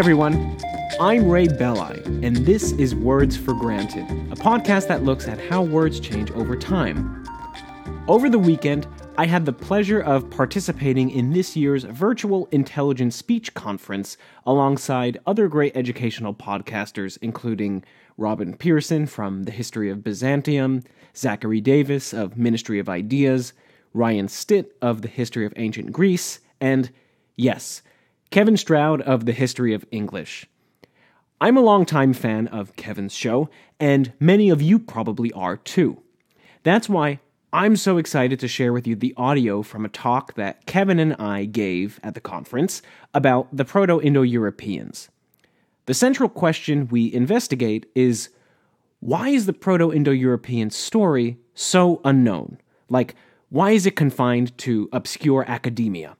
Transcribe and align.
everyone. 0.00 0.56
I'm 0.98 1.28
Ray 1.28 1.46
Belli, 1.46 2.02
and 2.24 2.34
this 2.34 2.72
is 2.72 2.94
Words 2.94 3.36
for 3.36 3.52
Granted, 3.52 4.04
a 4.32 4.34
podcast 4.34 4.88
that 4.88 5.04
looks 5.04 5.28
at 5.28 5.38
how 5.38 5.60
words 5.60 6.00
change 6.00 6.30
over 6.30 6.56
time. 6.56 7.22
Over 8.08 8.30
the 8.30 8.38
weekend, 8.38 8.88
I 9.18 9.26
had 9.26 9.44
the 9.44 9.52
pleasure 9.52 10.00
of 10.00 10.30
participating 10.30 11.10
in 11.10 11.34
this 11.34 11.54
year's 11.54 11.84
virtual 11.84 12.48
intelligent 12.50 13.12
speech 13.12 13.52
conference 13.52 14.16
alongside 14.46 15.20
other 15.26 15.48
great 15.48 15.76
educational 15.76 16.32
podcasters, 16.32 17.18
including 17.20 17.84
Robin 18.16 18.56
Pearson 18.56 19.04
from 19.04 19.42
The 19.42 19.52
History 19.52 19.90
of 19.90 20.02
Byzantium, 20.02 20.82
Zachary 21.14 21.60
Davis 21.60 22.14
of 22.14 22.38
Ministry 22.38 22.78
of 22.78 22.88
Ideas, 22.88 23.52
Ryan 23.92 24.28
Stitt 24.28 24.74
of 24.80 25.02
The 25.02 25.08
History 25.08 25.44
of 25.44 25.52
Ancient 25.56 25.92
Greece, 25.92 26.40
and, 26.58 26.88
yes, 27.36 27.82
Kevin 28.30 28.56
Stroud 28.56 29.00
of 29.00 29.26
The 29.26 29.32
History 29.32 29.74
of 29.74 29.84
English. 29.90 30.46
I'm 31.40 31.56
a 31.56 31.62
longtime 31.62 32.12
fan 32.12 32.46
of 32.46 32.76
Kevin's 32.76 33.12
show, 33.12 33.50
and 33.80 34.12
many 34.20 34.50
of 34.50 34.62
you 34.62 34.78
probably 34.78 35.32
are 35.32 35.56
too. 35.56 36.00
That's 36.62 36.88
why 36.88 37.18
I'm 37.52 37.74
so 37.74 37.98
excited 37.98 38.38
to 38.38 38.46
share 38.46 38.72
with 38.72 38.86
you 38.86 38.94
the 38.94 39.14
audio 39.16 39.62
from 39.62 39.84
a 39.84 39.88
talk 39.88 40.34
that 40.34 40.64
Kevin 40.66 41.00
and 41.00 41.14
I 41.14 41.44
gave 41.44 41.98
at 42.04 42.14
the 42.14 42.20
conference 42.20 42.82
about 43.12 43.48
the 43.50 43.64
Proto 43.64 44.00
Indo 44.00 44.22
Europeans. 44.22 45.08
The 45.86 45.94
central 45.94 46.28
question 46.28 46.86
we 46.86 47.12
investigate 47.12 47.86
is 47.96 48.28
why 49.00 49.30
is 49.30 49.46
the 49.46 49.52
Proto 49.52 49.92
Indo 49.92 50.12
European 50.12 50.70
story 50.70 51.36
so 51.54 52.00
unknown? 52.04 52.60
Like, 52.88 53.16
why 53.48 53.72
is 53.72 53.86
it 53.86 53.96
confined 53.96 54.56
to 54.58 54.88
obscure 54.92 55.44
academia? 55.48 56.16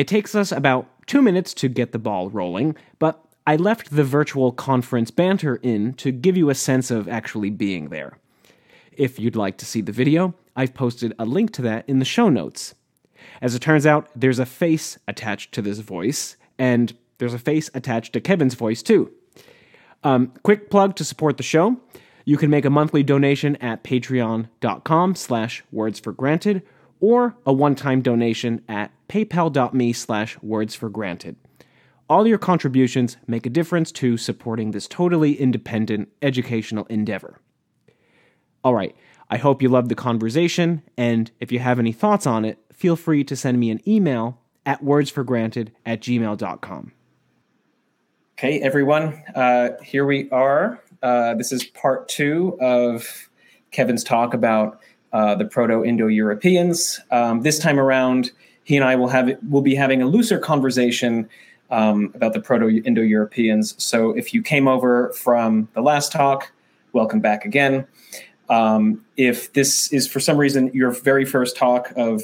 It 0.00 0.08
takes 0.08 0.34
us 0.34 0.50
about 0.50 0.88
two 1.06 1.20
minutes 1.20 1.52
to 1.52 1.68
get 1.68 1.92
the 1.92 1.98
ball 1.98 2.30
rolling, 2.30 2.74
but 2.98 3.22
I 3.46 3.56
left 3.56 3.90
the 3.90 4.02
virtual 4.02 4.50
conference 4.50 5.10
banter 5.10 5.56
in 5.56 5.92
to 5.98 6.10
give 6.10 6.38
you 6.38 6.48
a 6.48 6.54
sense 6.54 6.90
of 6.90 7.06
actually 7.06 7.50
being 7.50 7.90
there. 7.90 8.16
If 8.92 9.18
you'd 9.18 9.36
like 9.36 9.58
to 9.58 9.66
see 9.66 9.82
the 9.82 9.92
video, 9.92 10.32
I've 10.56 10.72
posted 10.72 11.12
a 11.18 11.26
link 11.26 11.52
to 11.52 11.62
that 11.62 11.86
in 11.86 11.98
the 11.98 12.06
show 12.06 12.30
notes. 12.30 12.74
As 13.42 13.54
it 13.54 13.60
turns 13.60 13.84
out, 13.84 14.08
there's 14.16 14.38
a 14.38 14.46
face 14.46 14.96
attached 15.06 15.52
to 15.52 15.60
this 15.60 15.80
voice, 15.80 16.38
and 16.58 16.96
there's 17.18 17.34
a 17.34 17.38
face 17.38 17.68
attached 17.74 18.14
to 18.14 18.22
Kevin's 18.22 18.54
voice 18.54 18.82
too. 18.82 19.12
Um, 20.02 20.32
quick 20.42 20.70
plug 20.70 20.96
to 20.96 21.04
support 21.04 21.36
the 21.36 21.42
show. 21.42 21.78
You 22.24 22.38
can 22.38 22.48
make 22.48 22.64
a 22.64 22.70
monthly 22.70 23.02
donation 23.02 23.56
at 23.56 23.84
patreon.com 23.84 25.14
slash 25.14 25.62
words 25.70 26.00
for 26.00 26.12
granted 26.12 26.62
or 27.00 27.36
a 27.44 27.52
one-time 27.52 28.02
donation 28.02 28.62
at 28.68 28.92
paypal.me 29.08 29.92
slash 29.92 30.38
words 30.42 30.74
for 30.74 30.88
granted. 30.88 31.36
All 32.08 32.26
your 32.26 32.38
contributions 32.38 33.16
make 33.26 33.46
a 33.46 33.50
difference 33.50 33.92
to 33.92 34.16
supporting 34.16 34.72
this 34.72 34.88
totally 34.88 35.34
independent 35.34 36.08
educational 36.22 36.84
endeavor. 36.86 37.40
All 38.62 38.74
right, 38.74 38.94
I 39.30 39.36
hope 39.36 39.62
you 39.62 39.68
loved 39.68 39.88
the 39.88 39.94
conversation, 39.94 40.82
and 40.96 41.30
if 41.40 41.52
you 41.52 41.60
have 41.60 41.78
any 41.78 41.92
thoughts 41.92 42.26
on 42.26 42.44
it, 42.44 42.58
feel 42.72 42.96
free 42.96 43.24
to 43.24 43.36
send 43.36 43.60
me 43.60 43.70
an 43.70 43.80
email 43.88 44.40
at 44.66 44.82
wordsforgranted 44.82 45.68
at 45.86 46.00
gmail.com. 46.00 46.92
Okay, 48.38 48.60
everyone, 48.60 49.22
uh, 49.34 49.70
here 49.82 50.04
we 50.04 50.28
are. 50.30 50.82
Uh, 51.02 51.34
this 51.34 51.52
is 51.52 51.64
part 51.64 52.08
two 52.08 52.58
of 52.60 53.28
Kevin's 53.70 54.02
talk 54.02 54.34
about 54.34 54.80
uh, 55.12 55.34
the 55.34 55.44
Proto 55.44 55.84
Indo 55.84 56.06
Europeans. 56.06 57.00
Um, 57.10 57.42
this 57.42 57.58
time 57.58 57.78
around, 57.78 58.30
he 58.64 58.76
and 58.76 58.84
I 58.84 58.96
will 58.96 59.08
have 59.08 59.36
will 59.48 59.62
be 59.62 59.74
having 59.74 60.02
a 60.02 60.06
looser 60.06 60.38
conversation 60.38 61.28
um, 61.70 62.12
about 62.14 62.32
the 62.32 62.40
Proto 62.40 62.68
Indo 62.68 63.02
Europeans. 63.02 63.74
So 63.82 64.10
if 64.10 64.34
you 64.34 64.42
came 64.42 64.68
over 64.68 65.12
from 65.12 65.68
the 65.74 65.80
last 65.80 66.12
talk, 66.12 66.52
welcome 66.92 67.20
back 67.20 67.44
again. 67.44 67.86
Um, 68.48 69.04
if 69.16 69.52
this 69.52 69.92
is 69.92 70.08
for 70.08 70.18
some 70.18 70.36
reason 70.36 70.72
your 70.74 70.90
very 70.90 71.24
first 71.24 71.56
talk 71.56 71.92
of 71.96 72.22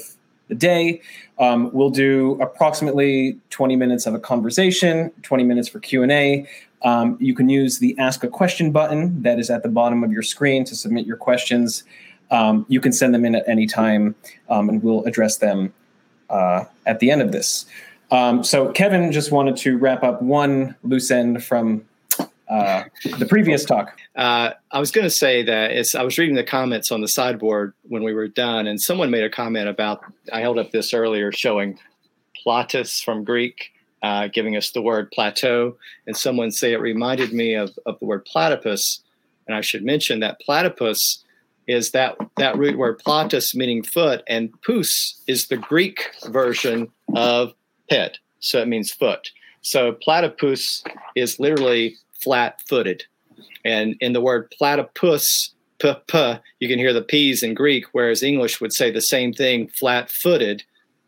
the 0.49 0.55
day, 0.55 1.01
um, 1.39 1.71
we'll 1.73 1.89
do 1.89 2.37
approximately 2.41 3.37
20 3.49 3.75
minutes 3.75 4.05
of 4.05 4.13
a 4.13 4.19
conversation, 4.19 5.11
20 5.23 5.43
minutes 5.43 5.69
for 5.69 5.79
Q&A. 5.79 6.47
Um, 6.83 7.17
you 7.19 7.33
can 7.33 7.49
use 7.49 7.79
the 7.79 7.97
Ask 7.97 8.23
a 8.23 8.27
Question 8.27 8.71
button 8.71 9.21
that 9.23 9.39
is 9.39 9.49
at 9.49 9.63
the 9.63 9.69
bottom 9.69 10.03
of 10.03 10.11
your 10.11 10.21
screen 10.21 10.63
to 10.65 10.75
submit 10.75 11.05
your 11.05 11.17
questions. 11.17 11.83
Um, 12.31 12.65
you 12.67 12.81
can 12.81 12.91
send 12.91 13.13
them 13.13 13.25
in 13.25 13.35
at 13.35 13.47
any 13.47 13.67
time, 13.67 14.15
um, 14.49 14.69
and 14.69 14.83
we'll 14.83 15.03
address 15.05 15.37
them 15.37 15.73
uh, 16.29 16.65
at 16.85 16.99
the 16.99 17.11
end 17.11 17.21
of 17.21 17.31
this. 17.31 17.65
Um, 18.11 18.43
so 18.43 18.71
Kevin 18.71 19.11
just 19.11 19.31
wanted 19.31 19.57
to 19.57 19.77
wrap 19.77 20.03
up 20.03 20.21
one 20.21 20.75
loose 20.83 21.11
end 21.11 21.43
from 21.43 21.85
uh, 22.49 22.83
the 23.17 23.25
previous 23.25 23.65
talk. 23.65 23.99
Uh, 24.15 24.51
I 24.71 24.79
was 24.79 24.91
going 24.91 25.03
to 25.03 25.11
say 25.11 25.43
that 25.43 25.95
I 25.95 26.03
was 26.03 26.17
reading 26.17 26.35
the 26.35 26.43
comments 26.43 26.91
on 26.91 27.01
the 27.01 27.07
sideboard 27.07 27.73
when 27.83 28.03
we 28.03 28.13
were 28.13 28.27
done, 28.27 28.67
and 28.67 28.81
someone 28.81 29.11
made 29.11 29.23
a 29.23 29.29
comment 29.29 29.67
about. 29.67 30.01
I 30.31 30.39
held 30.39 30.57
up 30.57 30.71
this 30.71 30.93
earlier 30.93 31.31
showing 31.31 31.77
platus 32.41 33.01
from 33.01 33.25
Greek, 33.25 33.71
uh, 34.01 34.27
giving 34.27 34.55
us 34.55 34.71
the 34.71 34.81
word 34.81 35.11
plateau, 35.11 35.75
and 36.05 36.15
someone 36.15 36.51
say 36.51 36.71
it 36.71 36.79
reminded 36.79 37.33
me 37.33 37.55
of, 37.55 37.77
of 37.85 37.99
the 37.99 38.05
word 38.05 38.23
platypus. 38.25 39.01
And 39.47 39.55
I 39.55 39.61
should 39.61 39.83
mention 39.83 40.21
that 40.21 40.39
platypus 40.39 41.23
is 41.67 41.91
that 41.91 42.17
that 42.37 42.57
root 42.57 42.77
word 42.77 42.99
platus 42.99 43.53
meaning 43.53 43.83
foot, 43.83 44.23
and 44.27 44.51
pus 44.61 45.21
is 45.27 45.47
the 45.47 45.57
Greek 45.57 46.11
version 46.25 46.89
of 47.15 47.53
pet, 47.89 48.17
so 48.39 48.61
it 48.61 48.67
means 48.67 48.91
foot. 48.91 49.29
So 49.61 49.93
platypus 49.93 50.83
is 51.15 51.39
literally 51.39 51.95
flat 52.23 52.61
footed. 52.67 53.03
And 53.65 53.95
in 53.99 54.13
the 54.13 54.21
word 54.21 54.49
platypus, 54.57 55.51
p, 55.79 55.93
p, 56.07 56.35
you 56.59 56.67
can 56.67 56.79
hear 56.79 56.93
the 56.93 57.01
P's 57.01 57.43
in 57.43 57.53
Greek, 57.53 57.85
whereas 57.91 58.23
English 58.23 58.61
would 58.61 58.73
say 58.73 58.91
the 58.91 59.01
same 59.01 59.33
thing, 59.33 59.67
flat 59.67 60.09
footed. 60.09 60.63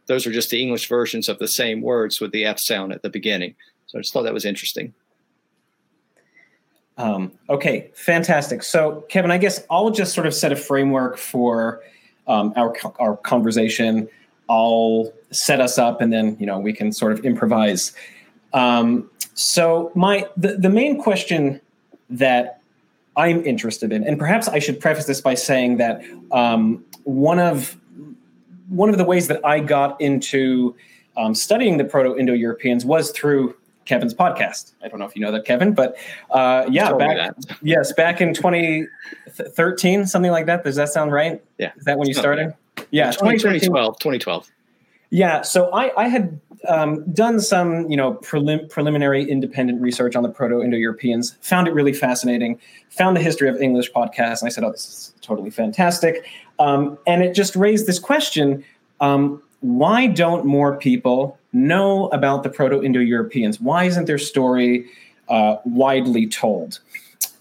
Those 0.07 0.27
are 0.27 0.31
just 0.31 0.49
the 0.49 0.61
English 0.61 0.89
versions 0.89 1.29
of 1.29 1.39
the 1.39 1.47
same 1.47 1.81
words 1.81 2.19
with 2.19 2.31
the 2.31 2.45
F 2.45 2.59
sound 2.59 2.91
at 2.91 3.01
the 3.01 3.09
beginning. 3.09 3.55
So 3.87 3.97
I 3.97 4.01
just 4.01 4.13
thought 4.13 4.23
that 4.23 4.33
was 4.33 4.45
interesting. 4.45 4.93
Um, 6.99 7.31
okay, 7.49 7.89
fantastic. 7.95 8.61
So, 8.61 9.05
Kevin, 9.07 9.31
I 9.31 9.37
guess 9.37 9.65
I'll 9.71 9.89
just 9.89 10.13
sort 10.13 10.27
of 10.27 10.33
set 10.33 10.51
a 10.51 10.55
framework 10.55 11.17
for 11.17 11.81
um, 12.27 12.53
our 12.55 12.75
our 12.99 13.15
conversation. 13.17 14.07
I'll 14.49 15.11
set 15.31 15.61
us 15.61 15.77
up, 15.77 16.01
and 16.01 16.11
then 16.11 16.35
you 16.39 16.45
know 16.45 16.59
we 16.59 16.73
can 16.73 16.91
sort 16.91 17.13
of 17.13 17.25
improvise. 17.25 17.93
Um, 18.53 19.09
so 19.33 19.91
my 19.95 20.27
the, 20.35 20.57
the 20.57 20.69
main 20.69 21.01
question 21.01 21.61
that 22.09 22.61
I'm 23.15 23.45
interested 23.45 23.93
in, 23.93 24.03
and 24.03 24.19
perhaps 24.19 24.49
I 24.49 24.59
should 24.59 24.81
preface 24.81 25.05
this 25.05 25.21
by 25.21 25.35
saying 25.35 25.77
that 25.77 26.03
um, 26.33 26.83
one 27.03 27.39
of 27.39 27.77
one 28.67 28.89
of 28.89 28.97
the 28.97 29.05
ways 29.05 29.29
that 29.29 29.43
I 29.45 29.61
got 29.61 29.99
into 30.01 30.75
um, 31.15 31.33
studying 31.33 31.77
the 31.77 31.85
Proto-Indo-Europeans 31.85 32.85
was 32.85 33.11
through 33.11 33.55
Kevin's 33.89 34.13
podcast. 34.13 34.73
I 34.83 34.87
don't 34.87 34.99
know 34.99 35.05
if 35.05 35.15
you 35.15 35.21
know 35.21 35.31
that, 35.31 35.45
Kevin, 35.45 35.73
but 35.73 35.97
uh, 36.29 36.65
yeah, 36.69 36.93
back 36.93 37.33
yes, 37.63 37.91
back 37.91 38.21
in 38.21 38.35
2013, 38.35 40.05
something 40.05 40.31
like 40.31 40.45
that. 40.45 40.63
Does 40.63 40.75
that 40.75 40.89
sound 40.89 41.11
right? 41.11 41.43
Yeah, 41.57 41.71
is 41.75 41.85
that 41.85 41.97
when 41.97 42.07
you 42.07 42.13
started? 42.13 42.53
Yeah, 42.91 43.09
2012. 43.11 43.97
2012. 43.97 44.51
Yeah, 45.09 45.41
so 45.41 45.71
I, 45.73 45.91
I 45.99 46.07
had 46.07 46.39
um, 46.67 47.03
done 47.11 47.39
some, 47.39 47.89
you 47.89 47.97
know, 47.97 48.13
prelim- 48.13 48.69
preliminary 48.69 49.27
independent 49.27 49.81
research 49.81 50.15
on 50.15 50.21
the 50.21 50.29
Proto-Indo-Europeans. 50.29 51.35
Found 51.41 51.67
it 51.67 51.73
really 51.73 51.93
fascinating. 51.93 52.59
Found 52.91 53.17
the 53.17 53.21
History 53.21 53.49
of 53.49 53.59
English 53.59 53.91
podcast, 53.91 54.41
and 54.41 54.47
I 54.47 54.49
said, 54.49 54.63
"Oh, 54.63 54.71
this 54.71 54.85
is 54.85 55.13
totally 55.21 55.49
fantastic." 55.49 56.27
Um, 56.59 56.99
and 57.07 57.23
it 57.23 57.33
just 57.33 57.55
raised 57.55 57.87
this 57.87 57.97
question: 57.97 58.63
um, 58.99 59.41
Why 59.61 60.05
don't 60.05 60.45
more 60.45 60.77
people 60.77 61.38
know 61.53 62.07
about 62.09 62.43
the 62.43 62.49
Proto-Indo-Europeans? 62.49 63.59
Why 63.59 63.85
isn't 63.85 64.05
their 64.05 64.17
story 64.17 64.85
uh, 65.27 65.57
widely 65.65 66.27
told? 66.27 66.79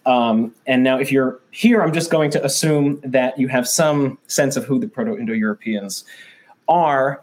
Um, 0.07 0.55
and 0.67 0.83
now, 0.83 0.99
if 0.99 1.13
you're 1.13 1.41
here, 1.51 1.83
I'm 1.83 1.93
just 1.93 2.11
going 2.11 2.31
to 2.31 2.45
assume 2.45 3.01
that 3.05 3.39
you 3.39 3.49
have 3.49 3.69
some 3.69 4.19
sense 4.27 4.57
of 4.57 4.65
who 4.65 4.79
the 4.79 4.89
Proto-Indo-Europeans 4.89 6.05
are. 6.69 7.23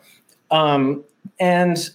Um, 0.52 1.04
and 1.40 1.90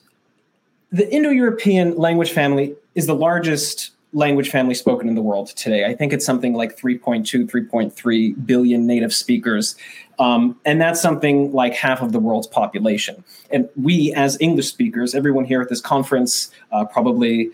the 0.91 1.13
Indo 1.15 1.31
European 1.31 1.97
language 1.97 2.33
family 2.33 2.75
is 2.97 3.07
the 3.07 3.15
largest 3.15 3.93
language 4.13 4.51
family 4.51 4.75
spoken 4.75 5.09
in 5.09 5.15
the 5.15 5.23
world 5.23 5.49
today. 5.49 5.85
I 5.85 5.95
think 5.95 6.13
it's 6.13 6.27
something 6.27 6.55
like 6.55 6.77
3.2, 6.77 7.49
3.3 7.49 8.47
billion 8.47 8.87
native 8.87 9.15
speakers. 9.15 9.77
Um, 10.19 10.59
and 10.65 10.81
that's 10.81 11.01
something 11.01 11.53
like 11.53 11.75
half 11.75 12.03
of 12.03 12.13
the 12.13 12.19
world's 12.19 12.47
population. 12.47 13.23
And 13.51 13.69
we, 13.77 14.13
as 14.15 14.37
English 14.41 14.69
speakers, 14.69 15.15
everyone 15.15 15.45
here 15.45 15.61
at 15.61 15.69
this 15.69 15.81
conference, 15.81 16.51
uh, 16.73 16.85
probably 16.85 17.51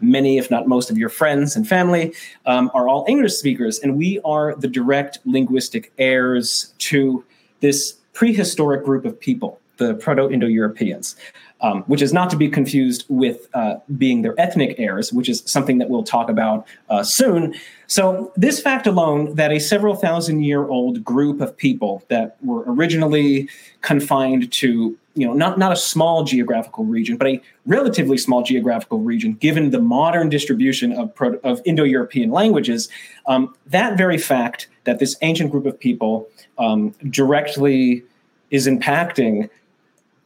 many, 0.00 0.38
if 0.38 0.50
not 0.50 0.66
most 0.66 0.90
of 0.90 0.98
your 0.98 1.08
friends 1.08 1.56
and 1.56 1.68
family, 1.68 2.14
um, 2.46 2.70
are 2.74 2.88
all 2.88 3.04
English 3.08 3.34
speakers. 3.34 3.78
And 3.78 3.96
we 3.96 4.20
are 4.24 4.54
the 4.56 4.68
direct 4.68 5.18
linguistic 5.24 5.92
heirs 5.98 6.72
to 6.78 7.24
this 7.60 7.94
prehistoric 8.12 8.84
group 8.84 9.04
of 9.04 9.18
people 9.20 9.60
the 9.80 9.94
Proto 9.94 10.30
Indo 10.30 10.46
Europeans. 10.46 11.16
Um, 11.62 11.82
which 11.82 12.02
is 12.02 12.12
not 12.12 12.30
to 12.30 12.36
be 12.36 12.48
confused 12.48 13.04
with 13.08 13.48
uh, 13.54 13.76
being 13.98 14.22
their 14.22 14.38
ethnic 14.40 14.74
heirs, 14.78 15.12
which 15.12 15.28
is 15.28 15.42
something 15.46 15.78
that 15.78 15.90
we'll 15.90 16.02
talk 16.02 16.28
about 16.28 16.66
uh, 16.88 17.02
soon. 17.02 17.54
So, 17.86 18.32
this 18.36 18.60
fact 18.60 18.86
alone 18.86 19.34
that 19.34 19.52
a 19.52 19.58
several 19.58 19.94
thousand 19.94 20.42
year 20.42 20.66
old 20.66 21.04
group 21.04 21.40
of 21.40 21.56
people 21.56 22.02
that 22.08 22.36
were 22.42 22.64
originally 22.66 23.48
confined 23.82 24.52
to 24.52 24.96
you 25.14 25.26
know 25.26 25.32
not, 25.32 25.58
not 25.58 25.72
a 25.72 25.76
small 25.76 26.22
geographical 26.22 26.84
region 26.84 27.16
but 27.16 27.26
a 27.26 27.40
relatively 27.66 28.16
small 28.16 28.42
geographical 28.42 29.00
region 29.00 29.34
given 29.34 29.70
the 29.70 29.80
modern 29.80 30.28
distribution 30.28 30.92
of, 30.92 31.12
Pro- 31.14 31.40
of 31.42 31.60
indo-european 31.64 32.30
languages 32.30 32.88
um, 33.26 33.52
that 33.66 33.98
very 33.98 34.18
fact 34.18 34.68
that 34.84 35.00
this 35.00 35.16
ancient 35.22 35.50
group 35.50 35.66
of 35.66 35.78
people 35.78 36.28
um, 36.58 36.94
directly 37.10 38.04
is 38.50 38.68
impacting 38.68 39.50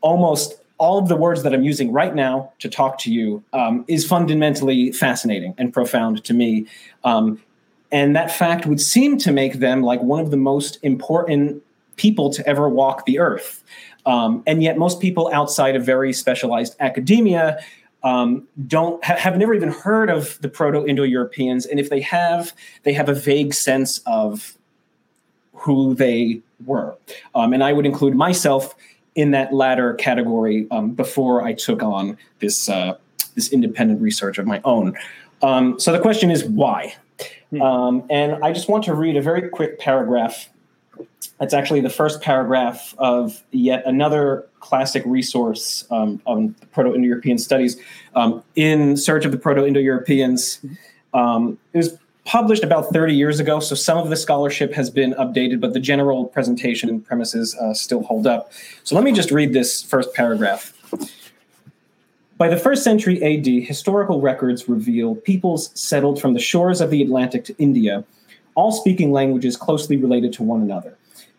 almost 0.01 0.61
all 0.79 0.99
of 0.99 1.09
the 1.09 1.17
words 1.17 1.43
that 1.43 1.55
I'm 1.55 1.63
using 1.63 1.93
right 1.93 2.15
now 2.15 2.53
to 2.59 2.69
talk 2.69 2.99
to 2.99 3.13
you 3.13 3.43
um, 3.53 3.85
is 3.89 4.07
fundamentally 4.07 4.93
fascinating 4.93 5.55
and 5.57 5.73
profound 5.73 6.25
to 6.25 6.35
me. 6.35 6.67
Um, 7.05 7.41
and 7.93 8.17
that 8.17 8.31
fact 8.31 8.67
would 8.67 8.81
seem 8.81 9.19
to 9.19 9.31
make 9.31 9.55
them 9.61 9.83
like 9.83 10.03
one 10.03 10.21
of 10.21 10.31
the 10.31 10.37
most 10.37 10.79
important 10.83 11.63
people 11.97 12.31
to 12.31 12.47
ever 12.47 12.69
walk 12.69 13.07
the 13.07 13.19
earth. 13.21 13.63
Um, 14.05 14.43
and 14.47 14.63
yet, 14.63 14.77
most 14.77 15.01
people 15.01 15.31
outside 15.33 15.77
of 15.77 15.87
very 15.87 16.13
specialized 16.13 16.77
academia 16.81 17.59
um, 18.03 18.47
don't 18.67 19.03
ha- 19.05 19.17
have 19.17 19.39
never 19.39 19.55
even 19.55 19.71
heard 19.71 20.11
of 20.11 20.39
the 20.43 20.49
Proto-Indo-Europeans, 20.49 21.65
and 21.65 21.81
if 21.81 21.89
they 21.89 22.01
have, 22.01 22.53
they 22.83 22.93
have 22.93 23.09
a 23.09 23.15
vague 23.15 23.55
sense 23.55 24.01
of 24.07 24.59
who 25.55 25.95
they 25.95 26.41
were. 26.67 26.95
Um, 27.35 27.55
and 27.55 27.65
I 27.65 27.73
would 27.73 27.87
include 27.87 28.15
myself 28.15 28.75
in 29.15 29.31
that 29.31 29.53
latter 29.53 29.95
category 29.95 30.67
um, 30.71 30.91
before 30.91 31.43
I 31.43 31.53
took 31.53 31.83
on 31.83 32.17
this 32.41 32.69
uh, 32.69 32.97
this 33.35 33.53
independent 33.53 34.01
research 34.01 34.39
of 34.39 34.47
my 34.47 34.61
own. 34.65 34.95
Um, 35.43 35.79
so 35.79 35.93
the 35.93 35.99
question 35.99 36.31
is 36.31 36.45
why, 36.45 36.95
hmm. 37.51 37.61
um, 37.61 38.05
and 38.11 38.43
I 38.45 38.53
just 38.53 38.69
want 38.69 38.85
to 38.85 38.95
read 38.95 39.17
a 39.17 39.23
very 39.23 39.49
quick 39.49 39.79
paragraph. 39.79 40.49
It's 41.41 41.53
actually 41.53 41.81
the 41.81 41.91
first 41.91 42.21
paragraph 42.21 42.95
of 42.99 43.43
yet 43.51 43.83
another 43.87 44.47
classic 44.61 45.03
resource 45.05 45.85
um, 45.91 46.23
on 46.27 46.55
Proto-Indo-European 46.73 47.39
studies, 47.39 47.77
um, 48.15 48.43
in 48.55 48.97
search 48.97 49.25
of 49.25 49.33
the 49.33 49.39
Proto-Indo-Europeans. 49.39 50.65
Um, 51.13 51.59
it 51.73 51.79
was 51.79 51.99
published 52.25 52.65
about 52.65 52.93
30 52.93 53.15
years 53.15 53.39
ago, 53.39 53.61
so 53.61 53.75
some 53.75 53.99
of 53.99 54.09
the 54.09 54.17
scholarship 54.17 54.73
has 54.73 54.91
been 54.91 55.13
updated, 55.15 55.61
but 55.61 55.73
the 55.73 55.81
general 55.81 56.25
presentation 56.25 56.89
and 56.89 57.05
premises 57.05 57.55
uh, 57.57 57.75
still 57.75 58.03
hold 58.03 58.27
up. 58.27 58.51
So 58.83 58.95
let 58.95 59.05
me 59.05 59.13
just 59.13 59.31
read 59.31 59.53
this 59.53 59.83
first 59.83 60.15
paragraph. 60.15 60.73
By 62.37 62.49
the 62.49 62.57
first 62.57 62.83
century 62.83 63.23
AD, 63.23 63.47
historical 63.67 64.21
records 64.21 64.69
reveal 64.69 65.15
peoples 65.15 65.71
settled 65.79 66.21
from 66.21 66.35
the 66.35 66.41
shores 66.41 66.81
of 66.81 66.91
the 66.91 67.03
Atlantic 67.03 67.45
to 67.45 67.57
India, 67.59 68.05
all 68.55 68.73
speaking 68.73 69.13
languages 69.13 69.57
closely 69.57 69.97
related 69.97 70.33
to 70.35 70.43
one 70.43 70.61
another. 70.61 70.97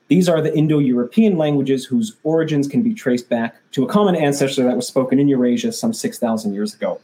These 0.08 0.30
are 0.30 0.40
the 0.40 0.56
Indo 0.56 0.78
European 0.80 1.36
languages 1.36 1.84
whose 1.84 2.16
origins 2.24 2.68
can 2.68 2.84
be 2.84 2.94
traced 2.94 3.28
back 3.28 3.56
to 3.72 3.84
a 3.84 3.88
common 3.88 4.16
ancestor 4.16 4.64
that 4.64 4.76
was 4.76 4.88
spoken 4.88 5.20
in 5.20 5.28
Eurasia 5.28 5.72
some 5.72 5.94
6,000 5.94 6.54
years 6.54 6.76
ago. 6.76 7.02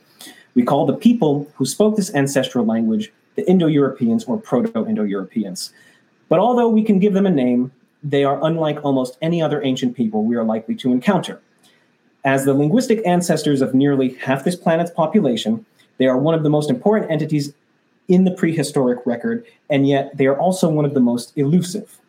We 0.54 0.64
call 0.64 0.86
the 0.86 0.94
people 0.94 1.48
who 1.56 1.66
spoke 1.66 1.96
this 1.96 2.14
ancestral 2.14 2.66
language 2.66 3.12
the 3.36 3.50
Indo 3.50 3.68
Europeans 3.68 4.24
or 4.26 4.38
Proto 4.38 4.86
Indo 4.88 5.04
Europeans. 5.04 5.74
But 6.30 6.40
although 6.40 6.70
we 6.70 6.84
can 6.84 7.00
give 7.00 7.14
them 7.14 7.26
a 7.26 7.32
name, 7.32 7.72
they 8.04 8.24
are 8.24 8.44
unlike 8.44 8.84
almost 8.84 9.18
any 9.22 9.42
other 9.42 9.64
ancient 9.64 9.96
people 9.96 10.24
we 10.24 10.36
are 10.36 10.44
likely 10.44 10.76
to 10.76 10.92
encounter. 10.92 11.42
As 12.24 12.46
the 12.46 12.54
linguistic 12.54 13.06
ancestors 13.06 13.62
of 13.62 13.74
nearly 13.74 14.10
half 14.16 14.44
this 14.44 14.56
planet's 14.56 14.92
population, 14.92 15.66
they 15.98 16.08
are 16.08 16.18
one 16.18 16.34
of 16.34 16.44
the 16.44 16.50
most 16.50 16.70
important 16.70 17.12
entities 17.12 17.54
in 18.08 18.26
the 18.26 18.32
prehistoric 18.32 19.00
record, 19.06 19.46
and 19.70 19.88
yet 19.88 20.16
they 20.18 20.26
are 20.26 20.38
also 20.38 20.70
one 20.70 20.86
of 20.86 20.94
the 20.94 21.00
most 21.00 21.34
elusive. 21.38 22.00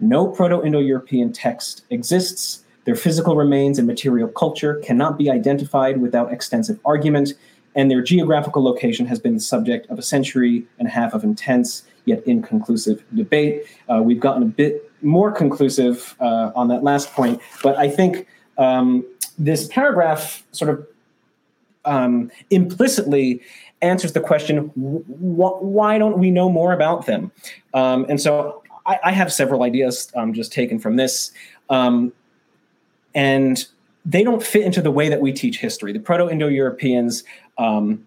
No 0.00 0.28
Proto 0.28 0.64
Indo 0.64 0.78
European 0.78 1.32
text 1.32 1.84
exists. 1.90 2.64
Their 2.84 2.94
physical 2.94 3.36
remains 3.36 3.78
and 3.78 3.86
material 3.86 4.28
culture 4.28 4.76
cannot 4.84 5.18
be 5.18 5.30
identified 5.30 6.00
without 6.00 6.32
extensive 6.32 6.78
argument, 6.84 7.34
and 7.74 7.90
their 7.90 8.02
geographical 8.02 8.62
location 8.62 9.06
has 9.06 9.18
been 9.18 9.34
the 9.34 9.40
subject 9.40 9.88
of 9.90 9.98
a 9.98 10.02
century 10.02 10.66
and 10.78 10.88
a 10.88 10.90
half 10.90 11.14
of 11.14 11.24
intense 11.24 11.84
yet 12.04 12.26
inconclusive 12.26 13.04
debate. 13.14 13.64
Uh, 13.88 14.02
we've 14.02 14.20
gotten 14.20 14.42
a 14.42 14.46
bit 14.46 14.90
more 15.02 15.30
conclusive 15.30 16.16
uh, 16.20 16.50
on 16.56 16.68
that 16.68 16.82
last 16.82 17.12
point, 17.12 17.40
but 17.62 17.76
I 17.76 17.88
think 17.88 18.26
um, 18.56 19.04
this 19.38 19.68
paragraph 19.68 20.42
sort 20.52 20.70
of 20.70 20.86
um, 21.84 22.30
implicitly 22.50 23.40
answers 23.80 24.12
the 24.12 24.20
question 24.20 24.66
wh- 24.74 25.62
why 25.62 25.98
don't 25.98 26.18
we 26.18 26.30
know 26.30 26.50
more 26.50 26.72
about 26.72 27.06
them? 27.06 27.30
Um, 27.74 28.04
and 28.08 28.20
so 28.20 28.62
I, 28.86 28.98
I, 29.04 29.12
have 29.12 29.32
several 29.32 29.62
ideas 29.62 30.10
um, 30.16 30.32
just 30.32 30.52
taken 30.52 30.78
from 30.78 30.96
this. 30.96 31.30
Um, 31.70 32.12
and 33.14 33.64
they 34.04 34.22
don't 34.22 34.42
fit 34.42 34.62
into 34.62 34.80
the 34.80 34.90
way 34.90 35.08
that 35.08 35.20
we 35.20 35.32
teach 35.32 35.58
history. 35.58 35.92
The 35.92 36.00
Proto 36.00 36.28
Indo 36.28 36.48
Europeans 36.48 37.24
um, 37.58 38.06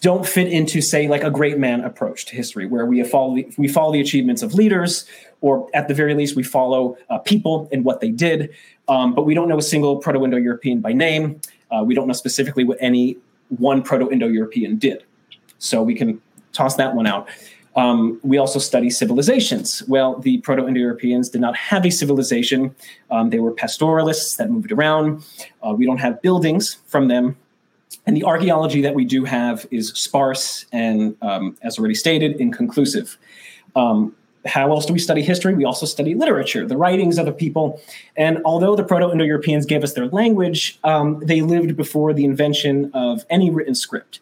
don't 0.00 0.26
fit 0.26 0.48
into, 0.48 0.80
say, 0.80 1.08
like 1.08 1.22
a 1.22 1.30
great 1.30 1.58
man 1.58 1.82
approach 1.82 2.26
to 2.26 2.36
history, 2.36 2.66
where 2.66 2.86
we 2.86 3.02
follow 3.04 3.34
the, 3.34 3.48
we 3.58 3.68
follow 3.68 3.92
the 3.92 4.00
achievements 4.00 4.42
of 4.42 4.54
leaders, 4.54 5.06
or 5.40 5.68
at 5.74 5.88
the 5.88 5.94
very 5.94 6.14
least, 6.14 6.36
we 6.36 6.42
follow 6.42 6.96
uh, 7.08 7.18
people 7.18 7.68
and 7.72 7.84
what 7.84 8.00
they 8.00 8.10
did. 8.10 8.50
Um, 8.88 9.14
but 9.14 9.24
we 9.24 9.34
don't 9.34 9.48
know 9.48 9.58
a 9.58 9.62
single 9.62 9.96
Proto 9.96 10.24
Indo 10.24 10.36
European 10.36 10.80
by 10.80 10.92
name. 10.92 11.40
Uh, 11.70 11.82
we 11.84 11.94
don't 11.94 12.06
know 12.06 12.14
specifically 12.14 12.64
what 12.64 12.78
any 12.80 13.16
one 13.48 13.82
Proto 13.82 14.10
Indo 14.10 14.26
European 14.26 14.76
did. 14.76 15.04
So 15.58 15.82
we 15.82 15.94
can 15.94 16.20
toss 16.52 16.76
that 16.76 16.94
one 16.94 17.06
out. 17.06 17.28
Um, 17.76 18.18
we 18.22 18.38
also 18.38 18.58
study 18.58 18.90
civilizations. 18.90 19.82
Well, 19.86 20.18
the 20.18 20.38
Proto 20.38 20.66
Indo 20.66 20.80
Europeans 20.80 21.28
did 21.28 21.40
not 21.40 21.56
have 21.56 21.86
a 21.86 21.90
civilization. 21.90 22.74
Um, 23.10 23.30
they 23.30 23.38
were 23.38 23.52
pastoralists 23.52 24.36
that 24.36 24.50
moved 24.50 24.72
around. 24.72 25.24
Uh, 25.62 25.72
we 25.72 25.86
don't 25.86 25.98
have 25.98 26.20
buildings 26.20 26.78
from 26.86 27.08
them. 27.08 27.36
And 28.06 28.16
the 28.16 28.24
archaeology 28.24 28.80
that 28.82 28.94
we 28.94 29.04
do 29.04 29.24
have 29.24 29.66
is 29.70 29.90
sparse 29.90 30.66
and, 30.72 31.16
um, 31.22 31.56
as 31.62 31.78
already 31.78 31.94
stated, 31.94 32.40
inconclusive. 32.40 33.16
Um, 33.76 34.16
how 34.46 34.70
else 34.70 34.86
do 34.86 34.92
we 34.92 34.98
study 34.98 35.22
history? 35.22 35.54
We 35.54 35.64
also 35.64 35.86
study 35.86 36.14
literature, 36.14 36.66
the 36.66 36.76
writings 36.76 37.18
of 37.18 37.26
the 37.26 37.32
people. 37.32 37.80
And 38.16 38.38
although 38.44 38.74
the 38.74 38.84
Proto 38.84 39.12
Indo 39.12 39.24
Europeans 39.24 39.66
gave 39.66 39.84
us 39.84 39.92
their 39.92 40.06
language, 40.08 40.78
um, 40.82 41.20
they 41.22 41.42
lived 41.42 41.76
before 41.76 42.14
the 42.14 42.24
invention 42.24 42.90
of 42.94 43.24
any 43.28 43.50
written 43.50 43.74
script. 43.74 44.18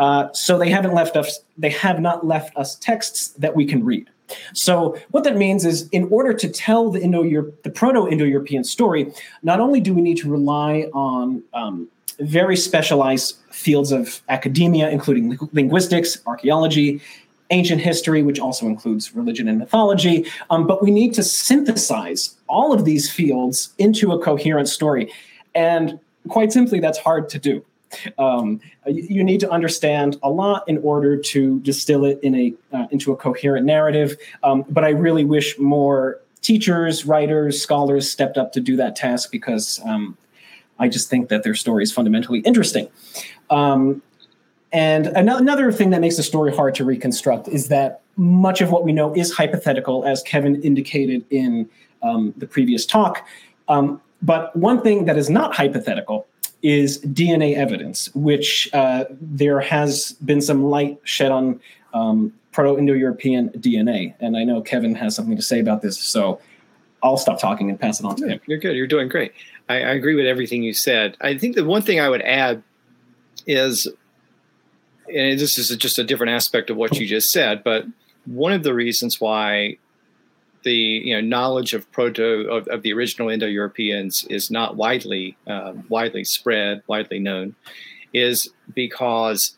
Uh, 0.00 0.32
so 0.32 0.58
they 0.62 0.70
haven't 0.70 0.94
left 0.94 1.14
us. 1.14 1.40
They 1.64 1.74
have 1.86 1.98
not 2.00 2.18
left 2.26 2.56
us 2.56 2.70
texts 2.76 3.20
that 3.42 3.52
we 3.54 3.64
can 3.66 3.84
read. 3.84 4.06
So 4.54 4.96
what 5.10 5.24
that 5.24 5.36
means 5.36 5.62
is, 5.72 5.88
in 5.90 6.04
order 6.16 6.32
to 6.42 6.48
tell 6.48 6.90
the 6.94 7.00
Indo 7.06 7.22
the 7.66 7.72
Proto-Indo-European 7.80 8.64
story, 8.64 9.02
not 9.42 9.58
only 9.60 9.80
do 9.86 9.92
we 9.92 10.02
need 10.08 10.18
to 10.22 10.28
rely 10.30 10.72
on 10.94 11.42
um, 11.52 11.88
very 12.18 12.56
specialized 12.56 13.36
fields 13.50 13.92
of 13.92 14.22
academia, 14.28 14.88
including 14.88 15.36
linguistics, 15.52 16.10
archaeology, 16.26 17.00
ancient 17.50 17.80
history, 17.80 18.22
which 18.22 18.40
also 18.40 18.66
includes 18.66 19.14
religion 19.14 19.48
and 19.48 19.58
mythology, 19.58 20.24
um, 20.50 20.66
but 20.66 20.82
we 20.82 20.90
need 20.90 21.12
to 21.14 21.22
synthesize 21.22 22.36
all 22.48 22.72
of 22.72 22.84
these 22.84 23.10
fields 23.10 23.74
into 23.78 24.12
a 24.12 24.18
coherent 24.18 24.68
story. 24.68 25.12
And 25.54 25.98
quite 26.28 26.52
simply, 26.52 26.80
that's 26.80 26.98
hard 26.98 27.28
to 27.30 27.38
do. 27.38 27.64
Um, 28.18 28.60
you, 28.86 29.24
need 29.24 29.40
to 29.40 29.50
understand 29.50 30.16
a 30.22 30.30
lot 30.30 30.68
in 30.68 30.78
order 30.78 31.16
to 31.16 31.60
distill 31.60 32.04
it 32.04 32.20
in 32.22 32.34
a 32.34 32.54
uh, 32.72 32.86
into 32.90 33.12
a 33.12 33.16
coherent 33.16 33.66
narrative. 33.66 34.16
Um, 34.42 34.64
but 34.68 34.84
I 34.84 34.90
really 34.90 35.24
wish 35.24 35.58
more 35.58 36.20
teachers, 36.40 37.04
writers, 37.04 37.60
scholars 37.60 38.10
stepped 38.10 38.38
up 38.38 38.52
to 38.52 38.60
do 38.60 38.76
that 38.76 38.96
task 38.96 39.30
because 39.30 39.80
um, 39.84 40.16
I 40.78 40.88
just 40.88 41.10
think 41.10 41.28
that 41.28 41.42
their 41.42 41.54
story 41.54 41.82
is 41.82 41.92
fundamentally 41.92 42.40
interesting. 42.40 42.88
Um, 43.50 44.02
and 44.72 45.08
another 45.08 45.72
thing 45.72 45.90
that 45.90 46.00
makes 46.00 46.16
the 46.16 46.22
story 46.22 46.54
hard 46.54 46.76
to 46.76 46.84
reconstruct 46.84 47.48
is 47.48 47.68
that 47.68 48.02
much 48.16 48.60
of 48.60 48.70
what 48.70 48.84
we 48.84 48.92
know 48.92 49.12
is 49.14 49.32
hypothetical, 49.32 50.04
as 50.04 50.22
Kevin 50.22 50.62
indicated 50.62 51.24
in 51.30 51.68
um, 52.02 52.32
the 52.36 52.46
previous 52.46 52.86
talk. 52.86 53.26
Um, 53.68 54.00
but 54.22 54.54
one 54.54 54.80
thing 54.82 55.06
that 55.06 55.16
is 55.16 55.28
not 55.28 55.54
hypothetical 55.54 56.26
is 56.62 57.00
DNA 57.00 57.56
evidence, 57.56 58.14
which 58.14 58.68
uh, 58.72 59.04
there 59.20 59.60
has 59.60 60.12
been 60.24 60.40
some 60.40 60.64
light 60.64 61.00
shed 61.04 61.32
on 61.32 61.60
um, 61.94 62.32
Proto 62.52 62.78
Indo 62.78 62.92
European 62.92 63.48
DNA. 63.50 64.14
And 64.20 64.36
I 64.36 64.44
know 64.44 64.60
Kevin 64.60 64.94
has 64.94 65.14
something 65.14 65.36
to 65.36 65.42
say 65.42 65.60
about 65.60 65.82
this, 65.82 65.98
so 65.98 66.40
I'll 67.02 67.16
stop 67.16 67.40
talking 67.40 67.70
and 67.70 67.80
pass 67.80 68.00
it 68.00 68.06
on 68.06 68.16
to 68.16 68.28
him. 68.28 68.40
You're 68.46 68.58
good. 68.58 68.76
You're 68.76 68.86
doing 68.86 69.08
great. 69.08 69.32
I, 69.68 69.76
I 69.76 69.90
agree 69.92 70.14
with 70.14 70.26
everything 70.26 70.62
you 70.62 70.74
said. 70.74 71.16
I 71.20 71.38
think 71.38 71.56
the 71.56 71.64
one 71.64 71.82
thing 71.82 72.00
I 72.00 72.08
would 72.08 72.22
add 72.22 72.62
is, 73.46 73.86
and 75.08 75.38
this 75.38 75.58
is 75.58 75.74
just 75.76 75.98
a 75.98 76.04
different 76.04 76.32
aspect 76.32 76.70
of 76.70 76.76
what 76.76 76.98
you 76.98 77.06
just 77.06 77.30
said, 77.30 77.64
but 77.64 77.86
one 78.26 78.52
of 78.52 78.62
the 78.62 78.74
reasons 78.74 79.20
why 79.20 79.78
the 80.62 80.74
you 80.74 81.14
know 81.14 81.20
knowledge 81.20 81.74
of 81.74 81.90
proto 81.92 82.48
of, 82.50 82.66
of 82.68 82.82
the 82.82 82.92
original 82.92 83.28
Indo-Europeans 83.28 84.26
is 84.28 84.50
not 84.50 84.76
widely 84.76 85.36
um, 85.46 85.84
widely 85.88 86.24
spread, 86.24 86.82
widely 86.86 87.18
known, 87.18 87.54
is 88.12 88.50
because 88.74 89.56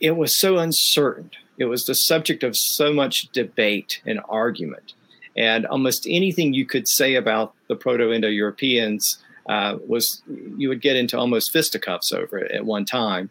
it 0.00 0.16
was 0.16 0.38
so 0.38 0.58
uncertain. 0.58 1.30
It 1.58 1.64
was 1.64 1.84
the 1.84 1.94
subject 1.94 2.44
of 2.44 2.56
so 2.56 2.92
much 2.92 3.28
debate 3.32 4.00
and 4.06 4.20
argument, 4.28 4.94
and 5.36 5.66
almost 5.66 6.06
anything 6.08 6.54
you 6.54 6.66
could 6.66 6.88
say 6.88 7.14
about 7.14 7.54
the 7.68 7.76
Proto-Indo-Europeans 7.76 9.18
uh, 9.48 9.78
was 9.86 10.22
you 10.56 10.68
would 10.68 10.80
get 10.80 10.96
into 10.96 11.18
almost 11.18 11.52
fisticuffs 11.52 12.12
over 12.12 12.38
it 12.38 12.52
at 12.52 12.64
one 12.64 12.84
time. 12.84 13.30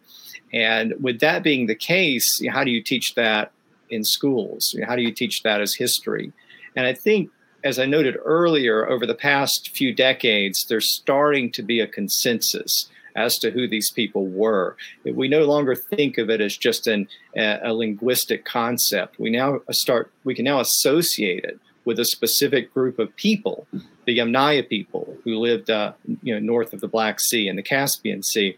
And 0.52 0.94
with 1.00 1.20
that 1.20 1.42
being 1.42 1.66
the 1.66 1.74
case, 1.74 2.40
how 2.50 2.64
do 2.64 2.70
you 2.70 2.82
teach 2.82 3.14
that 3.14 3.52
in 3.90 4.04
schools? 4.04 4.74
How 4.86 4.96
do 4.96 5.02
you 5.02 5.12
teach 5.12 5.42
that 5.42 5.60
as 5.60 5.74
history? 5.74 6.32
And 6.76 6.86
I 6.86 6.92
think, 6.92 7.30
as 7.64 7.78
I 7.78 7.86
noted 7.86 8.16
earlier, 8.24 8.88
over 8.88 9.06
the 9.06 9.14
past 9.14 9.70
few 9.76 9.92
decades, 9.94 10.64
there's 10.68 10.94
starting 10.94 11.50
to 11.52 11.62
be 11.62 11.80
a 11.80 11.86
consensus 11.86 12.88
as 13.16 13.36
to 13.38 13.50
who 13.50 13.66
these 13.66 13.90
people 13.90 14.26
were. 14.26 14.76
We 15.04 15.28
no 15.28 15.44
longer 15.44 15.74
think 15.74 16.18
of 16.18 16.30
it 16.30 16.40
as 16.40 16.56
just 16.56 16.86
an, 16.86 17.08
a, 17.36 17.72
linguistic 17.72 18.44
concept. 18.44 19.18
We 19.18 19.30
now 19.30 19.60
start, 19.72 20.12
we 20.24 20.34
can 20.34 20.44
now 20.44 20.60
associate 20.60 21.44
it 21.44 21.58
with 21.84 21.98
a 21.98 22.04
specific 22.04 22.72
group 22.72 22.98
of 22.98 23.14
people, 23.16 23.66
the 24.04 24.18
Yamnaya 24.18 24.68
people 24.68 25.16
who 25.24 25.36
lived, 25.38 25.68
uh, 25.68 25.92
you 26.22 26.32
know, 26.34 26.38
north 26.38 26.72
of 26.72 26.80
the 26.80 26.88
Black 26.88 27.18
Sea 27.18 27.48
and 27.48 27.58
the 27.58 27.62
Caspian 27.62 28.22
Sea. 28.22 28.56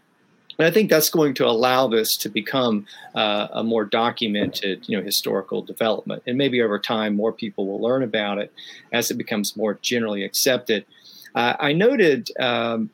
And 0.57 0.67
I 0.67 0.71
think 0.71 0.89
that's 0.89 1.09
going 1.09 1.33
to 1.35 1.45
allow 1.47 1.87
this 1.87 2.17
to 2.17 2.29
become 2.29 2.85
uh, 3.15 3.47
a 3.51 3.63
more 3.63 3.85
documented, 3.85 4.87
you 4.87 4.97
know, 4.97 5.03
historical 5.03 5.61
development. 5.61 6.23
And 6.27 6.37
maybe 6.37 6.61
over 6.61 6.79
time, 6.79 7.15
more 7.15 7.31
people 7.31 7.67
will 7.67 7.81
learn 7.81 8.03
about 8.03 8.37
it 8.37 8.51
as 8.91 9.11
it 9.11 9.15
becomes 9.15 9.55
more 9.55 9.75
generally 9.81 10.23
accepted. 10.23 10.85
Uh, 11.33 11.55
I 11.59 11.73
noted 11.73 12.29
um, 12.39 12.89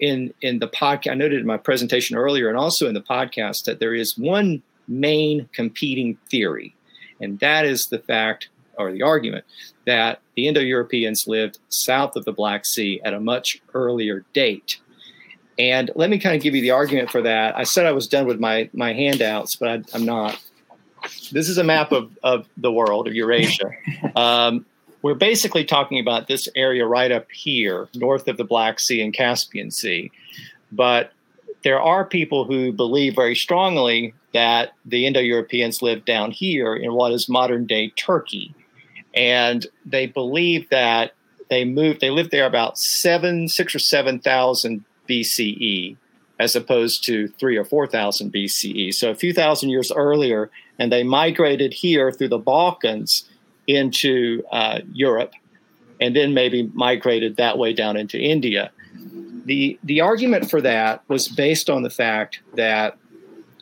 in 0.00 0.34
in 0.42 0.58
the 0.58 0.68
podcast, 0.68 1.12
I 1.12 1.14
noted 1.14 1.40
in 1.40 1.46
my 1.46 1.56
presentation 1.56 2.16
earlier, 2.16 2.48
and 2.48 2.58
also 2.58 2.88
in 2.88 2.94
the 2.94 3.00
podcast, 3.00 3.64
that 3.66 3.78
there 3.78 3.94
is 3.94 4.18
one 4.18 4.62
main 4.88 5.48
competing 5.52 6.18
theory, 6.30 6.74
and 7.20 7.38
that 7.40 7.64
is 7.64 7.86
the 7.90 7.98
fact 7.98 8.48
or 8.78 8.92
the 8.92 9.02
argument 9.02 9.44
that 9.86 10.20
the 10.34 10.46
Indo-Europeans 10.48 11.24
lived 11.26 11.58
south 11.70 12.14
of 12.14 12.26
the 12.26 12.32
Black 12.32 12.66
Sea 12.66 13.00
at 13.04 13.14
a 13.14 13.20
much 13.20 13.62
earlier 13.72 14.24
date. 14.34 14.78
And 15.58 15.90
let 15.94 16.10
me 16.10 16.18
kind 16.18 16.36
of 16.36 16.42
give 16.42 16.54
you 16.54 16.60
the 16.60 16.72
argument 16.72 17.10
for 17.10 17.22
that. 17.22 17.56
I 17.56 17.62
said 17.64 17.86
I 17.86 17.92
was 17.92 18.06
done 18.06 18.26
with 18.26 18.38
my 18.38 18.68
my 18.72 18.92
handouts, 18.92 19.56
but 19.56 19.68
I, 19.68 19.96
am 19.96 20.04
not. 20.04 20.38
This 21.32 21.48
is 21.48 21.56
a 21.56 21.64
map 21.64 21.92
of, 21.92 22.10
of 22.22 22.48
the 22.56 22.72
world 22.72 23.06
of 23.06 23.14
Eurasia. 23.14 23.70
Um, 24.16 24.64
we're 25.02 25.14
basically 25.14 25.64
talking 25.64 26.00
about 26.00 26.26
this 26.26 26.48
area 26.56 26.86
right 26.86 27.12
up 27.12 27.30
here, 27.30 27.88
north 27.94 28.26
of 28.28 28.38
the 28.38 28.44
Black 28.44 28.80
Sea 28.80 29.02
and 29.02 29.14
Caspian 29.14 29.70
Sea. 29.70 30.10
But 30.72 31.12
there 31.62 31.80
are 31.80 32.04
people 32.04 32.44
who 32.44 32.72
believe 32.72 33.14
very 33.14 33.36
strongly 33.36 34.14
that 34.32 34.72
the 34.84 35.06
Indo 35.06 35.20
Europeans 35.20 35.80
lived 35.80 36.06
down 36.06 36.30
here 36.30 36.74
in 36.74 36.92
what 36.92 37.12
is 37.12 37.28
modern 37.28 37.66
day 37.66 37.90
Turkey. 37.90 38.54
And 39.14 39.66
they 39.84 40.06
believe 40.06 40.68
that 40.70 41.12
they 41.48 41.64
moved, 41.64 42.00
they 42.00 42.10
lived 42.10 42.30
there 42.30 42.46
about 42.46 42.78
seven, 42.78 43.48
six 43.48 43.74
or 43.74 43.78
7,000 43.78 44.84
BCE 45.06 45.96
as 46.38 46.54
opposed 46.54 47.04
to 47.04 47.28
three 47.28 47.56
or 47.56 47.64
4,000 47.64 48.32
BCE. 48.32 48.92
So 48.92 49.10
a 49.10 49.14
few 49.14 49.32
thousand 49.32 49.70
years 49.70 49.90
earlier, 49.90 50.50
and 50.78 50.92
they 50.92 51.02
migrated 51.02 51.72
here 51.72 52.12
through 52.12 52.28
the 52.28 52.38
Balkans 52.38 53.28
into 53.66 54.42
uh, 54.52 54.80
Europe, 54.92 55.32
and 56.00 56.14
then 56.14 56.34
maybe 56.34 56.70
migrated 56.74 57.36
that 57.36 57.56
way 57.56 57.72
down 57.72 57.96
into 57.96 58.18
India. 58.18 58.70
The, 59.46 59.78
the 59.82 60.00
argument 60.00 60.50
for 60.50 60.60
that 60.60 61.02
was 61.08 61.28
based 61.28 61.70
on 61.70 61.82
the 61.82 61.90
fact 61.90 62.40
that 62.54 62.98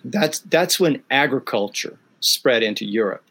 that's, 0.05 0.41
that's 0.41 0.81
when 0.81 1.03
agriculture 1.11 1.99
spread 2.21 2.63
into 2.63 2.85
Europe. 2.85 3.23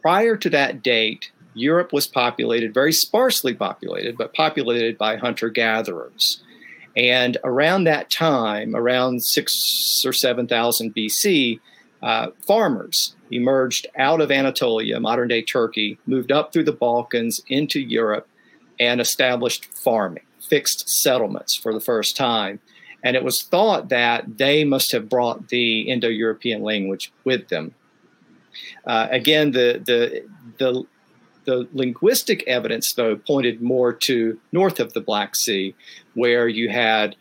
Prior 0.00 0.36
to 0.36 0.48
that 0.50 0.82
date, 0.82 1.30
Europe 1.52 1.92
was 1.92 2.06
populated, 2.06 2.72
very 2.72 2.92
sparsely 2.92 3.52
populated, 3.52 4.16
but 4.16 4.32
populated 4.32 4.96
by 4.96 5.16
hunter 5.16 5.50
gatherers. 5.50 6.42
And 6.96 7.38
around 7.44 7.84
that 7.84 8.10
time, 8.10 8.74
around 8.74 9.22
six 9.22 10.02
or 10.04 10.12
7,000 10.12 10.94
BC, 10.94 11.60
uh, 12.02 12.28
farmers 12.46 13.14
emerged 13.30 13.86
out 13.96 14.20
of 14.20 14.30
Anatolia, 14.30 14.98
modern 14.98 15.28
day 15.28 15.42
Turkey, 15.42 15.98
moved 16.06 16.32
up 16.32 16.52
through 16.52 16.64
the 16.64 16.72
Balkans 16.72 17.40
into 17.48 17.80
Europe, 17.80 18.26
and 18.80 19.00
established 19.00 19.66
farming, 19.66 20.24
fixed 20.40 20.88
settlements 20.88 21.54
for 21.54 21.72
the 21.72 21.80
first 21.80 22.16
time. 22.16 22.58
And 23.04 23.14
it 23.14 23.22
was 23.22 23.42
thought 23.42 23.90
that 23.90 24.38
they 24.38 24.64
must 24.64 24.92
have 24.92 25.08
brought 25.08 25.48
the 25.48 25.82
Indo 25.82 26.08
European 26.08 26.62
language 26.62 27.12
with 27.24 27.48
them. 27.48 27.74
Uh, 28.86 29.08
again, 29.10 29.52
the, 29.52 29.80
the, 29.84 30.24
the 30.58 30.84
the 31.44 31.68
linguistic 31.72 32.46
evidence, 32.46 32.92
though, 32.94 33.16
pointed 33.16 33.62
more 33.62 33.92
to 33.92 34.38
north 34.52 34.80
of 34.80 34.92
the 34.92 35.00
Black 35.00 35.34
Sea, 35.34 35.74
where 36.14 36.48
you 36.48 36.68
had 36.68 37.16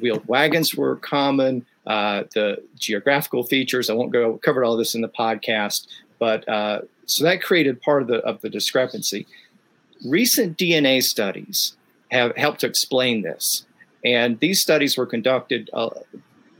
wheeled 0.00 0.26
wagons 0.26 0.74
were 0.74 0.96
common. 0.96 1.66
Uh, 1.86 2.24
the 2.34 2.62
geographical 2.78 3.42
features, 3.44 3.88
I 3.88 3.94
won't 3.94 4.12
go 4.12 4.38
cover 4.38 4.64
all 4.64 4.76
this 4.76 4.94
in 4.94 5.00
the 5.00 5.08
podcast, 5.08 5.86
but 6.18 6.48
uh, 6.48 6.82
so 7.06 7.24
that 7.24 7.42
created 7.42 7.80
part 7.80 8.02
of 8.02 8.08
the 8.08 8.18
of 8.18 8.40
the 8.42 8.50
discrepancy. 8.50 9.26
Recent 10.06 10.56
DNA 10.56 11.02
studies 11.02 11.76
have 12.10 12.36
helped 12.36 12.60
to 12.60 12.66
explain 12.66 13.22
this, 13.22 13.66
and 14.04 14.38
these 14.40 14.60
studies 14.60 14.96
were 14.96 15.06
conducted. 15.06 15.70
Uh, 15.72 15.90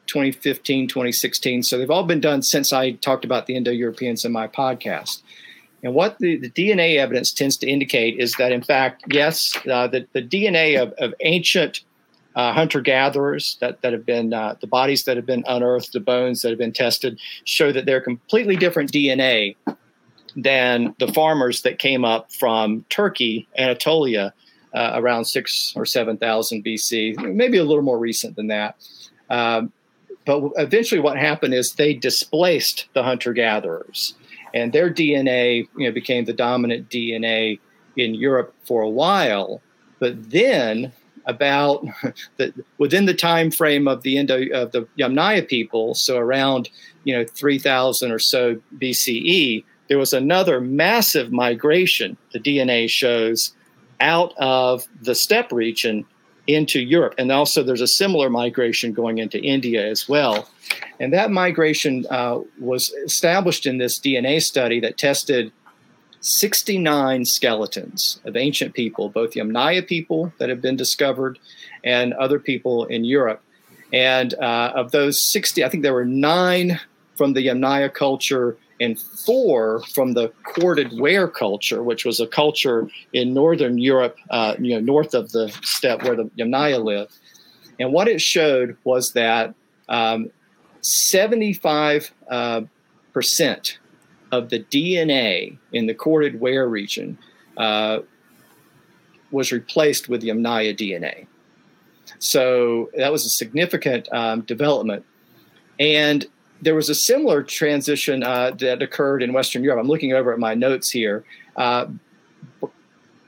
2015, 0.07 0.89
2016. 0.89 1.63
So 1.63 1.79
they've 1.79 1.89
all 1.89 2.03
been 2.03 2.21
done 2.21 2.43
since 2.43 2.73
I 2.73 2.93
talked 2.93 3.25
about 3.25 3.47
the 3.47 3.55
Indo 3.55 3.71
Europeans 3.71 4.25
in 4.25 4.33
my 4.33 4.49
podcast. 4.49 5.23
And 5.83 5.95
what 5.95 6.19
the, 6.19 6.37
the 6.37 6.51
DNA 6.51 6.97
evidence 6.97 7.33
tends 7.33 7.57
to 7.59 7.67
indicate 7.67 8.19
is 8.19 8.35
that, 8.35 8.53
in 8.53 8.63
fact, 8.63 9.05
yes, 9.11 9.57
uh, 9.71 9.87
the, 9.87 10.07
the 10.13 10.23
DNA 10.23 10.81
of, 10.81 10.93
of 10.99 11.15
ancient 11.21 11.81
uh, 12.37 12.53
hunter 12.53 12.81
gatherers 12.81 13.57
that, 13.61 13.81
that 13.83 13.93
have 13.93 14.05
been, 14.05 14.33
uh, 14.33 14.55
the 14.61 14.67
bodies 14.67 15.05
that 15.05 15.17
have 15.17 15.27
been 15.27 15.45
unearthed, 15.49 15.93
the 15.93 16.01
bones 16.01 16.43
that 16.43 16.51
have 16.51 16.59
been 16.59 16.73
tested, 16.73 17.19
show 17.45 17.73
that 17.73 17.87
they're 17.87 18.01
completely 18.01 18.57
different 18.57 18.93
DNA 18.93 19.57
than 20.37 20.95
the 20.99 21.09
farmers 21.09 21.63
that 21.63 21.79
came 21.79 22.05
up 22.05 22.33
from 22.33 22.85
Turkey, 22.89 23.49
Anatolia, 23.59 24.33
uh, 24.75 24.93
around 24.95 25.25
six 25.25 25.73
or 25.75 25.85
7,000 25.85 26.65
BC, 26.65 27.35
maybe 27.35 27.59
a 27.59 27.65
little 27.65 27.83
more 27.83 27.99
recent 27.99 28.37
than 28.37 28.47
that. 28.49 28.77
Um, 29.29 29.73
but 30.25 30.51
eventually, 30.57 31.01
what 31.01 31.17
happened 31.17 31.55
is 31.55 31.73
they 31.73 31.95
displaced 31.95 32.87
the 32.93 33.03
hunter 33.03 33.33
gatherers 33.33 34.15
and 34.55 34.73
their 34.73 34.93
DNA 34.93 35.69
you 35.77 35.87
know, 35.87 35.93
became 35.93 36.25
the 36.25 36.33
dominant 36.33 36.89
DNA 36.89 37.59
in 37.97 38.15
Europe 38.15 38.55
for 38.65 38.83
a 38.83 38.89
while. 38.89 39.63
But 39.99 40.31
then, 40.31 40.93
about 41.27 41.85
the, 42.37 42.53
within 42.79 43.07
the 43.07 43.15
time 43.15 43.51
frame 43.51 43.87
of 43.87 44.03
the 44.03 44.17
Indo 44.17 44.47
of 44.53 44.73
the 44.73 44.87
Yamnaya 44.99 45.47
people, 45.47 45.95
so 45.95 46.17
around 46.17 46.69
you 47.05 47.17
know 47.17 47.25
3000 47.25 48.11
or 48.11 48.19
so 48.19 48.61
BCE, 48.79 49.65
there 49.89 49.99
was 49.99 50.13
another 50.13 50.61
massive 50.61 51.33
migration. 51.33 52.17
The 52.33 52.41
DNA 52.41 52.89
shows 52.89 53.55
out 54.01 54.33
of 54.39 54.87
the 55.03 55.15
steppe 55.15 55.53
region 55.53 56.07
into 56.47 56.81
Europe. 56.81 57.15
And 57.19 57.31
also, 57.31 57.63
there's 57.63 57.81
a 57.81 57.87
similar 57.87 58.31
migration 58.31 58.93
going 58.93 59.19
into 59.19 59.41
India 59.41 59.87
as 59.87 60.09
well. 60.09 60.49
And 61.01 61.15
that 61.15 61.31
migration 61.31 62.05
uh, 62.11 62.41
was 62.61 62.91
established 63.05 63.67
in 63.67 63.79
this 63.79 63.99
DNA 63.99 64.43
study 64.43 64.81
that 64.81 64.99
tested 64.99 65.51
69 66.21 67.25
skeletons 67.25 68.21
of 68.25 68.37
ancient 68.37 68.75
people, 68.75 69.09
both 69.09 69.33
Yamnaya 69.33 69.87
people 69.87 70.33
that 70.39 70.51
have 70.51 70.61
been 70.61 70.77
discovered 70.77 71.39
and 71.83 72.13
other 72.13 72.39
people 72.39 72.85
in 72.85 73.05
Europe. 73.05 73.43
And 73.93 74.35
uh, 74.35 74.73
of 74.75 74.91
those 74.93 75.17
60, 75.33 75.65
I 75.65 75.71
think 75.71 75.83
there 75.83 75.95
were 75.95 76.05
nine 76.05 76.79
from 77.17 77.33
the 77.33 77.47
Yamnaya 77.47 77.93
culture 77.93 78.59
and 78.79 78.99
four 79.27 79.83
from 79.95 80.13
the 80.13 80.29
corded 80.55 80.99
ware 80.99 81.29
culture, 81.29 81.83
which 81.83 82.05
was 82.05 82.21
a 82.21 82.27
culture 82.27 82.89
in 83.13 83.35
northern 83.35 83.79
Europe, 83.79 84.17
uh, 84.31 84.55
you 84.59 84.75
know, 84.75 84.81
north 84.81 85.15
of 85.15 85.33
the 85.33 85.49
steppe 85.63 86.03
where 86.03 86.17
the 86.17 86.25
Yamnaya 86.39 86.83
lived. 86.83 87.13
And 87.79 87.93
what 87.93 88.09
it 88.09 88.21
showed 88.21 88.77
was 88.85 89.13
that 89.13 89.55
um, 89.89 90.31
75 90.83 92.13
uh, 92.31 92.63
percent 93.13 93.79
of 94.33 94.51
the 94.51 94.61
DNA 94.61 95.59
in 95.73 95.87
the 95.87 95.95
corded 95.95 96.41
ware 96.41 96.69
region 96.69 97.19
uh, 97.57 98.01
was 99.31 99.53
replaced 99.53 100.09
with 100.09 100.23
Yamnaya 100.23 100.77
DNA. 100.77 101.27
So 102.19 102.91
that 102.97 103.13
was 103.13 103.25
a 103.25 103.31
significant 103.31 104.09
um, 104.13 104.43
development. 104.43 105.05
And 105.79 106.27
there 106.61 106.75
was 106.75 106.91
a 106.91 106.95
similar 106.95 107.43
transition 107.43 108.23
uh, 108.23 108.51
that 108.59 108.83
occurred 108.83 109.23
in 109.23 109.33
Western 109.33 109.65
Europe. 109.65 109.81
I'm 109.81 109.89
looking 109.89 110.13
over 110.13 110.33
at 110.33 110.39
my 110.39 110.55
notes 110.55 110.91
here. 110.91 111.25
Uh, 111.57 111.87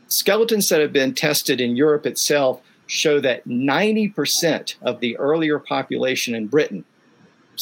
skeletons 0.08 0.68
that 0.68 0.80
have 0.80 0.92
been 0.92 1.14
tested 1.14 1.60
in 1.60 1.76
Europe 1.76 2.04
itself 2.04 2.60
show 2.86 3.20
that 3.20 3.46
90% 3.48 4.74
of 4.82 5.00
the 5.00 5.16
earlier 5.16 5.58
population 5.58 6.34
in 6.34 6.46
Britain, 6.46 6.84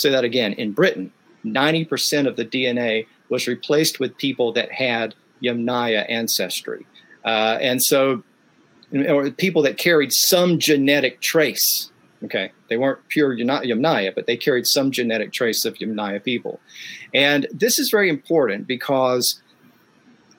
say 0.00 0.10
that 0.10 0.24
again, 0.24 0.52
in 0.54 0.72
Britain, 0.72 1.12
90% 1.44 2.26
of 2.26 2.36
the 2.36 2.44
DNA 2.44 3.06
was 3.28 3.46
replaced 3.46 4.00
with 4.00 4.16
people 4.18 4.52
that 4.52 4.72
had 4.72 5.14
Yamnaya 5.42 6.04
ancestry. 6.10 6.86
Uh, 7.24 7.58
and 7.60 7.82
so, 7.82 8.22
or 9.08 9.30
people 9.30 9.62
that 9.62 9.76
carried 9.76 10.12
some 10.12 10.58
genetic 10.58 11.20
trace. 11.20 11.90
Okay, 12.22 12.52
they 12.68 12.76
weren't 12.76 13.06
pure 13.08 13.34
Yamnaya, 13.34 14.14
but 14.14 14.26
they 14.26 14.36
carried 14.36 14.66
some 14.66 14.90
genetic 14.90 15.32
trace 15.32 15.64
of 15.64 15.74
Yamnaya 15.74 16.22
people. 16.22 16.60
And 17.14 17.46
this 17.50 17.78
is 17.78 17.88
very 17.90 18.10
important 18.10 18.66
because 18.66 19.40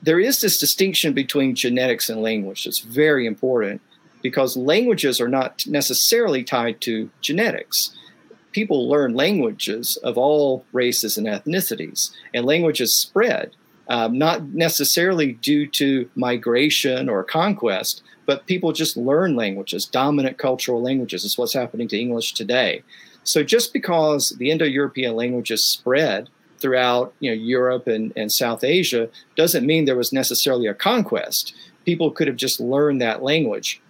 there 0.02 0.20
is 0.20 0.42
this 0.42 0.60
distinction 0.60 1.14
between 1.14 1.56
genetics 1.56 2.10
and 2.10 2.22
language. 2.22 2.68
It's 2.68 2.80
very 2.80 3.26
important 3.26 3.82
because 4.22 4.56
languages 4.56 5.20
are 5.20 5.28
not 5.28 5.64
necessarily 5.66 6.44
tied 6.44 6.82
to 6.82 7.10
genetics. 7.22 7.96
People 8.52 8.90
learn 8.90 9.14
languages 9.14 9.98
of 9.98 10.18
all 10.18 10.66
races 10.72 11.18
and 11.18 11.28
ethnicities, 11.28 12.12
and 12.34 12.46
languages 12.46 12.96
spread, 12.96 13.52
um, 13.88 14.18
not 14.18 14.44
necessarily 14.50 15.34
due 15.34 15.68
to 15.68 16.10
migration 16.16 17.10
or 17.10 17.24
conquest, 17.24 18.04
but 18.26 18.46
people 18.46 18.72
just 18.72 18.96
learn 18.96 19.36
languages. 19.36 19.86
Dominant 19.86 20.38
cultural 20.38 20.82
languages 20.82 21.24
is 21.24 21.38
what's 21.38 21.54
happening 21.54 21.88
to 21.90 22.00
English 22.00 22.34
today. 22.34 22.84
So 23.24 23.44
just 23.44 23.74
because 23.74 24.36
the 24.40 24.52
Indo 24.52 24.66
European 24.66 25.16
languages 25.16 25.66
spread 25.66 26.30
throughout 26.60 27.14
you 27.20 27.32
know, 27.32 27.36
Europe 27.36 27.88
and, 27.88 28.14
and 28.16 28.32
South 28.32 28.64
Asia 28.64 29.10
doesn't 29.36 29.66
mean 29.66 29.86
there 29.86 29.96
was 29.96 30.14
necessarily 30.14 30.68
a 30.68 30.74
conquest. 30.74 31.54
People 31.86 32.12
could 32.12 32.28
have 32.28 32.38
just 32.38 32.60
learned 32.60 33.02
that 33.02 33.24
language. 33.24 33.82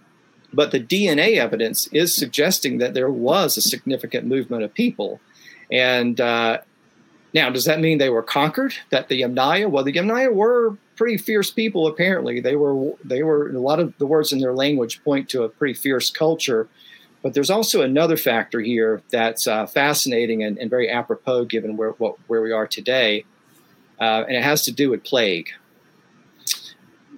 But 0.53 0.71
the 0.71 0.79
DNA 0.79 1.37
evidence 1.37 1.87
is 1.91 2.17
suggesting 2.17 2.77
that 2.79 2.93
there 2.93 3.09
was 3.09 3.57
a 3.57 3.61
significant 3.61 4.25
movement 4.25 4.63
of 4.63 4.73
people. 4.73 5.21
And 5.71 6.19
uh, 6.19 6.59
now, 7.33 7.49
does 7.49 7.63
that 7.63 7.79
mean 7.79 7.97
they 7.97 8.09
were 8.09 8.23
conquered? 8.23 8.73
That 8.89 9.07
the 9.07 9.21
Yamnaya? 9.21 9.69
Well, 9.69 9.83
the 9.83 9.93
Yamnaya 9.93 10.33
were 10.33 10.77
pretty 10.97 11.17
fierce 11.17 11.49
people. 11.49 11.87
Apparently, 11.87 12.41
they 12.41 12.55
were. 12.55 12.93
They 13.03 13.23
were. 13.23 13.49
A 13.49 13.59
lot 13.59 13.79
of 13.79 13.97
the 13.97 14.05
words 14.05 14.33
in 14.33 14.39
their 14.39 14.53
language 14.53 15.01
point 15.03 15.29
to 15.29 15.43
a 15.43 15.49
pretty 15.49 15.73
fierce 15.73 16.09
culture. 16.09 16.67
But 17.23 17.33
there's 17.33 17.49
also 17.49 17.81
another 17.81 18.17
factor 18.17 18.59
here 18.59 19.01
that's 19.11 19.47
uh, 19.47 19.67
fascinating 19.67 20.43
and, 20.43 20.57
and, 20.57 20.71
very 20.71 20.89
apropos 20.89 21.45
given 21.45 21.77
where 21.77 21.91
what, 21.91 22.15
where 22.25 22.41
we 22.41 22.51
are 22.51 22.65
today, 22.65 23.25
uh, 23.99 24.23
and 24.27 24.35
it 24.35 24.43
has 24.43 24.63
to 24.63 24.71
do 24.71 24.89
with 24.89 25.03
plague. 25.03 25.49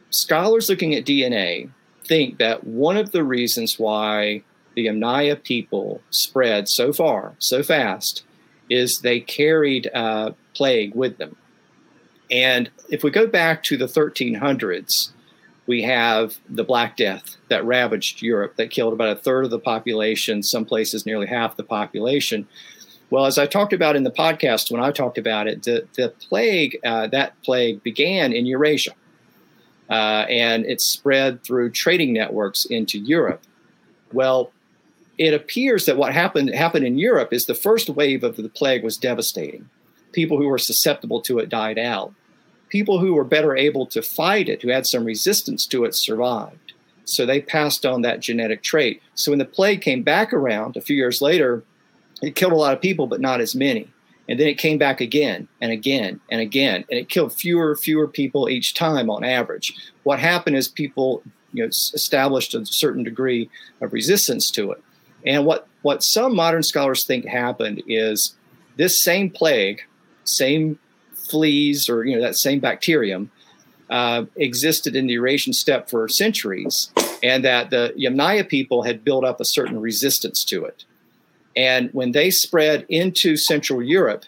Scholars 0.09 0.69
looking 0.69 0.93
at 0.93 1.05
DNA 1.05 1.71
think 2.05 2.37
that 2.39 2.63
one 2.63 2.97
of 2.97 3.11
the 3.11 3.23
reasons 3.23 3.79
why 3.79 4.43
the 4.75 4.87
Yamnaya 4.87 5.41
people 5.41 6.01
spread 6.09 6.67
so 6.67 6.91
far, 6.91 7.35
so 7.39 7.63
fast, 7.63 8.23
is 8.69 8.99
they 9.03 9.19
carried 9.19 9.89
uh, 9.93 10.31
plague 10.53 10.95
with 10.95 11.17
them. 11.17 11.35
And 12.31 12.71
if 12.89 13.03
we 13.03 13.11
go 13.11 13.27
back 13.27 13.63
to 13.63 13.77
the 13.77 13.85
1300s, 13.85 15.11
we 15.67 15.83
have 15.83 16.37
the 16.49 16.63
Black 16.63 16.97
Death 16.97 17.37
that 17.49 17.65
ravaged 17.65 18.21
Europe, 18.21 18.55
that 18.57 18.69
killed 18.69 18.93
about 18.93 19.15
a 19.17 19.19
third 19.19 19.45
of 19.45 19.51
the 19.51 19.59
population, 19.59 20.43
some 20.43 20.65
places 20.65 21.05
nearly 21.05 21.27
half 21.27 21.55
the 21.55 21.63
population. 21.63 22.47
Well, 23.09 23.25
as 23.25 23.37
I 23.37 23.45
talked 23.45 23.73
about 23.73 23.95
in 23.95 24.03
the 24.03 24.11
podcast 24.11 24.71
when 24.71 24.81
I 24.81 24.91
talked 24.91 25.17
about 25.17 25.47
it, 25.47 25.63
the, 25.63 25.87
the 25.95 26.09
plague, 26.09 26.79
uh, 26.83 27.07
that 27.07 27.41
plague 27.43 27.83
began 27.83 28.33
in 28.33 28.45
Eurasia. 28.45 28.93
Uh, 29.89 30.25
and 30.29 30.65
it 30.65 30.81
spread 30.81 31.43
through 31.43 31.69
trading 31.69 32.13
networks 32.13 32.65
into 32.65 32.97
Europe. 32.97 33.43
Well, 34.11 34.51
it 35.17 35.33
appears 35.33 35.85
that 35.85 35.97
what 35.97 36.13
happened 36.13 36.49
happened 36.53 36.85
in 36.85 36.97
Europe 36.97 37.33
is 37.33 37.45
the 37.45 37.53
first 37.53 37.89
wave 37.89 38.23
of 38.23 38.37
the 38.37 38.49
plague 38.49 38.83
was 38.83 38.97
devastating. 38.97 39.69
People 40.11 40.37
who 40.37 40.47
were 40.47 40.57
susceptible 40.57 41.21
to 41.21 41.39
it 41.39 41.49
died 41.49 41.77
out 41.77 42.13
people 42.73 42.97
who 42.97 43.13
were 43.13 43.23
better 43.23 43.55
able 43.55 43.85
to 43.85 44.01
fight 44.01 44.49
it, 44.49 44.63
who 44.63 44.69
had 44.69 44.87
some 44.87 45.05
resistance 45.05 45.67
to 45.67 45.85
it, 45.85 45.93
survived. 45.93 46.73
So 47.05 47.23
they 47.23 47.39
passed 47.39 47.85
on 47.85 48.01
that 48.01 48.19
genetic 48.19 48.63
trait. 48.63 48.99
So 49.13 49.31
when 49.31 49.37
the 49.37 49.45
plague 49.45 49.81
came 49.81 50.01
back 50.01 50.33
around 50.33 50.75
a 50.75 50.81
few 50.81 50.95
years 50.95 51.21
later, 51.21 51.61
it 52.23 52.35
killed 52.35 52.51
a 52.51 52.55
lot 52.55 52.73
of 52.73 52.81
people, 52.81 53.05
but 53.05 53.21
not 53.21 53.41
as 53.41 53.53
many. 53.53 53.92
And 54.29 54.39
then 54.39 54.47
it 54.47 54.57
came 54.57 54.77
back 54.77 55.01
again 55.01 55.47
and 55.59 55.71
again 55.71 56.21
and 56.31 56.39
again, 56.39 56.85
and 56.89 56.99
it 56.99 57.09
killed 57.09 57.33
fewer 57.33 57.75
fewer 57.75 58.07
people 58.07 58.49
each 58.49 58.73
time 58.73 59.09
on 59.09 59.23
average. 59.23 59.73
What 60.03 60.19
happened 60.19 60.55
is 60.55 60.67
people 60.67 61.23
you 61.51 61.63
know, 61.63 61.67
established 61.67 62.55
a 62.55 62.65
certain 62.65 63.03
degree 63.03 63.49
of 63.81 63.93
resistance 63.93 64.49
to 64.51 64.71
it. 64.71 64.81
And 65.25 65.45
what, 65.45 65.67
what 65.81 66.03
some 66.03 66.35
modern 66.35 66.63
scholars 66.63 67.05
think 67.05 67.25
happened 67.25 67.83
is 67.87 68.35
this 68.77 69.01
same 69.01 69.29
plague, 69.29 69.81
same 70.23 70.79
fleas 71.13 71.87
or 71.89 72.03
you 72.03 72.15
know 72.15 72.21
that 72.21 72.37
same 72.37 72.59
bacterium 72.59 73.31
uh, 73.89 74.25
existed 74.35 74.95
in 74.95 75.07
the 75.07 75.13
Eurasian 75.13 75.53
steppe 75.53 75.89
for 75.89 76.07
centuries, 76.07 76.91
and 77.21 77.43
that 77.45 77.69
the 77.69 77.93
Yamnaya 77.97 78.47
people 78.47 78.83
had 78.83 79.03
built 79.03 79.23
up 79.23 79.39
a 79.39 79.45
certain 79.45 79.79
resistance 79.79 80.43
to 80.45 80.65
it. 80.65 80.85
And 81.55 81.89
when 81.93 82.11
they 82.11 82.31
spread 82.31 82.85
into 82.89 83.37
Central 83.37 83.81
Europe, 83.81 84.25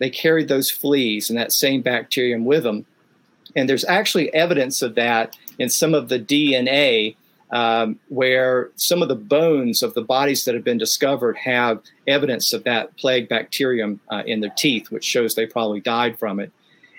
they 0.00 0.10
carried 0.10 0.48
those 0.48 0.70
fleas 0.70 1.28
and 1.28 1.38
that 1.38 1.52
same 1.52 1.82
bacterium 1.82 2.44
with 2.44 2.62
them. 2.62 2.86
And 3.56 3.68
there's 3.68 3.84
actually 3.84 4.32
evidence 4.34 4.82
of 4.82 4.94
that 4.96 5.36
in 5.58 5.70
some 5.70 5.94
of 5.94 6.08
the 6.08 6.18
DNA 6.18 7.16
um, 7.50 7.98
where 8.08 8.70
some 8.76 9.02
of 9.02 9.08
the 9.08 9.14
bones 9.14 9.82
of 9.82 9.94
the 9.94 10.02
bodies 10.02 10.44
that 10.44 10.54
have 10.54 10.64
been 10.64 10.78
discovered 10.78 11.36
have 11.38 11.80
evidence 12.06 12.52
of 12.52 12.64
that 12.64 12.96
plague 12.98 13.28
bacterium 13.28 14.00
uh, 14.10 14.22
in 14.26 14.40
their 14.40 14.52
teeth, 14.56 14.90
which 14.90 15.04
shows 15.04 15.34
they 15.34 15.46
probably 15.46 15.80
died 15.80 16.18
from 16.18 16.40
it. 16.40 16.52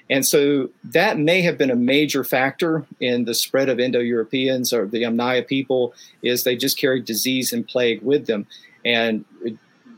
And 0.10 0.26
so 0.26 0.72
that 0.84 1.20
may 1.20 1.44
have 1.44 1.58
been 1.58 1.70
a 1.70 1.76
major 1.76 2.24
factor 2.24 2.84
in 3.00 3.26
the 3.26 3.36
spread 3.36 3.70
of 3.70 3.80
Indo-Europeans 3.80 4.74
or 4.74 4.88
the 4.88 5.04
Yamnaya 5.04 5.46
people, 5.46 5.94
is 6.24 6.44
they 6.44 6.56
just 6.56 6.80
carried 6.80 7.06
disease 7.06 7.54
and 7.54 7.68
plague 7.68 8.02
with 8.02 8.26
them, 8.26 8.48
and 8.86 9.26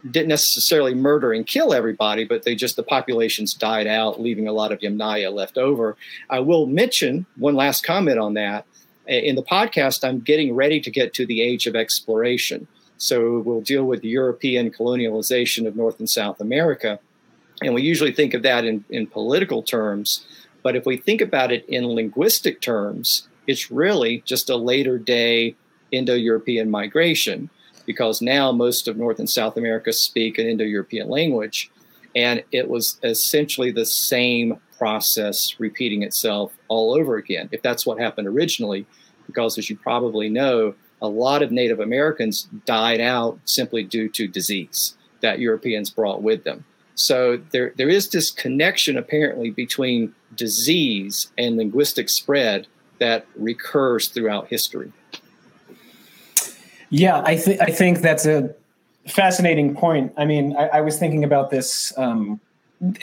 didn't 0.10 0.30
necessarily 0.30 0.96
murder 0.96 1.32
and 1.32 1.46
kill 1.46 1.74
everybody, 1.74 2.24
but 2.26 2.44
they 2.44 2.56
just 2.56 2.76
the 2.76 2.84
populations 2.84 3.54
died 3.54 3.86
out, 3.86 4.20
leaving 4.20 4.48
a 4.48 4.52
lot 4.52 4.72
of 4.72 4.80
Yamnaya 4.80 5.32
left 5.32 5.58
over. 5.58 5.96
I 6.30 6.39
will 6.39 6.65
mention 6.65 7.28
one 7.36 7.56
last 7.56 7.84
comment 7.84 8.17
on 8.17 8.34
that 8.34 8.65
in 9.08 9.36
the 9.36 9.44
podcast, 9.44 10.08
I'm 10.08 10.20
getting 10.20 10.56
ready 10.56 10.80
to 10.80 10.91
get 10.91 11.13
to 11.15 11.26
the 11.26 11.41
age 11.41 11.67
of 11.67 11.76
exploration. 11.76 12.67
So 12.98 13.39
we'll 13.39 13.62
deal 13.62 13.84
with 13.84 14.04
European 14.04 14.72
colonialization 14.72 15.67
of 15.67 15.76
North 15.76 16.00
and 16.00 16.10
South 16.10 16.39
America. 16.39 17.00
And 17.62 17.74
we 17.74 17.82
usually 17.82 18.12
think 18.12 18.34
of 18.34 18.44
that 18.44 18.63
in, 18.63 18.86
in 18.89 19.08
political 19.08 19.63
terms. 19.63 20.26
But 20.63 20.76
if 20.76 20.86
we 20.86 20.98
think 20.98 21.22
about 21.22 21.52
it 21.52 21.65
in 21.67 21.88
linguistic 21.88 22.62
terms, 22.62 23.28
it's 23.48 23.72
really 23.72 24.22
just 24.26 24.50
a 24.50 24.56
later 24.56 24.98
day 24.98 25.56
Indo 25.91 26.13
European 26.13 26.70
migration 26.70 27.50
because 27.86 28.22
now 28.22 28.52
most 28.52 28.88
of 28.88 28.98
North 28.98 29.20
and 29.20 29.30
South 29.30 29.58
America 29.58 29.91
speak 29.91 30.38
an 30.38 30.48
Indo 30.48 30.63
European 30.63 31.10
language. 31.10 31.72
And 32.15 32.44
it 32.52 32.70
was 32.70 33.00
essentially 33.04 33.72
the 33.72 33.86
same 33.86 34.60
process 34.78 35.60
repeating 35.60 36.04
itself 36.04 36.54
all 36.67 36.94
over 36.94 37.15
again, 37.15 37.50
if 37.52 37.62
that's 37.62 37.86
what 37.86 38.00
happened 38.00 38.28
originally. 38.28 38.86
Because 39.28 39.58
as 39.58 39.70
you 39.70 39.78
probably 39.78 40.28
know, 40.30 40.76
a 41.02 41.08
lot 41.08 41.41
of 41.41 41.52
Native 41.52 41.80
Americans 41.80 42.48
died 42.65 43.02
out 43.02 43.39
simply 43.46 43.84
due 43.84 44.10
to 44.10 44.28
disease 44.28 44.96
that 45.22 45.39
Europeans 45.39 45.89
brought 45.89 46.22
with 46.22 46.44
them. 46.44 46.65
So 46.96 47.41
there, 47.52 47.74
there 47.78 47.89
is 47.89 48.10
this 48.10 48.30
connection 48.30 48.98
apparently 48.98 49.50
between 49.50 50.13
disease 50.36 51.32
and 51.38 51.58
linguistic 51.58 52.10
spread 52.10 52.67
that 53.00 53.26
recurs 53.36 54.10
throughout 54.10 54.48
history. 54.48 54.91
Yeah, 56.91 57.21
I 57.25 57.38
think 57.38 57.62
I 57.62 57.71
think 57.71 58.01
that's 58.01 58.25
a 58.25 58.54
fascinating 59.08 59.75
point. 59.75 60.13
I 60.17 60.25
mean, 60.25 60.56
I, 60.58 60.67
I 60.67 60.82
was 60.82 60.99
thinking 60.99 61.23
about 61.23 61.49
this 61.49 61.97
um, 61.97 62.39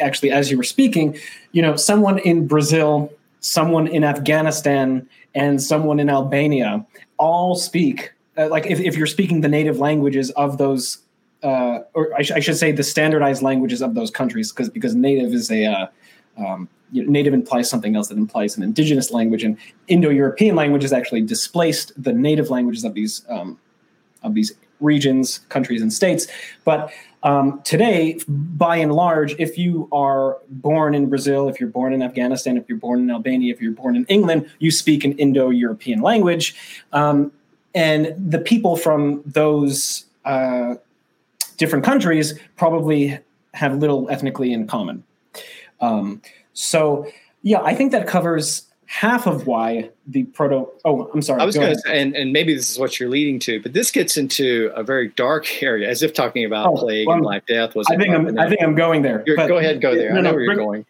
actually 0.01 0.31
as 0.31 0.51
you 0.51 0.57
were 0.57 0.63
speaking, 0.63 1.19
you 1.53 1.63
know, 1.63 1.75
someone 1.75 2.19
in 2.19 2.47
Brazil, 2.47 3.11
someone 3.41 3.87
in 3.89 4.05
Afghanistan, 4.05 5.09
and 5.35 5.63
someone 5.63 5.99
in 6.01 6.11
Albania 6.11 6.85
all 7.19 7.57
speak 7.57 8.13
uh, 8.37 8.49
like 8.49 8.67
if, 8.67 8.79
if 8.79 8.97
you're 8.97 9.07
speaking 9.07 9.41
the 9.41 9.49
native 9.49 9.79
languages 9.79 10.31
of 10.33 10.59
those 10.59 10.99
uh, 11.43 11.81
or 11.95 12.15
I, 12.15 12.23
sh- 12.23 12.33
I, 12.33 12.41
should 12.41 12.57
say 12.57 12.73
the 12.73 12.83
standardized 12.83 13.43
languages 13.43 13.81
of 13.81 13.95
those 13.95 14.11
countries 14.11 14.53
because 14.53 14.69
because 14.69 14.95
native 14.95 15.33
is 15.33 15.51
a 15.51 15.67
uh, 15.67 15.87
um, 16.37 16.69
you 16.93 17.05
know, 17.05 17.11
native 17.11 17.33
implies 17.33 17.71
something 17.71 17.97
else 17.97 18.09
that 18.09 18.19
implies 18.19 18.57
an 18.57 18.63
indigenous 18.63 19.11
language 19.11 19.45
and 19.45 19.57
indo-european 19.89 20.57
languages 20.57 20.93
actually 20.93 21.23
displaced 21.23 21.93
the 22.03 22.13
native 22.13 22.51
languages 22.51 22.85
of 22.85 22.95
these 22.95 23.25
um, 23.29 23.59
of 24.23 24.35
these 24.35 24.53
regions 24.81 25.41
countries 25.49 25.83
and 25.83 25.93
states 25.93 26.27
but 26.65 26.91
Um, 27.25 27.61
today, 27.65 28.17
by 28.29 28.77
and 28.77 28.93
large, 28.93 29.35
if 29.41 29.59
you 29.59 29.89
are 29.91 30.39
born 30.49 30.95
in 30.95 31.09
Brazil, 31.09 31.49
if 31.49 31.59
you're 31.59 31.69
born 31.69 31.93
in 31.93 32.01
Afghanistan, 32.01 32.57
if 32.57 32.69
you're 32.69 32.79
born 32.79 33.01
in 33.01 33.11
Albania, 33.11 33.53
if 33.53 33.61
you're 33.61 33.75
born 33.75 33.97
in 33.97 34.05
England, 34.07 34.47
you 34.61 34.71
speak 34.71 35.05
an 35.05 35.19
Indo 35.19 35.51
European 35.51 36.01
language. 36.01 36.55
Um, 36.93 37.33
and 37.75 38.15
the 38.17 38.39
people 38.39 38.77
from 38.77 39.23
those 39.27 40.07
uh, 40.25 40.77
different 41.57 41.85
countries 41.85 42.39
probably 42.57 43.19
have 43.53 43.77
little 43.79 44.09
ethnically 44.11 44.53
in 44.53 44.69
common. 44.69 45.03
Um, 45.81 46.23
so, 46.53 47.05
yeah, 47.43 47.61
I 47.63 47.75
think 47.75 47.91
that 47.91 48.07
covers 48.07 48.68
half 48.89 49.27
of 49.27 49.47
why 49.47 49.91
the 50.07 50.25
proto 50.25 50.67
oh 50.87 51.11
i'm 51.13 51.21
sorry 51.21 51.43
i 51.43 51.45
was 51.45 51.55
going 51.55 51.69
to 51.69 51.79
say 51.81 52.01
and, 52.01 52.17
and 52.17 52.33
maybe 52.33 52.55
this 52.55 52.71
is 52.71 52.79
what 52.79 52.99
you're 52.99 53.11
leading 53.11 53.39
to 53.39 53.61
but 53.63 53.75
this 53.75 53.91
gets 53.91 54.17
into 54.17 54.73
a 54.75 54.83
very 54.83 55.09
dark 55.09 55.63
area 55.63 55.87
as 55.87 56.03
if 56.03 56.15
talking 56.15 56.43
about 56.43 56.67
oh, 56.67 56.75
plague 56.75 57.07
well, 57.07 57.17
and 57.17 57.25
life 57.25 57.43
death 57.47 57.75
was 57.75 57.87
i 57.91 57.97
think 57.97 58.15
i'm 58.15 58.39
i 58.39 58.49
think 58.49 58.63
i'm 58.63 58.75
going 58.75 59.03
there 59.03 59.23
go 59.37 59.59
ahead 59.59 59.83
go 59.83 59.95
there. 59.95 60.11
no, 60.15 60.19
i 60.19 60.23
know 60.23 60.31
no, 60.31 60.35
where 60.35 60.43
you're 60.43 60.57
going. 60.57 60.87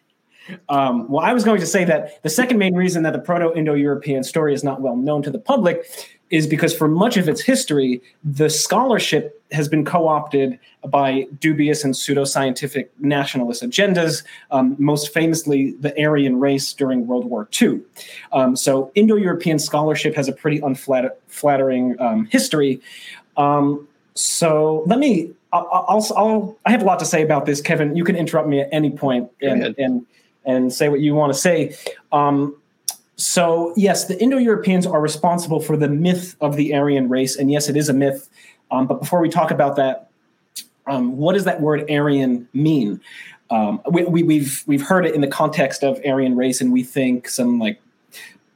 Um, 0.69 1.09
well 1.09 1.25
i 1.25 1.33
was 1.33 1.43
going 1.43 1.59
to 1.59 1.65
say 1.65 1.83
that 1.83 2.23
the 2.23 2.29
second 2.29 2.57
main 2.57 2.73
reason 2.73 3.03
that 3.03 3.11
the 3.11 3.19
proto-indo-european 3.19 4.23
story 4.23 4.53
is 4.53 4.63
not 4.63 4.79
well 4.79 4.95
known 4.95 5.21
to 5.23 5.29
the 5.29 5.39
public 5.39 5.85
is 6.29 6.45
because 6.45 6.75
for 6.75 6.87
much 6.87 7.17
of 7.17 7.27
its 7.27 7.41
history, 7.41 8.01
the 8.23 8.49
scholarship 8.49 9.41
has 9.51 9.67
been 9.67 9.83
co 9.83 10.07
opted 10.07 10.59
by 10.87 11.27
dubious 11.39 11.83
and 11.83 11.93
pseudoscientific 11.93 12.87
nationalist 12.99 13.63
agendas, 13.63 14.23
um, 14.51 14.75
most 14.77 15.11
famously 15.13 15.71
the 15.79 15.97
Aryan 16.01 16.39
race 16.39 16.71
during 16.73 17.07
World 17.07 17.25
War 17.25 17.49
II. 17.59 17.81
Um, 18.31 18.55
so, 18.55 18.91
Indo 18.95 19.15
European 19.15 19.57
scholarship 19.57 20.15
has 20.15 20.27
a 20.27 20.33
pretty 20.33 20.59
unflattering 20.59 21.99
um, 21.99 22.25
history. 22.25 22.81
Um, 23.37 23.87
so, 24.13 24.83
let 24.85 24.99
me, 24.99 25.31
I'll, 25.51 25.85
I'll, 25.87 26.07
I'll, 26.15 26.57
i 26.65 26.71
have 26.71 26.83
a 26.83 26.85
lot 26.85 26.99
to 26.99 27.05
say 27.05 27.23
about 27.23 27.45
this, 27.45 27.61
Kevin. 27.61 27.95
You 27.95 28.03
can 28.03 28.15
interrupt 28.15 28.47
me 28.47 28.61
at 28.61 28.69
any 28.71 28.91
point 28.91 29.31
and, 29.41 29.75
and, 29.79 30.05
and 30.45 30.71
say 30.71 30.89
what 30.89 30.99
you 30.99 31.15
want 31.15 31.33
to 31.33 31.39
say. 31.39 31.75
Um, 32.11 32.55
so, 33.19 33.73
yes, 33.75 34.05
the 34.05 34.17
Indo 34.21 34.37
Europeans 34.37 34.87
are 34.87 35.01
responsible 35.01 35.59
for 35.59 35.75
the 35.75 35.89
myth 35.89 36.37
of 36.39 36.55
the 36.55 36.73
Aryan 36.73 37.09
race. 37.09 37.35
And 37.35 37.51
yes, 37.51 37.67
it 37.67 37.75
is 37.75 37.89
a 37.89 37.93
myth. 37.93 38.29
Um, 38.71 38.87
but 38.87 39.01
before 39.01 39.19
we 39.19 39.27
talk 39.27 39.51
about 39.51 39.75
that, 39.75 40.09
um, 40.87 41.17
what 41.17 41.33
does 41.33 41.43
that 41.43 41.59
word 41.59 41.91
Aryan 41.91 42.47
mean? 42.53 43.01
Um, 43.49 43.81
we, 43.91 44.03
have 44.03 44.09
we, 44.09 44.23
we've, 44.23 44.63
we've 44.67 44.81
heard 44.81 45.05
it 45.05 45.15
in 45.15 45.19
the 45.19 45.27
context 45.27 45.83
of 45.83 45.99
Aryan 46.05 46.37
race, 46.37 46.61
and 46.61 46.71
we 46.71 46.81
think 46.81 47.27
some 47.27 47.59
like 47.59 47.81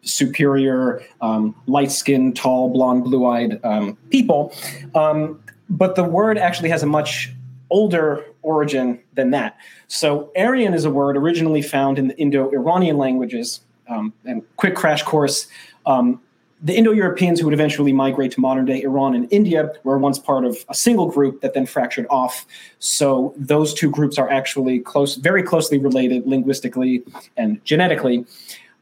superior, 0.02 1.04
um, 1.20 1.54
light 1.68 1.92
skinned, 1.92 2.38
tall, 2.38 2.70
blonde, 2.70 3.04
blue 3.04 3.26
eyed 3.26 3.60
um, 3.66 3.98
people. 4.12 4.56
Um, 4.96 5.44
but 5.70 5.96
the 5.96 6.06
word 6.06 6.38
actually 6.38 6.70
has 6.70 6.84
a 6.84 6.88
much 6.88 7.34
older 7.70 8.24
origin 8.44 9.02
than 9.16 9.32
that. 9.32 9.58
So, 9.90 10.32
Aryan 10.38 10.74
is 10.74 10.86
a 10.86 10.90
word 10.90 11.18
originally 11.18 11.62
found 11.62 12.00
in 12.00 12.08
the 12.08 12.18
Indo 12.18 12.50
Iranian 12.52 12.98
languages 12.98 13.60
um, 13.88 14.14
and 14.26 14.44
quick 14.58 14.76
crash 14.76 15.04
course. 15.04 15.48
Um, 15.86 16.22
the 16.64 16.74
Indo 16.74 16.92
Europeans 16.92 17.40
who 17.40 17.46
would 17.46 17.54
eventually 17.54 17.92
migrate 17.92 18.32
to 18.32 18.40
modern 18.40 18.64
day 18.66 18.82
Iran 18.82 19.16
and 19.16 19.28
India 19.32 19.74
were 19.84 19.98
once 19.98 20.18
part 20.18 20.46
of 20.46 20.58
a 20.70 20.74
single 20.74 21.08
group 21.08 21.42
that 21.42 21.54
then 21.54 21.66
fractured 21.66 22.08
off. 22.10 22.46
So 22.80 23.34
those 23.38 23.74
two 23.74 23.92
groups 23.92 24.18
are 24.18 24.30
actually 24.30 24.80
close, 24.80 25.16
very 25.16 25.44
closely 25.44 25.78
related 25.78 26.26
linguistically 26.26 27.04
and 27.36 27.64
genetically. 27.66 28.26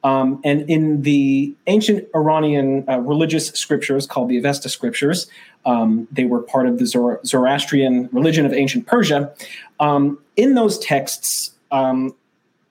Um, 0.04 0.42
and 0.44 0.68
in 0.70 1.02
the 1.02 1.56
ancient 1.68 2.08
Iranian 2.16 2.86
uh, 2.88 3.00
religious 3.00 3.48
scriptures 3.50 4.06
called 4.06 4.30
the 4.30 4.38
Avesta 4.38 4.70
scriptures, 4.70 5.28
um, 5.66 6.08
they 6.12 6.26
were 6.26 6.42
part 6.42 6.68
of 6.68 6.80
the 6.80 6.86
Zoroastrian 7.26 8.10
religion 8.12 8.46
of 8.46 8.54
ancient 8.54 8.86
Persia. 8.88 9.34
Um, 9.80 10.20
in 10.38 10.54
those 10.54 10.80
texts, 10.80 11.52
um, 11.72 12.16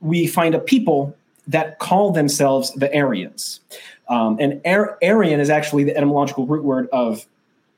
we 0.00 0.26
find 0.26 0.54
a 0.54 0.58
people 0.58 1.16
that 1.50 1.78
call 1.78 2.12
themselves 2.12 2.72
the 2.74 2.94
Aryans. 2.96 3.60
Um, 4.08 4.36
and 4.40 4.60
Ar- 4.64 4.98
Aryan 5.02 5.40
is 5.40 5.50
actually 5.50 5.84
the 5.84 5.96
etymological 5.96 6.46
root 6.46 6.64
word 6.64 6.88
of 6.92 7.26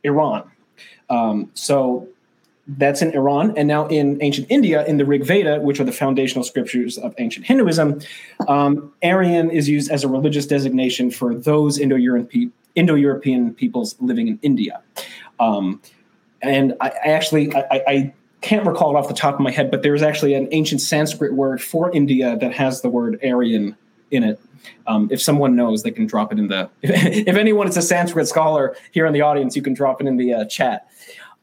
Iran. 0.02 0.50
Um, 1.10 1.50
so 1.54 2.08
that's 2.66 3.02
in 3.02 3.12
Iran. 3.12 3.54
And 3.56 3.66
now 3.68 3.86
in 3.88 4.22
ancient 4.22 4.46
India, 4.50 4.84
in 4.86 4.96
the 4.96 5.04
Rig 5.04 5.24
Veda, 5.24 5.60
which 5.60 5.80
are 5.80 5.84
the 5.84 5.92
foundational 5.92 6.44
scriptures 6.44 6.96
of 6.96 7.14
ancient 7.18 7.46
Hinduism, 7.46 8.00
um, 8.48 8.92
Aryan 9.02 9.50
is 9.50 9.68
used 9.68 9.90
as 9.90 10.04
a 10.04 10.08
religious 10.08 10.46
designation 10.46 11.10
for 11.10 11.34
those 11.34 11.78
Indo 11.78 11.96
European 11.96 13.54
peoples 13.54 13.96
living 14.00 14.28
in 14.28 14.38
India. 14.42 14.80
Um, 15.40 15.82
and 16.40 16.74
I, 16.80 16.88
I 17.04 17.08
actually, 17.08 17.54
I, 17.54 17.82
I, 17.86 18.14
can't 18.42 18.66
recall 18.66 18.94
it 18.94 18.98
off 18.98 19.08
the 19.08 19.14
top 19.14 19.34
of 19.34 19.40
my 19.40 19.50
head, 19.50 19.70
but 19.70 19.82
there's 19.82 20.02
actually 20.02 20.34
an 20.34 20.48
ancient 20.50 20.80
Sanskrit 20.80 21.32
word 21.32 21.62
for 21.62 21.90
India 21.92 22.36
that 22.38 22.52
has 22.52 22.82
the 22.82 22.88
word 22.88 23.18
Aryan 23.24 23.76
in 24.10 24.24
it. 24.24 24.40
Um, 24.86 25.08
if 25.10 25.22
someone 25.22 25.56
knows, 25.56 25.82
they 25.82 25.90
can 25.90 26.06
drop 26.06 26.32
it 26.32 26.38
in 26.38 26.48
the. 26.48 26.68
If, 26.82 26.90
if, 27.28 27.36
anyone 27.36 27.68
is 27.68 27.76
a 27.76 27.82
Sanskrit 27.82 28.28
scholar 28.28 28.76
here 28.90 29.06
in 29.06 29.12
the 29.12 29.22
audience, 29.22 29.56
you 29.56 29.62
can 29.62 29.74
drop 29.74 30.00
it 30.00 30.06
in 30.06 30.16
the 30.16 30.34
uh, 30.34 30.44
chat. 30.44 30.88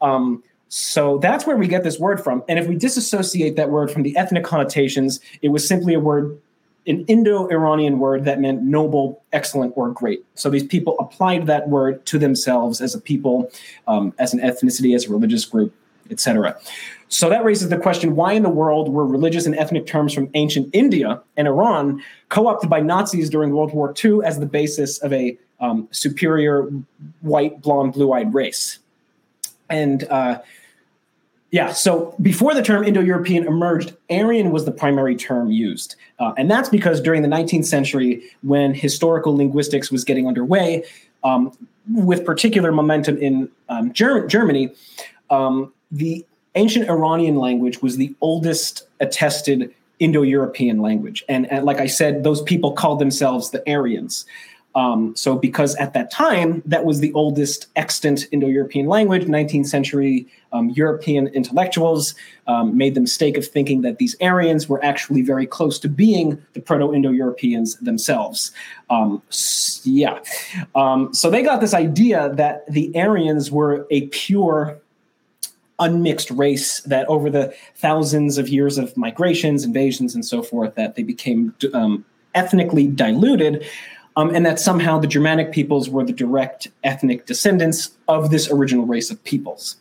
Um, 0.01 0.43
so 0.67 1.17
that's 1.17 1.47
where 1.47 1.57
we 1.57 1.67
get 1.67 1.83
this 1.83 1.97
word 1.99 2.23
from. 2.23 2.43
And 2.47 2.59
if 2.59 2.67
we 2.67 2.75
disassociate 2.75 3.55
that 3.55 3.69
word 3.69 3.89
from 3.89 4.03
the 4.03 4.15
ethnic 4.15 4.43
connotations, 4.43 5.19
it 5.41 5.49
was 5.49 5.67
simply 5.67 5.95
a 5.95 5.99
word, 5.99 6.39
an 6.85 7.05
Indo 7.05 7.47
Iranian 7.47 7.97
word 7.99 8.25
that 8.25 8.39
meant 8.39 8.61
noble, 8.61 9.23
excellent, 9.33 9.73
or 9.75 9.89
great. 9.89 10.23
So 10.35 10.49
these 10.49 10.65
people 10.65 10.95
applied 10.99 11.47
that 11.47 11.69
word 11.69 12.05
to 12.07 12.19
themselves 12.19 12.81
as 12.81 12.93
a 12.93 13.01
people, 13.01 13.51
um, 13.87 14.13
as 14.19 14.33
an 14.33 14.39
ethnicity, 14.41 14.95
as 14.95 15.07
a 15.07 15.11
religious 15.11 15.43
group 15.43 15.73
etc. 16.09 16.57
So 17.09 17.29
that 17.29 17.43
raises 17.43 17.69
the 17.69 17.77
question 17.77 18.15
why 18.15 18.33
in 18.33 18.43
the 18.43 18.49
world 18.49 18.89
were 18.89 19.05
religious 19.05 19.45
and 19.45 19.55
ethnic 19.55 19.87
terms 19.87 20.13
from 20.13 20.29
ancient 20.35 20.69
India 20.73 21.21
and 21.37 21.47
Iran 21.47 22.03
co 22.29 22.47
opted 22.47 22.69
by 22.69 22.79
Nazis 22.79 23.29
during 23.29 23.51
World 23.51 23.73
War 23.73 23.93
II 24.03 24.19
as 24.23 24.39
the 24.39 24.45
basis 24.45 24.99
of 24.99 25.11
a 25.11 25.37
um, 25.59 25.87
superior 25.91 26.69
white, 27.21 27.61
blonde, 27.61 27.93
blue 27.93 28.13
eyed 28.13 28.33
race? 28.33 28.79
And 29.69 30.03
uh, 30.05 30.39
yeah, 31.51 31.73
so 31.73 32.15
before 32.21 32.53
the 32.53 32.61
term 32.61 32.83
Indo 32.83 33.01
European 33.01 33.47
emerged, 33.47 33.95
Aryan 34.11 34.51
was 34.51 34.65
the 34.65 34.71
primary 34.71 35.15
term 35.15 35.51
used. 35.51 35.95
Uh, 36.19 36.33
and 36.37 36.49
that's 36.49 36.69
because 36.69 37.01
during 37.01 37.23
the 37.23 37.27
19th 37.27 37.65
century, 37.65 38.21
when 38.43 38.75
historical 38.75 39.35
linguistics 39.35 39.91
was 39.91 40.03
getting 40.03 40.27
underway, 40.27 40.83
um, 41.23 41.51
with 41.91 42.23
particular 42.23 42.71
momentum 42.71 43.17
in 43.17 43.49
um, 43.67 43.91
Ger- 43.93 44.27
Germany, 44.27 44.71
um, 45.31 45.73
the 45.91 46.25
ancient 46.55 46.89
Iranian 46.89 47.35
language 47.35 47.81
was 47.81 47.97
the 47.97 48.15
oldest 48.21 48.87
attested 48.99 49.73
Indo 49.99 50.21
European 50.21 50.79
language. 50.79 51.23
And, 51.27 51.51
and, 51.51 51.65
like 51.65 51.79
I 51.79 51.87
said, 51.87 52.23
those 52.23 52.41
people 52.41 52.71
called 52.71 52.99
themselves 52.99 53.51
the 53.51 53.67
Aryans. 53.69 54.25
Um, 54.75 55.15
so, 55.15 55.35
because 55.35 55.75
at 55.75 55.93
that 55.93 56.11
time, 56.11 56.61
that 56.65 56.85
was 56.85 56.99
the 56.99 57.11
oldest 57.13 57.67
extant 57.75 58.27
Indo 58.31 58.47
European 58.47 58.85
language, 58.85 59.23
19th 59.23 59.65
century 59.65 60.27
um, 60.53 60.69
European 60.69 61.27
intellectuals 61.27 62.15
um, 62.47 62.77
made 62.77 62.95
the 62.95 63.01
mistake 63.01 63.35
of 63.35 63.45
thinking 63.45 63.81
that 63.81 63.97
these 63.97 64.15
Aryans 64.21 64.69
were 64.69 64.83
actually 64.85 65.21
very 65.21 65.45
close 65.45 65.79
to 65.79 65.89
being 65.89 66.41
the 66.53 66.61
Proto 66.61 66.93
Indo 66.93 67.09
Europeans 67.09 67.75
themselves. 67.77 68.51
Um, 68.89 69.21
yeah. 69.83 70.19
Um, 70.75 71.13
so, 71.13 71.31
they 71.31 71.41
got 71.41 71.61
this 71.61 71.73
idea 71.73 72.29
that 72.35 72.71
the 72.71 72.91
Aryans 72.95 73.51
were 73.51 73.87
a 73.89 74.07
pure 74.07 74.79
unmixed 75.79 76.31
race 76.31 76.81
that 76.81 77.07
over 77.07 77.29
the 77.29 77.53
thousands 77.75 78.37
of 78.37 78.49
years 78.49 78.77
of 78.77 78.95
migrations, 78.97 79.63
invasions, 79.63 80.15
and 80.15 80.25
so 80.25 80.41
forth, 80.41 80.75
that 80.75 80.95
they 80.95 81.03
became 81.03 81.53
um, 81.73 82.05
ethnically 82.35 82.87
diluted, 82.87 83.65
um, 84.15 84.33
and 84.35 84.45
that 84.45 84.59
somehow 84.59 84.99
the 84.99 85.07
Germanic 85.07 85.51
peoples 85.51 85.89
were 85.89 86.03
the 86.03 86.13
direct 86.13 86.67
ethnic 86.83 87.25
descendants 87.25 87.91
of 88.07 88.31
this 88.31 88.51
original 88.51 88.85
race 88.85 89.09
of 89.09 89.23
peoples. 89.23 89.77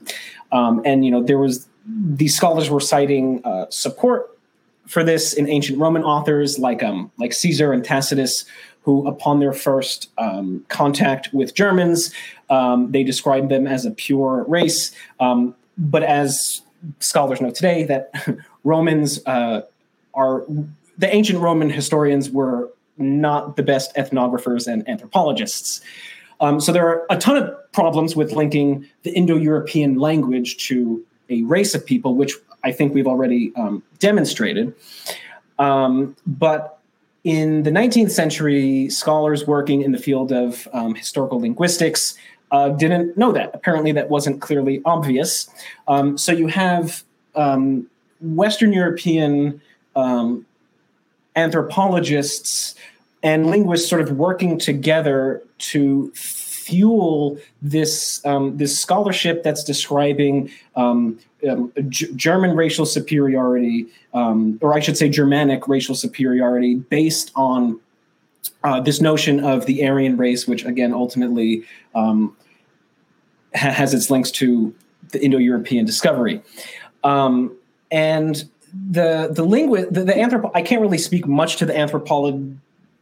Um, 0.52 0.80
and 0.84 1.04
you 1.04 1.10
know, 1.10 1.22
there 1.22 1.38
was 1.38 1.68
these 1.86 2.36
scholars 2.36 2.70
were 2.70 2.80
citing 2.80 3.40
uh, 3.44 3.66
support 3.70 4.38
for 4.86 5.04
this 5.04 5.32
in 5.34 5.48
ancient 5.48 5.78
Roman 5.78 6.02
authors 6.02 6.58
like 6.58 6.82
um, 6.82 7.10
like 7.18 7.32
Caesar 7.32 7.72
and 7.72 7.84
Tacitus, 7.84 8.44
who, 8.82 9.06
upon 9.06 9.38
their 9.38 9.52
first 9.52 10.10
um, 10.18 10.64
contact 10.68 11.32
with 11.32 11.54
Germans, 11.54 12.12
um, 12.48 12.90
they 12.90 13.02
described 13.02 13.50
them 13.50 13.66
as 13.66 13.84
a 13.84 13.90
pure 13.90 14.44
race. 14.48 14.92
Um, 15.20 15.54
but 15.78 16.02
as 16.02 16.62
scholars 17.00 17.40
know 17.40 17.50
today, 17.50 17.84
that 17.84 18.12
Romans 18.64 19.24
uh, 19.26 19.62
are 20.14 20.44
the 20.98 21.12
ancient 21.14 21.38
Roman 21.38 21.70
historians 21.70 22.30
were 22.30 22.70
not 22.96 23.56
the 23.56 23.62
best 23.62 23.94
ethnographers 23.94 24.66
and 24.66 24.86
anthropologists. 24.88 25.80
Um, 26.40 26.60
so 26.60 26.72
there 26.72 26.86
are 26.88 27.06
a 27.10 27.16
ton 27.16 27.36
of 27.36 27.72
problems 27.72 28.16
with 28.16 28.32
linking 28.32 28.86
the 29.02 29.10
Indo-European 29.10 29.98
language 29.98 30.56
to 30.68 31.04
a 31.30 31.42
race 31.42 31.74
of 31.74 31.84
people, 31.86 32.14
which 32.14 32.34
I 32.64 32.72
think 32.72 32.94
we've 32.94 33.06
already 33.06 33.52
um, 33.56 33.82
demonstrated. 33.98 34.74
Um, 35.58 36.16
but 36.26 36.80
in 37.24 37.64
the 37.64 37.70
19th 37.70 38.10
century, 38.10 38.88
scholars 38.88 39.46
working 39.46 39.82
in 39.82 39.92
the 39.92 39.98
field 39.98 40.32
of 40.32 40.66
um, 40.72 40.94
historical 40.94 41.40
linguistics 41.40 42.16
uh, 42.50 42.70
didn't 42.70 43.16
know 43.16 43.32
that. 43.32 43.50
Apparently, 43.54 43.92
that 43.92 44.08
wasn't 44.08 44.40
clearly 44.40 44.80
obvious. 44.84 45.48
Um, 45.86 46.16
so 46.16 46.32
you 46.32 46.46
have 46.48 47.04
um, 47.34 47.86
Western 48.20 48.72
European 48.72 49.60
um, 49.96 50.46
anthropologists 51.36 52.74
and 53.22 53.46
linguists 53.46 53.88
sort 53.88 54.00
of 54.00 54.12
working 54.12 54.58
together 54.58 55.42
to 55.58 56.10
fuel 56.14 57.38
this 57.62 58.24
um, 58.24 58.56
this 58.56 58.78
scholarship 58.78 59.42
that's 59.42 59.64
describing 59.64 60.50
um, 60.76 61.18
um, 61.48 61.72
G- 61.88 62.12
German 62.14 62.56
racial 62.56 62.86
superiority, 62.86 63.86
or 64.12 64.74
I 64.74 64.80
should 64.80 64.96
say 64.96 65.08
Germanic 65.08 65.66
racial 65.66 65.94
superiority, 65.94 66.76
based 66.76 67.32
on 67.34 67.80
uh, 68.64 68.80
this 68.80 69.00
notion 69.00 69.40
of 69.44 69.66
the 69.66 69.86
Aryan 69.86 70.16
race, 70.16 70.46
which 70.46 70.64
again 70.64 70.92
ultimately 70.92 71.64
um, 71.94 72.36
ha- 73.54 73.70
has 73.70 73.94
its 73.94 74.10
links 74.10 74.30
to 74.32 74.74
the 75.10 75.24
Indo-European 75.24 75.84
discovery, 75.86 76.42
um, 77.04 77.56
and 77.90 78.48
the 78.90 79.28
the 79.30 79.44
linguist 79.44 79.92
the, 79.92 80.04
the 80.04 80.12
anthrop 80.12 80.50
I 80.54 80.62
can't 80.62 80.82
really 80.82 80.98
speak 80.98 81.26
much 81.26 81.56
to 81.56 81.66
the 81.66 81.76
anthropology 81.76 82.58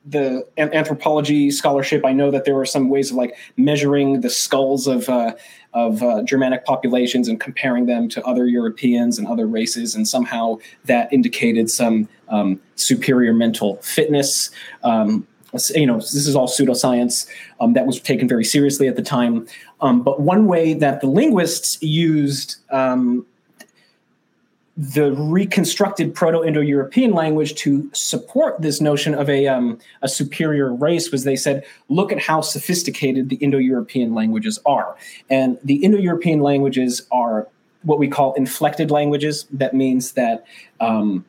the 0.06 0.46
anthropology 0.56 1.50
scholarship, 1.50 2.06
I 2.06 2.12
know 2.12 2.30
that 2.30 2.44
there 2.44 2.54
were 2.54 2.64
some 2.64 2.88
ways 2.88 3.10
of 3.10 3.16
like 3.16 3.36
measuring 3.56 4.20
the 4.20 4.30
skulls 4.30 4.86
of 4.86 5.08
uh, 5.08 5.34
of 5.74 6.02
uh, 6.02 6.22
Germanic 6.22 6.64
populations 6.64 7.28
and 7.28 7.40
comparing 7.40 7.86
them 7.86 8.08
to 8.10 8.24
other 8.24 8.46
Europeans 8.46 9.18
and 9.18 9.26
other 9.26 9.46
races, 9.46 9.94
and 9.94 10.06
somehow 10.06 10.58
that 10.84 11.12
indicated 11.12 11.70
some 11.70 12.08
um, 12.28 12.60
superior 12.76 13.34
mental 13.34 13.76
fitness. 13.78 14.50
Um, 14.84 15.26
you 15.74 15.86
know, 15.86 15.96
this 15.96 16.26
is 16.26 16.36
all 16.36 16.48
pseudoscience 16.48 17.28
um, 17.60 17.72
that 17.74 17.86
was 17.86 18.00
taken 18.00 18.28
very 18.28 18.44
seriously 18.44 18.88
at 18.88 18.96
the 18.96 19.02
time. 19.02 19.46
Um, 19.80 20.02
but 20.02 20.20
one 20.20 20.46
way 20.46 20.74
that 20.74 21.00
the 21.00 21.06
linguists 21.06 21.82
used 21.82 22.56
um, 22.70 23.26
the 24.76 25.12
reconstructed 25.12 26.14
Proto-Indo-European 26.14 27.12
language 27.12 27.54
to 27.54 27.88
support 27.94 28.60
this 28.60 28.80
notion 28.80 29.14
of 29.14 29.30
a 29.30 29.48
um, 29.48 29.78
a 30.02 30.08
superior 30.08 30.74
race 30.74 31.10
was 31.10 31.24
they 31.24 31.36
said, 31.36 31.64
look 31.88 32.12
at 32.12 32.20
how 32.20 32.42
sophisticated 32.42 33.30
the 33.30 33.36
Indo-European 33.36 34.14
languages 34.14 34.58
are, 34.66 34.96
and 35.30 35.58
the 35.64 35.76
Indo-European 35.76 36.40
languages 36.40 37.06
are 37.10 37.48
what 37.84 37.98
we 37.98 38.08
call 38.08 38.34
inflected 38.34 38.90
languages. 38.90 39.46
That 39.50 39.72
means 39.72 40.12
that 40.12 40.44
um, 40.80 41.24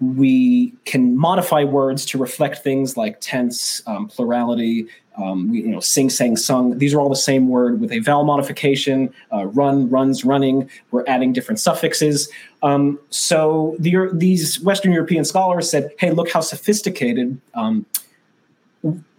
we 0.00 0.72
can 0.84 1.16
modify 1.16 1.64
words 1.64 2.04
to 2.06 2.18
reflect 2.18 2.58
things 2.58 2.96
like 2.96 3.18
tense, 3.20 3.82
um, 3.86 4.08
plurality, 4.08 4.86
um, 5.16 5.54
you 5.54 5.68
know, 5.68 5.80
sing, 5.80 6.10
sang, 6.10 6.36
sung. 6.36 6.76
These 6.78 6.92
are 6.92 7.00
all 7.00 7.08
the 7.08 7.16
same 7.16 7.48
word 7.48 7.80
with 7.80 7.90
a 7.90 8.00
vowel 8.00 8.24
modification. 8.24 9.12
Uh, 9.32 9.46
run, 9.46 9.88
runs, 9.88 10.24
running. 10.24 10.68
We're 10.90 11.04
adding 11.06 11.32
different 11.32 11.58
suffixes. 11.58 12.28
Um, 12.62 12.98
so 13.08 13.76
the, 13.78 14.10
these 14.12 14.60
Western 14.60 14.92
European 14.92 15.24
scholars 15.24 15.70
said, 15.70 15.90
"Hey, 15.98 16.10
look 16.10 16.30
how 16.30 16.40
sophisticated." 16.40 17.40
Um, 17.54 17.86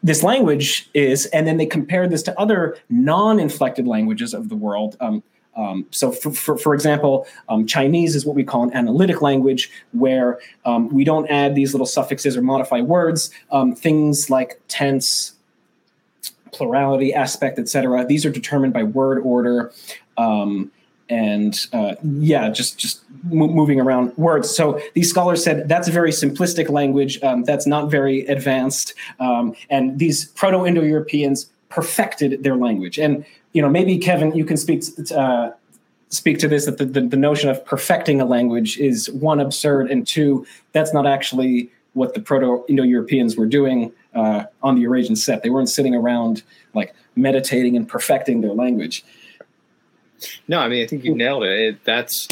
this 0.03 0.23
language 0.23 0.89
is, 0.93 1.25
and 1.27 1.47
then 1.47 1.57
they 1.57 1.65
compared 1.65 2.11
this 2.11 2.23
to 2.23 2.39
other 2.39 2.77
non-inflected 2.89 3.87
languages 3.87 4.33
of 4.33 4.49
the 4.49 4.55
world. 4.55 4.95
Um, 4.99 5.23
um, 5.57 5.85
so, 5.89 6.11
for, 6.11 6.31
for, 6.31 6.57
for 6.57 6.73
example, 6.73 7.27
um, 7.49 7.65
Chinese 7.65 8.15
is 8.15 8.25
what 8.25 8.35
we 8.35 8.43
call 8.43 8.63
an 8.63 8.73
analytic 8.73 9.21
language, 9.21 9.71
where 9.91 10.39
um, 10.65 10.87
we 10.89 11.03
don't 11.03 11.27
add 11.27 11.55
these 11.55 11.73
little 11.73 11.87
suffixes 11.87 12.37
or 12.37 12.41
modify 12.41 12.79
words. 12.79 13.31
Um, 13.51 13.75
things 13.75 14.29
like 14.29 14.61
tense, 14.67 15.33
plurality, 16.53 17.13
aspect, 17.13 17.57
etc. 17.57 18.05
These 18.05 18.25
are 18.25 18.29
determined 18.29 18.73
by 18.73 18.83
word 18.83 19.19
order, 19.19 19.71
um, 20.17 20.71
and 21.09 21.59
uh, 21.73 21.95
yeah, 22.03 22.49
just 22.49 22.77
just 22.77 23.01
mo- 23.23 23.47
moving 23.47 23.79
around 23.79 24.15
words. 24.15 24.55
So 24.55 24.79
these 24.93 25.09
scholars 25.09 25.43
said 25.43 25.67
that's 25.67 25.87
a 25.87 25.91
very 25.91 26.11
simplistic 26.11 26.69
language. 26.69 27.21
Um, 27.23 27.43
that's 27.45 27.65
not 27.65 27.89
very 27.89 28.27
advanced, 28.27 28.93
and 29.19 29.97
these 29.97 30.25
Proto-Indo-Europeans 30.25 31.49
perfected 31.69 32.43
their 32.43 32.55
language. 32.55 32.97
And 32.97 33.25
you 33.57 33.63
know, 33.63 33.69
maybe 33.69 33.97
Kevin, 33.97 34.35
you 34.35 34.45
can 34.45 34.57
speak. 34.57 34.83
Uh, 35.09 35.49
speak 36.09 36.37
to 36.39 36.47
this 36.47 36.65
that 36.65 36.77
the, 36.77 36.85
the, 36.85 37.01
the 37.01 37.17
notion 37.17 37.49
of 37.49 37.65
perfecting 37.65 38.21
a 38.21 38.25
language 38.25 38.77
is 38.77 39.09
one 39.11 39.41
absurd 39.41 39.91
and 39.91 40.07
two 40.07 40.45
that's 40.71 40.93
not 40.93 41.05
actually 41.05 41.69
what 41.93 42.13
the 42.13 42.21
proto-indo-europeans 42.21 43.35
were 43.35 43.45
doing 43.45 43.91
uh, 44.15 44.45
on 44.63 44.75
the 44.75 44.81
Eurasian 44.81 45.17
steppe. 45.17 45.43
They 45.43 45.49
weren't 45.49 45.67
sitting 45.67 45.95
around 45.95 46.43
like 46.73 46.95
meditating 47.17 47.75
and 47.75 47.85
perfecting 47.85 48.39
their 48.39 48.53
language. 48.53 49.03
No, 50.47 50.59
I 50.59 50.69
mean, 50.69 50.81
I 50.81 50.87
think 50.87 51.03
you 51.03 51.13
nailed 51.13 51.43
it. 51.43 51.59
it. 51.59 51.83
That's, 51.83 52.27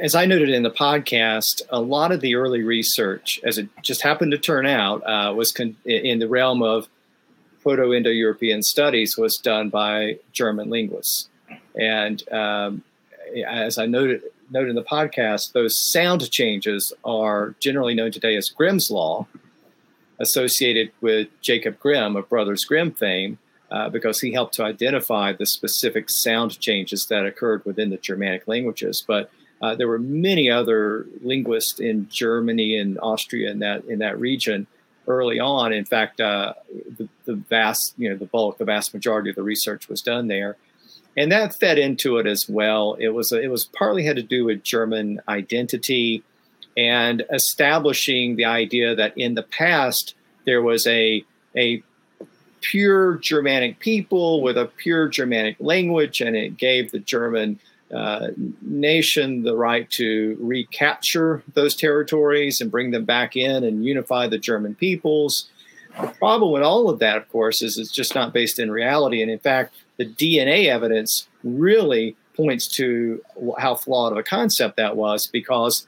as 0.00 0.14
I 0.14 0.24
noted 0.24 0.48
in 0.48 0.62
the 0.62 0.70
podcast, 0.70 1.60
a 1.68 1.80
lot 1.80 2.10
of 2.10 2.22
the 2.22 2.36
early 2.36 2.62
research, 2.62 3.38
as 3.44 3.58
it 3.58 3.68
just 3.82 4.00
happened 4.00 4.30
to 4.32 4.38
turn 4.38 4.64
out, 4.64 5.02
uh, 5.02 5.34
was 5.34 5.52
con- 5.52 5.76
in 5.84 6.20
the 6.20 6.28
realm 6.28 6.62
of 6.62 6.88
Proto 7.62 7.92
Indo 7.92 8.10
European 8.10 8.62
studies, 8.62 9.16
was 9.16 9.36
done 9.36 9.68
by 9.68 10.18
German 10.32 10.68
linguists. 10.68 11.28
And 11.78 12.22
um, 12.32 12.82
as 13.46 13.78
I 13.78 13.86
noted, 13.86 14.22
noted 14.50 14.70
in 14.70 14.76
the 14.76 14.82
podcast, 14.82 15.52
those 15.52 15.78
sound 15.78 16.28
changes 16.30 16.92
are 17.04 17.54
generally 17.60 17.94
known 17.94 18.10
today 18.10 18.36
as 18.36 18.48
Grimm's 18.48 18.90
Law, 18.90 19.26
associated 20.18 20.92
with 21.00 21.28
Jacob 21.40 21.78
Grimm 21.78 22.16
of 22.16 22.28
Brothers 22.28 22.64
Grimm 22.64 22.92
fame, 22.92 23.38
uh, 23.70 23.88
because 23.88 24.20
he 24.20 24.32
helped 24.32 24.54
to 24.54 24.64
identify 24.64 25.32
the 25.32 25.46
specific 25.46 26.10
sound 26.10 26.60
changes 26.60 27.06
that 27.06 27.24
occurred 27.24 27.64
within 27.64 27.90
the 27.90 27.96
Germanic 27.96 28.46
languages. 28.46 29.02
But 29.06 29.30
uh, 29.62 29.74
there 29.76 29.88
were 29.88 29.98
many 29.98 30.50
other 30.50 31.06
linguists 31.22 31.80
in 31.80 32.08
Germany 32.10 32.76
and 32.76 32.98
Austria 32.98 33.50
in 33.50 33.60
that 33.60 33.84
in 33.84 34.00
that 34.00 34.18
region 34.18 34.66
early 35.06 35.40
on. 35.40 35.72
In 35.72 35.84
fact, 35.84 36.20
uh, 36.20 36.54
the, 36.96 37.08
the, 37.24 37.34
vast, 37.34 37.94
you 37.96 38.10
know, 38.10 38.16
the 38.16 38.26
bulk, 38.26 38.58
the 38.58 38.64
vast 38.64 38.94
majority 38.94 39.30
of 39.30 39.36
the 39.36 39.42
research 39.42 39.88
was 39.88 40.00
done 40.00 40.28
there, 40.28 40.56
and 41.16 41.30
that 41.32 41.54
fed 41.54 41.78
into 41.78 42.18
it 42.18 42.26
as 42.26 42.48
well. 42.48 42.96
It 42.98 43.08
was 43.08 43.32
it 43.32 43.50
was 43.50 43.64
partly 43.64 44.04
had 44.04 44.16
to 44.16 44.22
do 44.22 44.44
with 44.44 44.62
German 44.62 45.20
identity 45.28 46.22
and 46.76 47.24
establishing 47.30 48.36
the 48.36 48.46
idea 48.46 48.94
that 48.94 49.16
in 49.18 49.34
the 49.34 49.42
past 49.42 50.14
there 50.46 50.62
was 50.62 50.86
a 50.86 51.24
a 51.56 51.82
pure 52.62 53.16
Germanic 53.16 53.78
people 53.80 54.40
with 54.40 54.56
a 54.56 54.66
pure 54.66 55.08
Germanic 55.08 55.56
language, 55.60 56.20
and 56.20 56.36
it 56.36 56.56
gave 56.56 56.90
the 56.90 56.98
German 56.98 57.58
uh, 57.92 58.28
nation 58.62 59.42
the 59.42 59.56
right 59.56 59.90
to 59.90 60.36
recapture 60.40 61.42
those 61.54 61.74
territories 61.76 62.60
and 62.60 62.70
bring 62.70 62.90
them 62.90 63.04
back 63.04 63.36
in 63.36 63.64
and 63.64 63.84
unify 63.84 64.26
the 64.26 64.38
German 64.38 64.74
peoples. 64.74 65.50
The 66.00 66.06
problem 66.06 66.52
with 66.52 66.62
all 66.62 66.88
of 66.88 67.00
that, 67.00 67.18
of 67.18 67.28
course, 67.28 67.60
is 67.60 67.76
it's 67.76 67.92
just 67.92 68.14
not 68.14 68.32
based 68.32 68.58
in 68.58 68.70
reality. 68.70 69.20
And 69.20 69.30
in 69.30 69.38
fact, 69.38 69.74
the 69.98 70.06
DNA 70.06 70.68
evidence 70.68 71.28
really 71.44 72.16
points 72.34 72.66
to 72.66 73.22
how 73.58 73.74
flawed 73.74 74.12
of 74.12 74.18
a 74.18 74.22
concept 74.22 74.76
that 74.78 74.96
was 74.96 75.26
because 75.26 75.86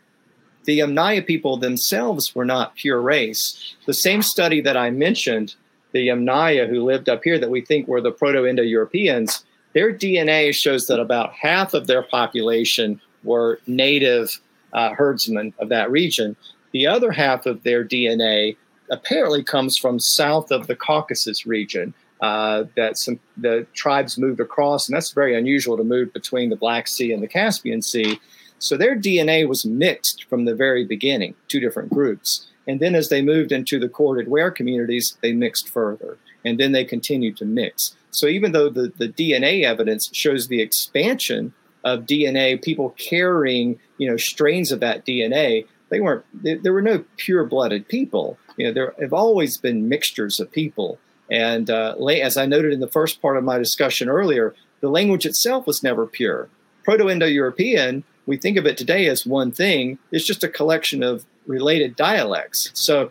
the 0.64 0.80
Yamnaya 0.80 1.26
people 1.26 1.56
themselves 1.56 2.34
were 2.34 2.44
not 2.44 2.74
pure 2.74 3.00
race. 3.00 3.74
The 3.86 3.94
same 3.94 4.22
study 4.22 4.60
that 4.60 4.76
I 4.76 4.90
mentioned, 4.90 5.54
the 5.92 6.08
Yamnaya 6.08 6.68
who 6.68 6.84
lived 6.84 7.08
up 7.08 7.22
here 7.24 7.38
that 7.38 7.50
we 7.50 7.62
think 7.62 7.88
were 7.88 8.00
the 8.00 8.10
Proto 8.10 8.46
Indo 8.46 8.62
Europeans, 8.62 9.44
their 9.74 9.92
DNA 9.92 10.54
shows 10.54 10.86
that 10.86 11.00
about 11.00 11.32
half 11.32 11.74
of 11.74 11.86
their 11.86 12.02
population 12.02 13.00
were 13.22 13.60
native 13.66 14.40
uh, 14.72 14.94
herdsmen 14.94 15.52
of 15.58 15.68
that 15.68 15.90
region. 15.90 16.36
The 16.72 16.86
other 16.86 17.12
half 17.12 17.46
of 17.46 17.62
their 17.62 17.84
DNA 17.84 18.56
apparently 18.90 19.42
comes 19.42 19.76
from 19.76 19.98
south 19.98 20.50
of 20.50 20.66
the 20.66 20.76
Caucasus 20.76 21.46
region. 21.46 21.94
Uh, 22.20 22.64
that 22.74 22.96
some 22.96 23.20
the 23.36 23.66
tribes 23.74 24.16
moved 24.16 24.40
across, 24.40 24.88
and 24.88 24.96
that's 24.96 25.10
very 25.10 25.36
unusual 25.36 25.76
to 25.76 25.84
move 25.84 26.10
between 26.14 26.48
the 26.48 26.56
Black 26.56 26.88
Sea 26.88 27.12
and 27.12 27.22
the 27.22 27.28
Caspian 27.28 27.82
Sea. 27.82 28.18
So 28.58 28.78
their 28.78 28.96
DNA 28.96 29.46
was 29.46 29.66
mixed 29.66 30.24
from 30.24 30.46
the 30.46 30.54
very 30.54 30.86
beginning, 30.86 31.34
two 31.48 31.60
different 31.60 31.90
groups. 31.90 32.46
And 32.66 32.80
then 32.80 32.94
as 32.94 33.10
they 33.10 33.20
moved 33.20 33.52
into 33.52 33.78
the 33.78 33.90
corded 33.90 34.28
ware 34.28 34.50
communities, 34.50 35.18
they 35.20 35.32
mixed 35.32 35.68
further. 35.68 36.16
And 36.44 36.58
then 36.58 36.72
they 36.72 36.84
continued 36.84 37.36
to 37.38 37.44
mix. 37.44 37.94
So 38.14 38.26
even 38.26 38.52
though 38.52 38.68
the, 38.68 38.92
the 38.96 39.08
DNA 39.08 39.64
evidence 39.64 40.08
shows 40.12 40.48
the 40.48 40.60
expansion 40.60 41.52
of 41.84 42.06
DNA, 42.06 42.62
people 42.62 42.90
carrying, 42.90 43.78
you 43.98 44.08
know, 44.08 44.16
strains 44.16 44.72
of 44.72 44.80
that 44.80 45.04
DNA, 45.04 45.66
they 45.90 46.00
weren't, 46.00 46.24
they, 46.32 46.54
there 46.54 46.72
were 46.72 46.82
no 46.82 47.04
pure 47.16 47.44
blooded 47.44 47.88
people. 47.88 48.38
You 48.56 48.66
know, 48.66 48.72
there 48.72 48.94
have 49.00 49.12
always 49.12 49.58
been 49.58 49.88
mixtures 49.88 50.40
of 50.40 50.50
people. 50.50 50.98
And 51.30 51.70
uh, 51.70 51.94
as 51.96 52.36
I 52.36 52.46
noted 52.46 52.72
in 52.72 52.80
the 52.80 52.88
first 52.88 53.20
part 53.20 53.36
of 53.36 53.44
my 53.44 53.58
discussion 53.58 54.08
earlier, 54.08 54.54
the 54.80 54.90
language 54.90 55.26
itself 55.26 55.66
was 55.66 55.82
never 55.82 56.06
pure. 56.06 56.48
Proto 56.84 57.08
Indo 57.08 57.26
European 57.26 58.04
we 58.26 58.36
think 58.36 58.56
of 58.56 58.66
it 58.66 58.76
today 58.76 59.06
as 59.06 59.26
one 59.26 59.52
thing. 59.52 59.98
It's 60.10 60.26
just 60.26 60.44
a 60.44 60.48
collection 60.48 61.02
of 61.02 61.26
related 61.46 61.96
dialects. 61.96 62.70
So 62.74 63.10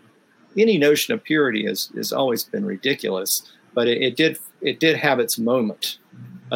any 0.58 0.78
notion 0.78 1.14
of 1.14 1.24
purity 1.24 1.66
has, 1.66 1.92
has 1.96 2.12
always 2.12 2.44
been 2.44 2.66
ridiculous, 2.66 3.52
but 3.74 3.88
it, 3.88 4.02
it 4.02 4.16
did 4.16 4.38
it 4.64 4.80
did 4.80 4.96
have 4.98 5.20
its 5.20 5.38
moment. 5.38 5.98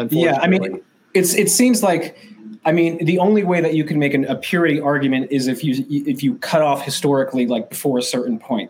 Yeah, 0.10 0.40
I 0.42 0.48
mean, 0.48 0.82
it's 1.14 1.34
it 1.34 1.50
seems 1.50 1.82
like 1.82 2.18
I 2.68 2.74
mean, 2.74 3.04
the 3.06 3.18
only 3.20 3.46
way 3.46 3.62
that 3.62 3.76
you 3.76 3.86
can 3.86 3.98
make 3.98 4.14
an, 4.14 4.26
a 4.26 4.36
purity 4.36 4.82
argument 4.82 5.32
is 5.32 5.48
if 5.48 5.64
you 5.64 5.86
if 5.90 6.22
you 6.22 6.36
cut 6.40 6.62
off 6.62 6.84
historically, 6.84 7.48
like 7.48 7.70
before 7.70 7.98
a 7.98 8.02
certain 8.02 8.38
point, 8.38 8.70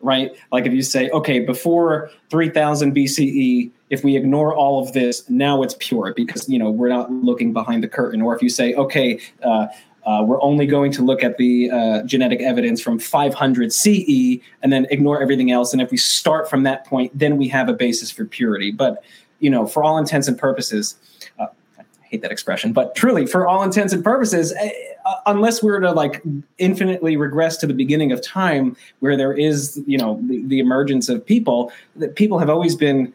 right? 0.00 0.32
Like 0.50 0.64
if 0.64 0.72
you 0.72 0.80
say, 0.80 1.10
okay, 1.10 1.40
before 1.40 2.10
3000 2.30 2.96
BCE, 2.96 3.70
if 3.90 4.02
we 4.02 4.16
ignore 4.16 4.54
all 4.54 4.82
of 4.82 4.94
this, 4.94 5.28
now 5.28 5.62
it's 5.62 5.76
pure 5.78 6.14
because 6.16 6.48
you 6.48 6.58
know 6.58 6.70
we're 6.70 6.88
not 6.88 7.12
looking 7.12 7.52
behind 7.52 7.82
the 7.82 7.88
curtain. 7.88 8.22
Or 8.22 8.34
if 8.34 8.40
you 8.40 8.48
say, 8.48 8.74
okay. 8.74 9.20
Uh, 9.42 9.66
uh, 10.06 10.22
we're 10.24 10.42
only 10.42 10.66
going 10.66 10.92
to 10.92 11.02
look 11.02 11.24
at 11.24 11.38
the 11.38 11.70
uh, 11.70 12.02
genetic 12.02 12.40
evidence 12.40 12.80
from 12.80 12.98
500 12.98 13.72
CE 13.72 14.38
and 14.62 14.72
then 14.72 14.86
ignore 14.90 15.22
everything 15.22 15.50
else. 15.50 15.72
And 15.72 15.80
if 15.80 15.90
we 15.90 15.96
start 15.96 16.48
from 16.48 16.62
that 16.64 16.84
point, 16.86 17.16
then 17.18 17.36
we 17.36 17.48
have 17.48 17.68
a 17.68 17.72
basis 17.72 18.10
for 18.10 18.24
purity. 18.24 18.70
But 18.70 19.02
you 19.40 19.50
know, 19.50 19.66
for 19.66 19.82
all 19.82 19.98
intents 19.98 20.28
and 20.28 20.38
purposes, 20.38 20.96
uh, 21.38 21.46
I 21.78 21.82
hate 22.02 22.22
that 22.22 22.32
expression, 22.32 22.72
but 22.72 22.94
truly, 22.94 23.26
for 23.26 23.46
all 23.46 23.62
intents 23.62 23.92
and 23.92 24.02
purposes, 24.02 24.52
uh, 24.52 24.68
uh, 25.06 25.14
unless 25.26 25.62
we 25.62 25.70
are 25.70 25.80
to 25.80 25.92
like 25.92 26.22
infinitely 26.58 27.16
regress 27.16 27.56
to 27.58 27.66
the 27.66 27.74
beginning 27.74 28.12
of 28.12 28.22
time, 28.22 28.76
where 29.00 29.16
there 29.16 29.32
is, 29.32 29.82
you 29.86 29.98
know, 29.98 30.20
the, 30.24 30.42
the 30.46 30.60
emergence 30.60 31.08
of 31.08 31.24
people, 31.24 31.72
that 31.96 32.14
people 32.14 32.38
have 32.38 32.48
always 32.48 32.74
been 32.76 33.12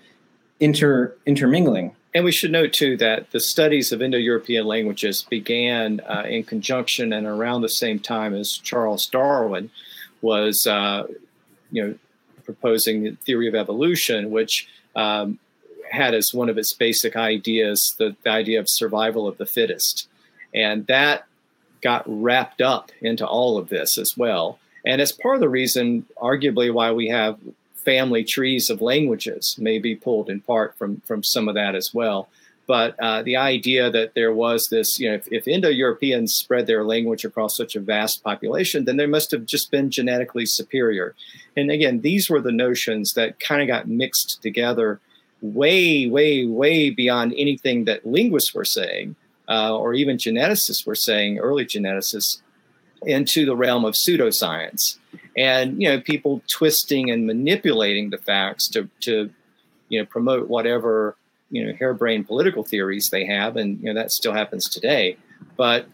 inter 0.60 1.16
intermingling. 1.26 1.96
And 2.20 2.26
we 2.26 2.34
should 2.34 2.52
note 2.52 2.74
too 2.74 2.98
that 2.98 3.32
the 3.32 3.40
studies 3.40 3.94
of 3.94 4.02
Indo-European 4.02 4.66
languages 4.66 5.26
began 5.30 6.02
uh, 6.02 6.24
in 6.28 6.44
conjunction 6.44 7.14
and 7.14 7.26
around 7.26 7.62
the 7.62 7.70
same 7.70 7.98
time 7.98 8.36
as 8.36 8.58
Charles 8.58 9.06
Darwin 9.06 9.72
was, 10.22 10.68
uh, 10.68 11.08
you 11.72 11.82
know, 11.82 11.96
proposing 12.44 13.04
the 13.04 13.12
theory 13.12 13.48
of 13.48 13.56
evolution, 13.56 14.32
which 14.32 14.68
um, 14.98 15.40
had 15.90 16.14
as 16.14 16.34
one 16.34 16.50
of 16.50 16.58
its 16.58 16.74
basic 16.74 17.16
ideas 17.16 17.96
the, 17.98 18.18
the 18.26 18.30
idea 18.30 18.60
of 18.60 18.66
survival 18.68 19.26
of 19.26 19.38
the 19.38 19.46
fittest. 19.46 20.10
And 20.54 20.86
that 20.88 21.24
got 21.82 22.04
wrapped 22.06 22.60
up 22.62 22.92
into 23.00 23.26
all 23.26 23.58
of 23.58 23.70
this 23.70 23.98
as 23.98 24.18
well. 24.18 24.60
And 24.86 25.00
it's 25.00 25.14
part 25.14 25.36
of 25.36 25.40
the 25.40 25.48
reason, 25.48 26.06
arguably, 26.18 26.70
why 26.74 26.92
we 26.92 27.08
have 27.08 27.40
family 27.84 28.24
trees 28.24 28.70
of 28.70 28.82
languages, 28.82 29.56
may 29.60 29.80
be 29.80 29.96
pulled 29.96 30.30
in 30.30 30.42
part 30.42 30.78
from, 30.78 31.02
from 31.06 31.24
some 31.24 31.48
of 31.48 31.56
that 31.56 31.76
as 31.76 31.94
well. 31.94 32.30
But 32.68 32.96
uh, 33.00 33.24
the 33.24 33.36
idea 33.36 33.90
that 33.90 34.14
there 34.14 34.32
was 34.32 34.68
this, 34.68 35.00
you 35.00 35.10
know, 35.10 35.16
if, 35.16 35.28
if 35.32 35.48
Indo 35.48 35.70
Europeans 35.70 36.36
spread 36.36 36.68
their 36.68 36.84
language 36.84 37.26
across 37.26 37.58
such 37.58 37.76
a 37.76 37.80
vast 37.80 38.24
population, 38.24 38.86
then 38.86 38.98
they 38.98 39.08
must 39.08 39.32
have 39.32 39.48
just 39.48 39.72
been 39.72 39.90
genetically 39.90 40.46
superior. 40.46 41.16
And 41.58 41.72
again, 41.72 42.02
these 42.02 42.30
were 42.30 42.42
the 42.42 42.52
notions 42.52 43.14
that 43.14 43.40
kind 43.40 43.64
of 43.64 43.68
got 43.68 43.88
mixed 43.88 44.44
together 44.44 45.00
way, 45.42 46.08
way, 46.08 46.46
way 46.46 46.92
beyond 46.92 47.34
anything 47.36 47.86
that 47.86 48.06
linguists 48.06 48.54
were 48.54 48.66
saying, 48.66 49.16
uh, 49.48 49.76
or 49.76 49.96
even 49.96 50.18
geneticists 50.18 50.86
were 50.86 50.94
saying, 50.94 51.40
early 51.40 51.66
geneticists, 51.66 52.42
into 53.06 53.46
the 53.46 53.56
realm 53.56 53.86
of 53.86 53.96
pseudoscience. 53.96 54.98
And 55.38 55.82
you 55.82 55.90
know, 55.90 56.02
people 56.02 56.42
twisting 56.48 57.10
and 57.12 57.26
manipulating 57.26 58.10
the 58.10 58.18
facts 58.18 58.68
to 58.70 58.90
to 59.02 59.30
you 59.90 60.00
know 60.00 60.06
promote 60.06 60.48
whatever 60.48 61.16
you 61.50 61.66
know 61.66 61.74
harebrained 61.74 62.28
political 62.28 62.64
theories 62.64 63.10
they 63.12 63.26
have, 63.26 63.56
and 63.56 63.80
you 63.80 63.86
know 63.86 63.94
that 63.94 64.12
still 64.12 64.34
happens 64.34 64.70
today. 64.70 65.18
But 65.56 65.88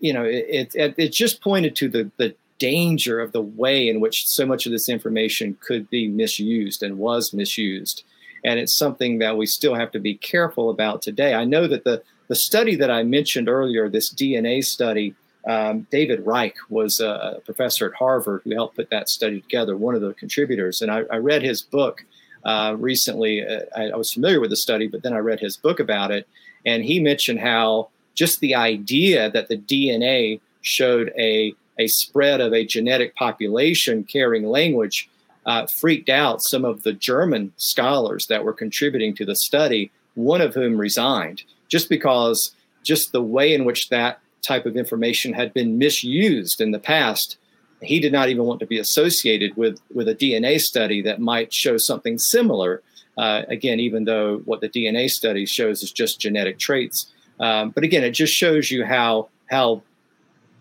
you 0.00 0.12
know, 0.12 0.24
it 0.24 0.74
it, 0.74 0.94
it 0.96 1.12
just 1.12 1.40
pointed 1.40 1.76
to 1.76 1.88
the 1.88 2.10
the 2.16 2.34
danger 2.58 3.18
of 3.18 3.32
the 3.32 3.42
way 3.42 3.88
in 3.88 3.98
which 3.98 4.24
so 4.26 4.46
much 4.46 4.66
of 4.66 4.72
this 4.72 4.88
information 4.88 5.56
could 5.60 5.90
be 5.90 6.06
misused 6.06 6.82
and 6.82 6.96
was 6.96 7.32
misused 7.32 8.04
and 8.44 8.58
it's 8.58 8.76
something 8.76 9.18
that 9.18 9.36
we 9.36 9.46
still 9.46 9.74
have 9.74 9.90
to 9.92 10.00
be 10.00 10.14
careful 10.14 10.70
about 10.70 11.02
today. 11.02 11.34
I 11.34 11.44
know 11.44 11.66
that 11.68 11.84
the 11.84 12.02
the 12.28 12.36
study 12.36 12.76
that 12.76 12.90
I 12.90 13.02
mentioned 13.02 13.48
earlier, 13.48 13.88
this 13.88 14.12
DNA 14.12 14.64
study, 14.64 15.14
um, 15.46 15.86
David 15.90 16.24
Reich 16.24 16.54
was 16.68 17.00
a 17.00 17.40
professor 17.44 17.86
at 17.86 17.94
Harvard 17.94 18.42
who 18.44 18.54
helped 18.54 18.76
put 18.76 18.90
that 18.90 19.08
study 19.08 19.40
together, 19.40 19.76
one 19.76 19.94
of 19.94 20.00
the 20.00 20.14
contributors, 20.14 20.80
and 20.82 20.90
I, 20.90 21.02
I 21.10 21.16
read 21.16 21.42
his 21.42 21.62
book 21.62 22.04
uh, 22.44 22.76
recently. 22.78 23.44
Uh, 23.46 23.60
I, 23.76 23.90
I 23.90 23.96
was 23.96 24.12
familiar 24.12 24.40
with 24.40 24.50
the 24.50 24.56
study, 24.56 24.86
but 24.86 25.02
then 25.02 25.12
I 25.12 25.18
read 25.18 25.40
his 25.40 25.56
book 25.56 25.80
about 25.80 26.10
it, 26.10 26.28
and 26.64 26.84
he 26.84 27.00
mentioned 27.00 27.40
how 27.40 27.88
just 28.14 28.40
the 28.40 28.54
idea 28.54 29.30
that 29.30 29.48
the 29.48 29.56
DNA 29.56 30.40
showed 30.60 31.12
a 31.18 31.54
a 31.78 31.88
spread 31.88 32.40
of 32.40 32.52
a 32.52 32.66
genetic 32.66 33.16
population 33.16 34.04
carrying 34.04 34.44
language 34.44 35.08
uh, 35.46 35.66
freaked 35.66 36.08
out 36.08 36.42
some 36.42 36.64
of 36.64 36.82
the 36.82 36.92
German 36.92 37.52
scholars 37.56 38.26
that 38.28 38.44
were 38.44 38.52
contributing 38.52 39.14
to 39.16 39.24
the 39.24 39.34
study, 39.34 39.90
one 40.14 40.40
of 40.40 40.54
whom 40.54 40.78
resigned. 40.78 41.42
Just 41.68 41.88
because 41.88 42.54
just 42.84 43.12
the 43.12 43.22
way 43.22 43.54
in 43.54 43.64
which 43.64 43.88
that 43.88 44.20
type 44.42 44.66
of 44.66 44.76
information 44.76 45.32
had 45.32 45.52
been 45.54 45.78
misused 45.78 46.60
in 46.60 46.70
the 46.70 46.78
past. 46.78 47.36
He 47.80 47.98
did 47.98 48.12
not 48.12 48.28
even 48.28 48.44
want 48.44 48.60
to 48.60 48.66
be 48.66 48.78
associated 48.78 49.56
with, 49.56 49.80
with 49.92 50.08
a 50.08 50.14
DNA 50.14 50.60
study 50.60 51.02
that 51.02 51.20
might 51.20 51.52
show 51.52 51.76
something 51.76 52.18
similar. 52.18 52.82
Uh, 53.16 53.42
again, 53.48 53.80
even 53.80 54.04
though 54.04 54.38
what 54.44 54.60
the 54.60 54.68
DNA 54.68 55.08
study 55.10 55.46
shows 55.46 55.82
is 55.82 55.92
just 55.92 56.20
genetic 56.20 56.58
traits. 56.58 57.12
Um, 57.40 57.70
but 57.70 57.84
again, 57.84 58.04
it 58.04 58.12
just 58.12 58.32
shows 58.32 58.70
you 58.70 58.84
how 58.84 59.28
how 59.50 59.82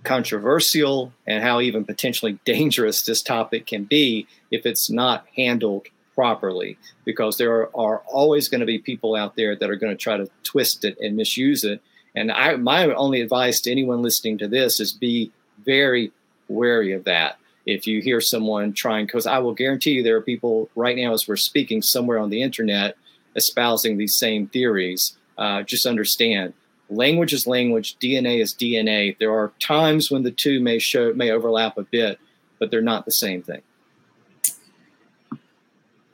controversial 0.04 1.14
and 1.28 1.44
how 1.44 1.62
even 1.62 1.86
potentially 1.86 2.40
dangerous 2.44 3.04
this 3.04 3.22
topic 3.22 3.68
can 3.68 3.84
be 3.84 4.28
if 4.50 4.66
it's 4.66 4.90
not 4.90 5.26
handled 5.36 5.88
properly 6.16 6.78
because 7.06 7.38
there 7.38 7.52
are, 7.52 7.70
are 7.76 7.98
always 8.08 8.50
going 8.50 8.60
to 8.60 8.66
be 8.66 8.80
people 8.80 9.16
out 9.16 9.36
there 9.36 9.56
that 9.56 9.70
are 9.70 9.76
going 9.76 9.96
to 9.96 10.02
try 10.02 10.18
to 10.18 10.28
twist 10.44 10.84
it 10.84 10.98
and 11.00 11.16
misuse 11.16 11.64
it 11.64 11.82
and 12.16 12.32
I, 12.32 12.56
my 12.58 12.94
only 12.94 13.22
advice 13.22 13.62
to 13.62 13.72
anyone 13.72 14.02
listening 14.02 14.38
to 14.40 14.48
this 14.48 14.80
is 14.80 14.94
be 14.94 15.32
very 15.66 16.12
wary 16.48 16.92
of 16.94 17.04
that 17.06 17.38
if 17.66 17.88
you 17.88 18.02
hear 18.02 18.20
someone 18.20 18.74
trying 18.74 19.06
because 19.06 19.28
i 19.28 19.38
will 19.38 19.54
guarantee 19.54 19.92
you 19.92 20.04
there 20.04 20.18
are 20.18 20.22
people 20.22 20.70
right 20.76 20.98
now 20.98 21.14
as 21.14 21.28
we're 21.28 21.36
speaking 21.36 21.82
somewhere 21.82 22.18
on 22.18 22.30
the 22.30 22.42
internet 22.42 22.98
espousing 23.36 23.98
these 23.98 24.18
same 24.18 24.48
theories 24.48 25.18
uh, 25.38 25.62
just 25.64 25.86
understand 25.86 26.54
language 26.92 27.34
is 27.34 27.48
language, 27.48 27.98
DNA 27.98 28.42
is 28.42 28.54
DNA. 28.54 29.18
There 29.18 29.34
are 29.34 29.52
times 29.60 30.12
when 30.12 30.24
the 30.24 30.32
two 30.32 30.60
may 30.60 30.78
show 30.78 31.14
may 31.14 31.32
overlap 31.32 31.78
a 31.78 31.84
bit, 31.84 32.20
but 32.60 32.70
they're 32.70 32.82
not 32.82 33.06
the 33.06 33.12
same 33.12 33.42
thing. 33.42 33.62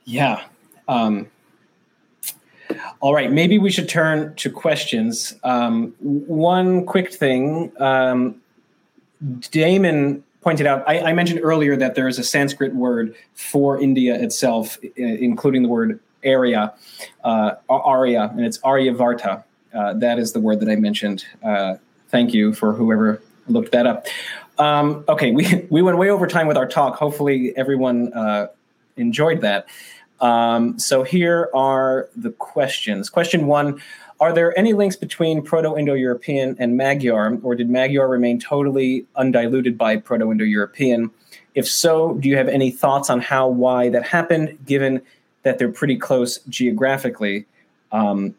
Yeah. 0.04 0.44
Um, 0.86 1.26
all 3.00 3.14
right. 3.14 3.30
Maybe 3.30 3.58
we 3.58 3.70
should 3.70 3.88
turn 3.88 4.34
to 4.36 4.50
questions. 4.50 5.34
Um, 5.44 5.94
one 5.98 6.84
quick 6.86 7.12
thing. 7.12 7.72
Um, 7.78 8.40
Damon 9.50 10.22
pointed 10.40 10.66
out, 10.66 10.84
I, 10.88 11.00
I, 11.00 11.12
mentioned 11.12 11.40
earlier 11.42 11.76
that 11.76 11.94
there 11.94 12.08
is 12.08 12.18
a 12.18 12.24
Sanskrit 12.24 12.74
word 12.74 13.14
for 13.34 13.80
India 13.80 14.14
itself, 14.14 14.78
including 14.96 15.62
the 15.62 15.68
word 15.68 15.98
area, 16.22 16.72
uh, 17.24 17.54
Arya, 17.68 18.30
and 18.30 18.44
it's 18.44 18.58
Aryavarta. 18.58 19.42
Uh, 19.74 19.94
that 19.94 20.18
is 20.18 20.32
the 20.32 20.40
word 20.40 20.60
that 20.60 20.68
I 20.68 20.76
mentioned. 20.76 21.24
Uh, 21.42 21.74
thank 22.08 22.32
you 22.32 22.54
for 22.54 22.72
whoever 22.72 23.20
looked 23.48 23.72
that 23.72 23.86
up. 23.86 24.06
Um, 24.58 25.04
okay, 25.08 25.32
we, 25.32 25.66
we 25.70 25.82
went 25.82 25.98
way 25.98 26.10
over 26.10 26.26
time 26.26 26.46
with 26.46 26.56
our 26.56 26.66
talk. 26.66 26.96
Hopefully, 26.96 27.52
everyone 27.56 28.12
uh, 28.12 28.48
enjoyed 28.96 29.40
that. 29.40 29.66
Um, 30.20 30.78
so, 30.78 31.02
here 31.02 31.48
are 31.54 32.08
the 32.16 32.30
questions. 32.30 33.08
Question 33.08 33.46
one 33.46 33.80
Are 34.20 34.32
there 34.32 34.56
any 34.58 34.72
links 34.72 34.96
between 34.96 35.42
Proto 35.42 35.76
Indo 35.76 35.94
European 35.94 36.56
and 36.58 36.76
Magyar, 36.76 37.38
or 37.42 37.54
did 37.54 37.70
Magyar 37.70 38.08
remain 38.08 38.40
totally 38.40 39.06
undiluted 39.16 39.78
by 39.78 39.96
Proto 39.96 40.30
Indo 40.30 40.44
European? 40.44 41.10
If 41.54 41.68
so, 41.68 42.14
do 42.14 42.28
you 42.28 42.36
have 42.36 42.48
any 42.48 42.70
thoughts 42.70 43.10
on 43.10 43.20
how, 43.20 43.48
why 43.48 43.88
that 43.90 44.04
happened, 44.04 44.58
given 44.64 45.02
that 45.42 45.58
they're 45.58 45.72
pretty 45.72 45.96
close 45.96 46.38
geographically? 46.48 47.46
Um, 47.90 48.34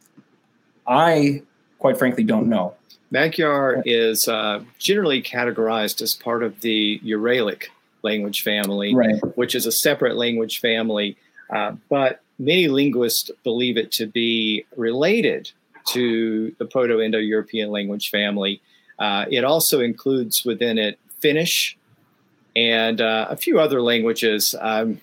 I, 0.87 1.43
quite 1.79 1.97
frankly, 1.97 2.23
don't 2.23 2.47
know. 2.47 2.75
Magyar 3.11 3.81
is 3.85 4.27
uh, 4.27 4.63
generally 4.77 5.21
categorized 5.21 6.01
as 6.01 6.15
part 6.15 6.43
of 6.43 6.61
the 6.61 6.99
Uralic 7.03 7.65
language 8.03 8.41
family, 8.41 8.93
right. 8.93 9.15
which 9.35 9.55
is 9.55 9.65
a 9.65 9.71
separate 9.71 10.15
language 10.15 10.59
family. 10.59 11.17
Uh, 11.49 11.73
but 11.89 12.21
many 12.37 12.67
linguists 12.67 13.31
believe 13.43 13.77
it 13.77 13.91
to 13.91 14.05
be 14.07 14.65
related 14.75 15.51
to 15.89 16.55
the 16.59 16.65
Proto 16.65 17.01
Indo 17.01 17.17
European 17.17 17.71
language 17.71 18.09
family. 18.09 18.61
Uh, 18.97 19.25
it 19.31 19.43
also 19.43 19.79
includes 19.79 20.43
within 20.45 20.77
it 20.77 20.99
Finnish 21.19 21.77
and 22.55 23.01
uh, 23.01 23.27
a 23.29 23.35
few 23.35 23.59
other 23.59 23.81
languages. 23.81 24.55
Um, 24.59 25.01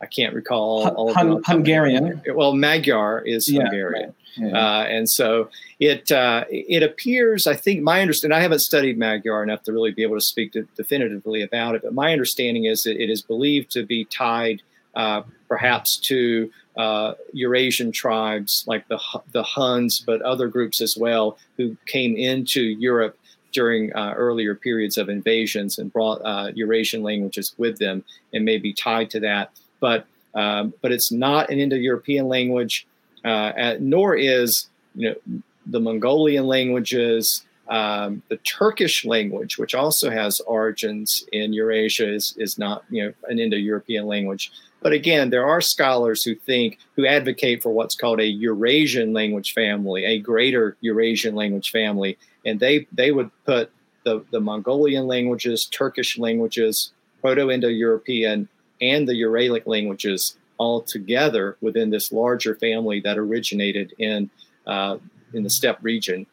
I 0.00 0.06
can't 0.06 0.34
recall 0.34 0.88
all 0.88 1.12
Hun- 1.12 1.42
Hungarian. 1.44 2.22
Well, 2.34 2.54
Magyar 2.54 3.20
is 3.20 3.50
yeah, 3.50 3.62
Hungarian. 3.62 4.14
Right. 4.40 4.52
Uh, 4.52 4.84
and 4.84 5.10
so 5.10 5.50
it 5.80 6.12
uh, 6.12 6.44
it 6.48 6.82
appears, 6.84 7.46
I 7.46 7.54
think, 7.54 7.82
my 7.82 8.00
understanding, 8.00 8.38
I 8.38 8.40
haven't 8.40 8.60
studied 8.60 8.96
Magyar 8.98 9.42
enough 9.42 9.62
to 9.64 9.72
really 9.72 9.90
be 9.90 10.02
able 10.02 10.16
to 10.16 10.24
speak 10.24 10.52
to, 10.52 10.62
definitively 10.76 11.42
about 11.42 11.74
it, 11.74 11.82
but 11.82 11.92
my 11.92 12.12
understanding 12.12 12.66
is 12.66 12.82
that 12.82 13.02
it 13.02 13.10
is 13.10 13.22
believed 13.22 13.70
to 13.72 13.84
be 13.84 14.04
tied 14.04 14.62
uh, 14.94 15.22
perhaps 15.48 15.96
to 15.96 16.50
uh, 16.76 17.14
Eurasian 17.32 17.92
tribes 17.92 18.64
like 18.66 18.86
the 18.88 18.98
the 19.32 19.42
Huns, 19.42 20.00
but 20.00 20.22
other 20.22 20.48
groups 20.48 20.80
as 20.80 20.96
well 20.98 21.38
who 21.56 21.76
came 21.86 22.16
into 22.16 22.62
Europe 22.62 23.18
during 23.52 23.92
uh, 23.94 24.14
earlier 24.16 24.54
periods 24.54 24.98
of 24.98 25.08
invasions 25.08 25.78
and 25.78 25.92
brought 25.92 26.20
uh, 26.24 26.52
Eurasian 26.54 27.02
languages 27.02 27.54
with 27.58 27.78
them 27.78 28.04
and 28.32 28.44
may 28.44 28.58
be 28.58 28.72
tied 28.72 29.10
to 29.10 29.20
that. 29.20 29.50
But 29.80 30.06
um, 30.34 30.74
but 30.82 30.92
it's 30.92 31.10
not 31.10 31.50
an 31.50 31.58
Indo-European 31.58 32.28
language, 32.28 32.86
uh, 33.24 33.52
at, 33.56 33.80
nor 33.80 34.14
is 34.14 34.68
you 34.94 35.10
know 35.10 35.42
the 35.66 35.80
Mongolian 35.80 36.46
languages. 36.46 37.44
Um, 37.68 38.22
the 38.28 38.38
Turkish 38.38 39.04
language, 39.04 39.58
which 39.58 39.74
also 39.74 40.10
has 40.10 40.40
origins 40.46 41.22
in 41.32 41.52
Eurasia, 41.52 42.10
is, 42.10 42.34
is 42.38 42.56
not 42.56 42.84
you 42.88 43.04
know 43.04 43.12
an 43.28 43.38
Indo-European 43.38 44.06
language. 44.06 44.52
But 44.80 44.92
again, 44.92 45.30
there 45.30 45.46
are 45.46 45.60
scholars 45.60 46.22
who 46.22 46.34
think, 46.34 46.78
who 46.94 47.06
advocate 47.06 47.62
for 47.62 47.70
what's 47.70 47.96
called 47.96 48.20
a 48.20 48.26
Eurasian 48.26 49.12
language 49.12 49.52
family, 49.52 50.04
a 50.04 50.18
greater 50.18 50.76
Eurasian 50.80 51.34
language 51.34 51.70
family, 51.70 52.16
and 52.46 52.60
they 52.60 52.86
they 52.92 53.10
would 53.10 53.30
put 53.44 53.70
the 54.04 54.24
the 54.30 54.40
Mongolian 54.40 55.06
languages, 55.06 55.66
Turkish 55.66 56.16
languages, 56.18 56.92
Proto-Indo-European, 57.20 58.48
and 58.80 59.08
the 59.08 59.20
Uralic 59.20 59.66
languages 59.66 60.36
all 60.58 60.80
together 60.80 61.56
within 61.60 61.90
this 61.90 62.12
larger 62.12 62.54
family 62.54 63.00
that 63.00 63.18
originated 63.18 63.92
in 63.98 64.30
uh, 64.66 64.98
in 65.34 65.42
the 65.42 65.50
steppe 65.50 65.78
region. 65.82 66.26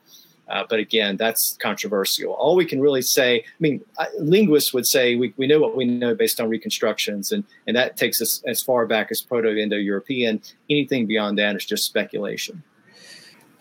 Uh, 0.48 0.64
but 0.70 0.80
again, 0.80 1.18
that's 1.18 1.58
controversial. 1.58 2.34
All 2.34 2.56
we 2.56 2.66
can 2.66 2.80
really 2.80 3.02
say, 3.02 3.40
I 3.40 3.60
mean, 3.60 3.82
linguists 4.20 4.74
would 4.74 4.86
say 4.86 5.16
we, 5.16 5.34
we 5.38 5.48
know 5.48 5.60
what 5.60 5.76
we 5.76 5.86
know 5.86 6.14
based 6.14 6.40
on 6.40 6.50
reconstructions, 6.50 7.32
and, 7.32 7.44
and 7.66 7.76
that 7.76 7.98
takes 7.98 8.22
us 8.22 8.44
as 8.46 8.62
far 8.62 8.86
back 8.86 9.08
as 9.12 9.22
Proto 9.22 9.56
Indo 9.56 9.78
European. 9.78 10.42
Anything 10.70 11.08
beyond 11.08 11.40
that 11.40 11.56
is 11.56 11.66
just 11.66 11.86
speculation. 11.86 12.64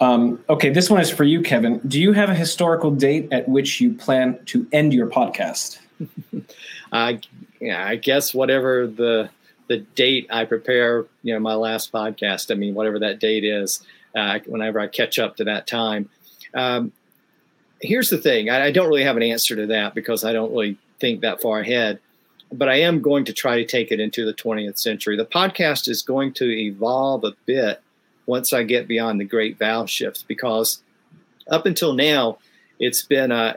Um, 0.01 0.45
okay, 0.49 0.71
this 0.71 0.91
one 0.91 1.01
is 1.01 1.11
for 1.11 1.25
you, 1.25 1.41
Kevin. 1.41 1.79
Do 1.87 2.01
you 2.01 2.13
have 2.13 2.29
a 2.29 2.35
historical 2.35 2.91
date 2.91 3.29
at 3.33 3.49
which 3.49 3.81
you 3.81 3.95
plan 3.95 4.39
to 4.47 4.67
end 4.73 4.93
your 4.93 5.07
podcast? 5.07 5.79
uh, 6.93 7.15
yeah, 7.61 7.87
I 7.87 7.97
guess 7.97 8.35
whatever 8.35 8.87
the 8.87 9.31
the 9.69 9.79
date 9.79 10.27
I 10.31 10.45
prepare, 10.45 11.07
you 11.23 11.33
know, 11.33 11.41
my 11.41 11.55
last 11.55 11.91
podcast. 11.91 12.51
I 12.51 12.55
mean, 12.55 12.75
whatever 12.75 12.99
that 12.99 13.19
date 13.19 13.45
is, 13.45 13.83
uh, 14.15 14.39
whenever 14.47 14.79
I 14.79 14.89
catch 14.89 15.19
up 15.19 15.37
to 15.37 15.45
that 15.45 15.67
time. 15.67 16.11
Um, 16.55 16.93
here's 17.81 18.11
the 18.11 18.19
thing 18.19 18.49
I, 18.49 18.67
I, 18.67 18.71
don't 18.71 18.89
really 18.89 19.03
have 19.03 19.17
an 19.17 19.23
answer 19.23 19.57
to 19.57 19.67
that 19.67 19.95
because 19.95 20.25
I 20.25 20.33
don't 20.33 20.53
really 20.53 20.79
think 21.01 21.21
that 21.21 21.43
far 21.43 21.61
ahead, 21.61 21.99
but 22.53 22.69
I 22.69 22.77
am 22.77 23.03
going 23.03 23.25
to 23.27 23.33
try 23.33 23.57
to 23.57 23.67
take 23.67 23.91
it 23.91 24.01
into 24.01 24.25
the 24.25 24.35
20th 24.35 24.79
century. 24.79 25.17
The 25.17 25.27
podcast 25.27 25.89
is 25.89 26.03
going 26.03 26.33
to 26.35 26.45
evolve 26.45 27.25
a 27.25 27.33
bit 27.45 27.83
once 28.27 28.53
I 28.53 28.63
get 28.63 28.89
beyond 28.89 29.21
the 29.21 29.25
great 29.25 29.59
vowel 29.59 29.87
shifts 29.87 30.23
because 30.23 30.83
up 31.49 31.67
until 31.67 31.93
now, 31.93 32.39
it's 32.79 33.03
been 33.03 33.33
a 33.33 33.57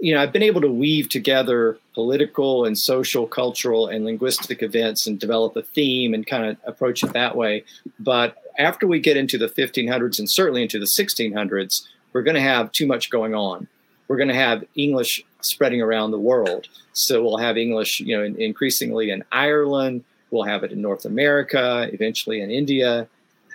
you 0.00 0.14
know, 0.14 0.20
I've 0.20 0.32
been 0.32 0.42
able 0.42 0.62
to 0.62 0.70
weave 0.70 1.08
together 1.08 1.78
political 1.94 2.64
and 2.64 2.76
social, 2.76 3.26
cultural, 3.26 3.86
and 3.86 4.04
linguistic 4.04 4.62
events 4.62 5.06
and 5.06 5.18
develop 5.18 5.56
a 5.56 5.62
theme 5.62 6.14
and 6.14 6.26
kind 6.26 6.46
of 6.46 6.56
approach 6.64 7.02
it 7.02 7.12
that 7.12 7.36
way. 7.36 7.64
But 7.98 8.42
after 8.58 8.86
we 8.86 8.98
get 9.00 9.16
into 9.16 9.36
the 9.36 9.48
1500s 9.48 10.18
and 10.18 10.30
certainly 10.30 10.62
into 10.62 10.78
the 10.78 10.88
1600s, 10.98 11.82
we're 12.12 12.22
going 12.22 12.34
to 12.34 12.40
have 12.40 12.72
too 12.72 12.86
much 12.86 13.10
going 13.10 13.34
on. 13.34 13.68
We're 14.08 14.16
going 14.16 14.28
to 14.28 14.34
have 14.34 14.64
English 14.74 15.22
spreading 15.42 15.82
around 15.82 16.10
the 16.10 16.18
world. 16.18 16.66
So 16.92 17.22
we'll 17.22 17.38
have 17.38 17.56
English, 17.56 18.00
you 18.00 18.16
know, 18.16 18.24
increasingly 18.24 19.10
in 19.10 19.22
Ireland. 19.30 20.04
We'll 20.30 20.44
have 20.44 20.64
it 20.64 20.72
in 20.72 20.80
North 20.80 21.04
America, 21.04 21.88
eventually 21.92 22.40
in 22.40 22.50
India. 22.50 23.06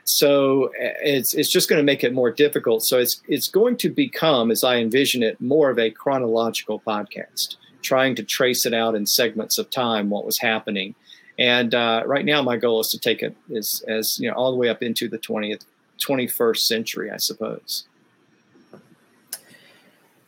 So 0.05 0.71
it's 0.75 1.33
it's 1.33 1.49
just 1.49 1.67
going 1.67 1.79
to 1.79 1.83
make 1.83 2.03
it 2.03 2.13
more 2.13 2.31
difficult. 2.31 2.83
So 2.83 2.99
it's 2.99 3.21
it's 3.27 3.47
going 3.47 3.77
to 3.77 3.89
become, 3.89 4.51
as 4.51 4.63
I 4.63 4.77
envision 4.77 5.23
it, 5.23 5.41
more 5.41 5.69
of 5.69 5.79
a 5.79 5.89
chronological 5.89 6.79
podcast, 6.79 7.57
trying 7.81 8.15
to 8.15 8.23
trace 8.23 8.65
it 8.65 8.73
out 8.73 8.95
in 8.95 9.05
segments 9.05 9.57
of 9.57 9.69
time 9.69 10.09
what 10.09 10.25
was 10.25 10.39
happening 10.39 10.95
and 11.37 11.75
uh, 11.75 12.03
right 12.05 12.23
now, 12.23 12.41
my 12.41 12.57
goal 12.57 12.79
is 12.79 12.89
to 12.89 12.99
take 12.99 13.21
it 13.21 13.35
as, 13.55 13.83
as 13.87 14.19
you 14.19 14.29
know 14.29 14.35
all 14.35 14.51
the 14.51 14.57
way 14.57 14.69
up 14.69 14.81
into 14.81 15.07
the 15.07 15.17
twentieth, 15.17 15.65
twenty 15.99 16.27
first 16.27 16.67
century, 16.67 17.11
I 17.11 17.17
suppose. 17.17 17.85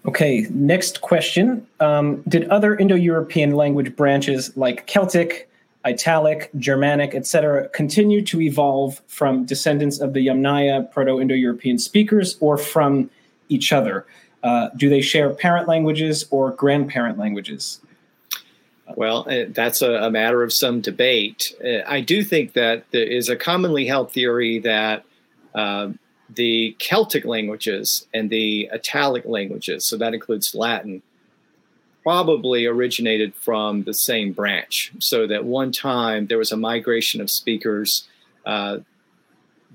Okay, 0.06 0.48
next 0.50 1.02
question. 1.02 1.68
Um, 1.80 2.24
did 2.28 2.48
other 2.50 2.76
Indo 2.76 2.96
European 2.96 3.52
language 3.52 3.96
branches 3.96 4.56
like 4.56 4.88
Celtic, 4.88 5.47
Italic, 5.88 6.50
Germanic, 6.58 7.16
etc., 7.16 7.70
continue 7.70 8.22
to 8.24 8.42
evolve 8.42 9.02
from 9.08 9.46
descendants 9.46 10.00
of 10.00 10.14
the 10.14 10.28
Yamnaya 10.28 10.92
Proto 10.92 11.20
Indo 11.22 11.34
European 11.34 11.80
speakers 11.80 12.38
or 12.42 12.58
from 12.58 13.10
each 13.50 13.72
other? 13.72 14.06
Uh, 14.44 14.70
do 14.76 14.90
they 14.90 15.02
share 15.02 15.30
parent 15.30 15.68
languages 15.68 16.26
or 16.30 16.52
grandparent 16.52 17.18
languages? 17.18 17.80
Well, 18.96 19.26
uh, 19.30 19.46
that's 19.50 19.82
a, 19.82 19.94
a, 19.94 20.12
matter 20.12 20.44
of 20.44 20.54
some 20.54 20.82
debate. 20.82 21.54
Uh, 21.64 21.84
I 21.88 22.02
do 22.02 22.24
think 22.24 22.54
that 22.54 22.86
there 22.92 23.06
is 23.06 23.30
a 23.30 23.36
commonly 23.36 23.86
held 23.86 24.12
theory 24.12 24.60
that 24.60 25.04
uh, 25.56 25.90
the 26.30 26.76
Celtic 26.80 27.26
languages 27.26 28.08
and 28.14 28.30
the 28.30 28.70
Italic 28.74 29.24
languages, 29.26 29.86
so 29.86 29.98
that 29.98 30.14
includes 30.14 30.54
Latin, 30.54 31.02
probably 32.08 32.66
originated 32.66 33.36
from 33.36 33.84
the 33.84 33.92
same 33.92 34.32
branch. 34.32 34.94
So 35.00 35.28
that 35.28 35.44
one 35.44 35.74
time 35.74 36.28
there 36.28 36.38
was 36.38 36.54
a 36.54 36.56
migration 36.72 37.20
of 37.20 37.30
speakers 37.30 38.08
uh, 38.46 38.78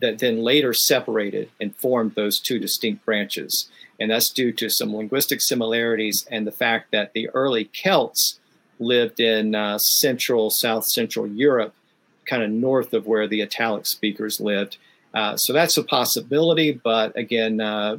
that 0.00 0.18
then 0.18 0.38
later 0.38 0.72
separated 0.72 1.50
and 1.60 1.76
formed 1.76 2.14
those 2.14 2.40
two 2.40 2.58
distinct 2.58 3.04
branches. 3.04 3.68
And 4.00 4.10
that's 4.10 4.30
due 4.30 4.50
to 4.52 4.70
some 4.70 4.96
linguistic 4.96 5.42
similarities 5.42 6.26
and 6.30 6.46
the 6.46 6.52
fact 6.52 6.90
that 6.92 7.12
the 7.12 7.28
early 7.34 7.66
Celts 7.66 8.40
lived 8.78 9.20
in 9.20 9.54
uh, 9.54 9.76
central, 9.76 10.48
south 10.48 10.86
central 10.86 11.26
Europe, 11.26 11.74
kind 12.24 12.42
of 12.42 12.48
north 12.48 12.94
of 12.94 13.06
where 13.06 13.28
the 13.28 13.42
Italic 13.42 13.84
speakers 13.84 14.40
lived. 14.40 14.78
Uh, 15.12 15.36
so 15.36 15.52
that's 15.52 15.76
a 15.76 15.84
possibility, 15.84 16.72
but 16.72 17.14
again, 17.14 17.60
uh, 17.60 17.98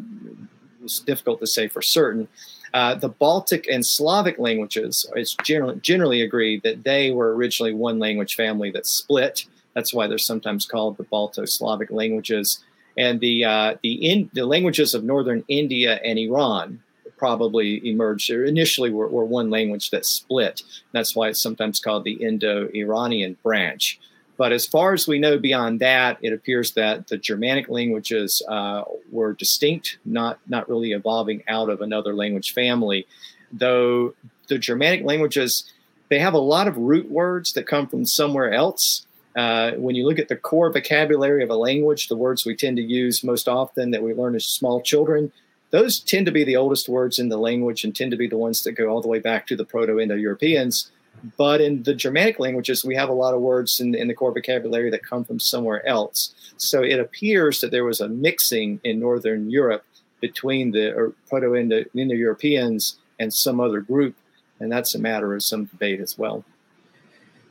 it's 0.83 1.01
difficult 1.01 1.39
to 1.39 1.45
say 1.45 1.67
for 1.67 1.83
certain. 1.83 2.27
Uh, 2.73 2.95
the 2.95 3.09
Baltic 3.09 3.67
and 3.67 3.85
Slavic 3.85 4.39
languages, 4.39 5.05
it's 5.15 5.35
generally, 5.43 5.79
generally 5.81 6.21
agreed 6.21 6.63
that 6.63 6.83
they 6.83 7.11
were 7.11 7.35
originally 7.35 7.73
one 7.73 7.99
language 7.99 8.33
family 8.35 8.71
that 8.71 8.87
split. 8.87 9.45
That's 9.75 9.93
why 9.93 10.07
they're 10.07 10.17
sometimes 10.17 10.65
called 10.65 10.97
the 10.97 11.03
Balto-Slavic 11.03 11.91
languages. 11.91 12.63
And 12.97 13.19
the 13.19 13.45
uh, 13.45 13.75
the 13.81 13.93
in, 13.93 14.29
the 14.33 14.45
languages 14.45 14.93
of 14.93 15.03
northern 15.03 15.43
India 15.47 15.99
and 16.03 16.17
Iran, 16.19 16.81
probably 17.17 17.87
emerged 17.87 18.29
or 18.29 18.43
initially 18.43 18.91
were, 18.91 19.07
were 19.07 19.25
one 19.25 19.49
language 19.49 19.89
that 19.91 20.05
split. 20.05 20.61
That's 20.91 21.15
why 21.15 21.29
it's 21.29 21.41
sometimes 21.41 21.79
called 21.79 22.03
the 22.03 22.13
Indo 22.13 22.69
Iranian 22.73 23.37
branch. 23.41 23.99
But 24.35 24.51
as 24.51 24.65
far 24.65 24.93
as 24.93 25.07
we 25.07 25.19
know 25.19 25.37
beyond 25.37 25.79
that, 25.79 26.17
it 26.21 26.33
appears 26.33 26.71
that 26.71 27.07
the 27.07 27.17
Germanic 27.17 27.69
languages 27.69 28.41
uh, 28.47 28.83
were 29.11 29.33
distinct, 29.33 29.97
not, 30.05 30.39
not 30.47 30.67
really 30.67 30.91
evolving 30.91 31.43
out 31.47 31.69
of 31.69 31.81
another 31.81 32.13
language 32.13 32.53
family. 32.53 33.05
Though 33.51 34.15
the 34.47 34.57
Germanic 34.57 35.05
languages, 35.05 35.71
they 36.09 36.19
have 36.19 36.33
a 36.33 36.39
lot 36.39 36.67
of 36.67 36.77
root 36.77 37.09
words 37.11 37.53
that 37.53 37.67
come 37.67 37.87
from 37.87 38.05
somewhere 38.05 38.51
else. 38.51 39.05
Uh, 39.35 39.71
when 39.73 39.95
you 39.95 40.05
look 40.05 40.19
at 40.19 40.27
the 40.29 40.35
core 40.35 40.71
vocabulary 40.71 41.43
of 41.43 41.49
a 41.49 41.55
language, 41.55 42.07
the 42.07 42.15
words 42.15 42.45
we 42.45 42.55
tend 42.55 42.77
to 42.77 42.83
use 42.83 43.23
most 43.23 43.47
often 43.47 43.91
that 43.91 44.03
we 44.03 44.13
learn 44.13 44.35
as 44.35 44.45
small 44.45 44.81
children, 44.81 45.31
those 45.71 45.99
tend 45.99 46.27
to 46.27 46.31
be 46.31 46.43
the 46.43 46.55
oldest 46.55 46.87
words 46.87 47.17
in 47.17 47.29
the 47.29 47.37
language 47.37 47.83
and 47.83 47.95
tend 47.95 48.11
to 48.11 48.17
be 48.17 48.27
the 48.27 48.37
ones 48.37 48.61
that 48.61 48.73
go 48.73 48.89
all 48.89 49.01
the 49.01 49.07
way 49.07 49.17
back 49.19 49.47
to 49.47 49.55
the 49.55 49.65
Proto 49.65 49.99
Indo 49.99 50.15
Europeans. 50.15 50.91
But 51.37 51.61
in 51.61 51.83
the 51.83 51.93
Germanic 51.93 52.39
languages, 52.39 52.83
we 52.83 52.95
have 52.95 53.09
a 53.09 53.13
lot 53.13 53.33
of 53.33 53.41
words 53.41 53.79
in, 53.79 53.95
in 53.95 54.07
the 54.07 54.13
core 54.13 54.33
vocabulary 54.33 54.89
that 54.89 55.03
come 55.03 55.23
from 55.23 55.39
somewhere 55.39 55.85
else. 55.87 56.33
So 56.57 56.83
it 56.83 56.99
appears 56.99 57.61
that 57.61 57.71
there 57.71 57.85
was 57.85 58.01
a 58.01 58.09
mixing 58.09 58.81
in 58.83 58.99
Northern 58.99 59.49
Europe 59.49 59.85
between 60.19 60.71
the 60.71 61.13
Proto 61.29 61.55
Indo 61.55 61.85
Europeans 61.93 62.97
and 63.19 63.33
some 63.33 63.59
other 63.59 63.79
group. 63.79 64.15
And 64.59 64.71
that's 64.71 64.93
a 64.95 64.99
matter 64.99 65.33
of 65.33 65.43
some 65.43 65.65
debate 65.65 65.99
as 65.99 66.17
well. 66.17 66.43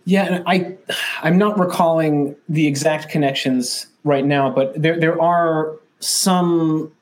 Yeah, 0.05 0.43
I 0.47 0.77
I'm 1.23 1.39
not 1.39 1.59
recalling 1.59 2.35
the 2.49 2.67
exact 2.67 3.09
connections 3.09 3.87
right 4.05 4.25
now, 4.25 4.51
but 4.51 4.81
there 4.81 4.99
there 4.99 5.21
are 5.21 5.77
some 6.01 6.93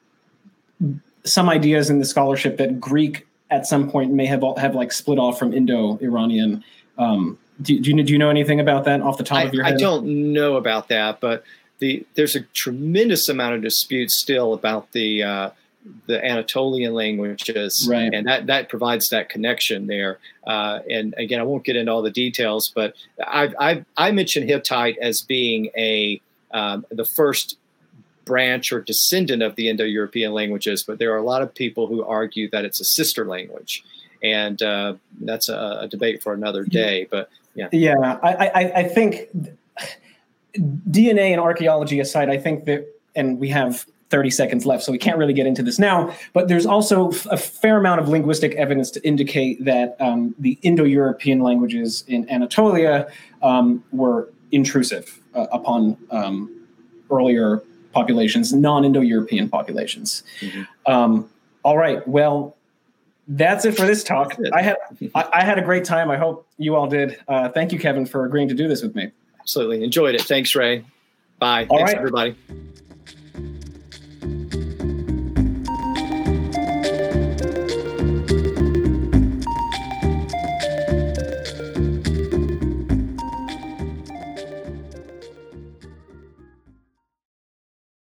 some 1.25 1.49
ideas 1.49 1.89
in 1.89 1.99
the 1.99 2.05
scholarship 2.05 2.59
that 2.59 2.81
Greek 2.81 3.27
at 3.51 3.67
some 3.67 3.91
point 3.91 4.13
may 4.13 4.27
have 4.27 4.43
have 4.59 4.75
like 4.75 4.93
split 4.93 5.19
off 5.19 5.39
from 5.39 5.53
Indo-Iranian. 5.53 6.65
Um, 6.99 7.39
do, 7.61 7.79
do, 7.79 7.91
you 7.91 8.03
do 8.03 8.13
you 8.13 8.19
know 8.19 8.31
anything 8.31 8.61
about 8.61 8.85
that 8.85 9.01
off 9.03 9.19
the 9.19 9.25
top 9.25 9.39
I, 9.39 9.43
of 9.45 9.55
your 9.55 9.65
head? 9.65 9.75
I 9.75 9.77
don't 9.77 10.33
know 10.33 10.57
about 10.57 10.89
that, 10.89 11.21
but 11.21 11.45
the 11.79 12.07
there's 12.15 12.37
a 12.37 12.41
tremendous 12.55 13.29
amount 13.29 13.57
of 13.57 13.63
dispute 13.63 14.11
still 14.11 14.55
about 14.55 14.93
the 14.93 15.23
uh, 15.23 15.51
the 16.07 16.25
Anatolian 16.25 16.95
languages, 16.95 17.87
Right. 17.91 18.13
and 18.13 18.27
that 18.27 18.47
that 18.47 18.69
provides 18.69 19.09
that 19.09 19.29
connection 19.29 19.87
there. 19.87 20.19
Uh, 20.47 20.81
and 20.91 21.15
again, 21.19 21.41
I 21.41 21.43
won't 21.43 21.65
get 21.65 21.77
into 21.77 21.91
all 21.91 22.03
the 22.03 22.11
details, 22.11 22.71
but 22.75 22.95
I 23.19 23.53
I, 23.59 23.85
I 23.97 24.11
mentioned 24.13 24.49
Hittite 24.49 24.99
as 24.99 25.23
being 25.23 25.71
a 25.77 26.21
um, 26.53 26.87
the 26.91 27.05
first 27.05 27.57
branch 28.25 28.73
or 28.73 28.81
descendant 28.81 29.43
of 29.43 29.57
the 29.57 29.69
Indo-European 29.69 30.33
languages, 30.33 30.85
but 30.87 30.99
there 30.99 31.13
are 31.13 31.19
a 31.19 31.25
lot 31.25 31.43
of 31.43 31.55
people 31.55 31.87
who 31.87 32.05
argue 32.05 32.49
that 32.51 32.65
it's 32.65 32.81
a 32.81 32.85
sister 32.85 33.25
language, 33.25 33.85
and 34.23 34.63
uh, 34.63 34.95
that's 35.21 35.49
a, 35.49 35.81
a 35.83 35.89
debate 35.89 36.23
for 36.23 36.33
another 36.33 36.65
day. 36.65 37.07
But 37.11 37.31
yeah, 37.55 37.69
Yeah, 37.73 38.19
I, 38.23 38.47
I, 38.49 38.73
I 38.77 38.85
think 38.85 39.29
DNA 40.57 41.33
and 41.33 41.41
archaeology 41.41 42.01
aside, 42.01 42.29
I 42.29 42.39
think 42.39 42.65
that, 42.67 42.87
and 43.15 43.39
we 43.39 43.49
have 43.49 43.87
30 44.11 44.31
seconds 44.31 44.67
left, 44.67 44.83
so 44.83 44.93
we 44.93 44.99
can't 44.99 45.19
really 45.19 45.33
get 45.33 45.47
into 45.47 45.63
this 45.63 45.79
now. 45.79 46.15
But 46.33 46.49
there's 46.49 46.67
also 46.67 47.13
a 47.31 47.37
fair 47.37 47.79
amount 47.79 48.01
of 48.01 48.09
linguistic 48.09 48.55
evidence 48.55 48.91
to 48.93 49.07
indicate 49.07 49.65
that 49.65 49.97
um, 50.01 50.35
the 50.39 50.59
Indo-European 50.63 51.41
languages 51.41 52.05
in 52.09 52.29
Anatolia 52.29 53.09
um, 53.43 53.85
were 53.93 54.29
intrusive 54.51 55.21
uh, 55.35 55.47
upon 55.53 55.97
um, 56.11 56.67
earlier 57.11 57.63
populations, 57.95 58.53
non-Indo-European 58.53 59.49
populations. 59.49 60.23
Mhm. 60.41 60.67
Um, 60.87 61.29
all 61.63 61.77
right, 61.79 62.07
well. 62.09 62.57
That's 63.33 63.65
it 63.65 63.77
for 63.77 63.87
this 63.87 64.03
talk. 64.03 64.35
I 64.53 64.61
had 64.61 64.77
I, 65.15 65.25
I 65.35 65.45
had 65.45 65.57
a 65.57 65.63
great 65.63 65.85
time. 65.85 66.11
I 66.11 66.17
hope 66.17 66.49
you 66.59 66.75
all 66.75 66.89
did. 66.89 67.17
Uh, 67.29 67.49
thank 67.49 67.71
you, 67.71 67.79
Kevin, 67.79 68.05
for 68.05 68.25
agreeing 68.25 68.49
to 68.49 68.55
do 68.55 68.67
this 68.67 68.83
with 68.83 68.97
me. 68.97 69.13
absolutely 69.39 69.85
enjoyed 69.85 70.17
it. 70.17 70.23
Thanks, 70.23 70.53
Ray. 70.57 70.85
Bye. 71.39 71.67
All 71.71 71.79
Thanks, 71.79 71.93
right. 71.93 71.99
everybody. 71.99 72.35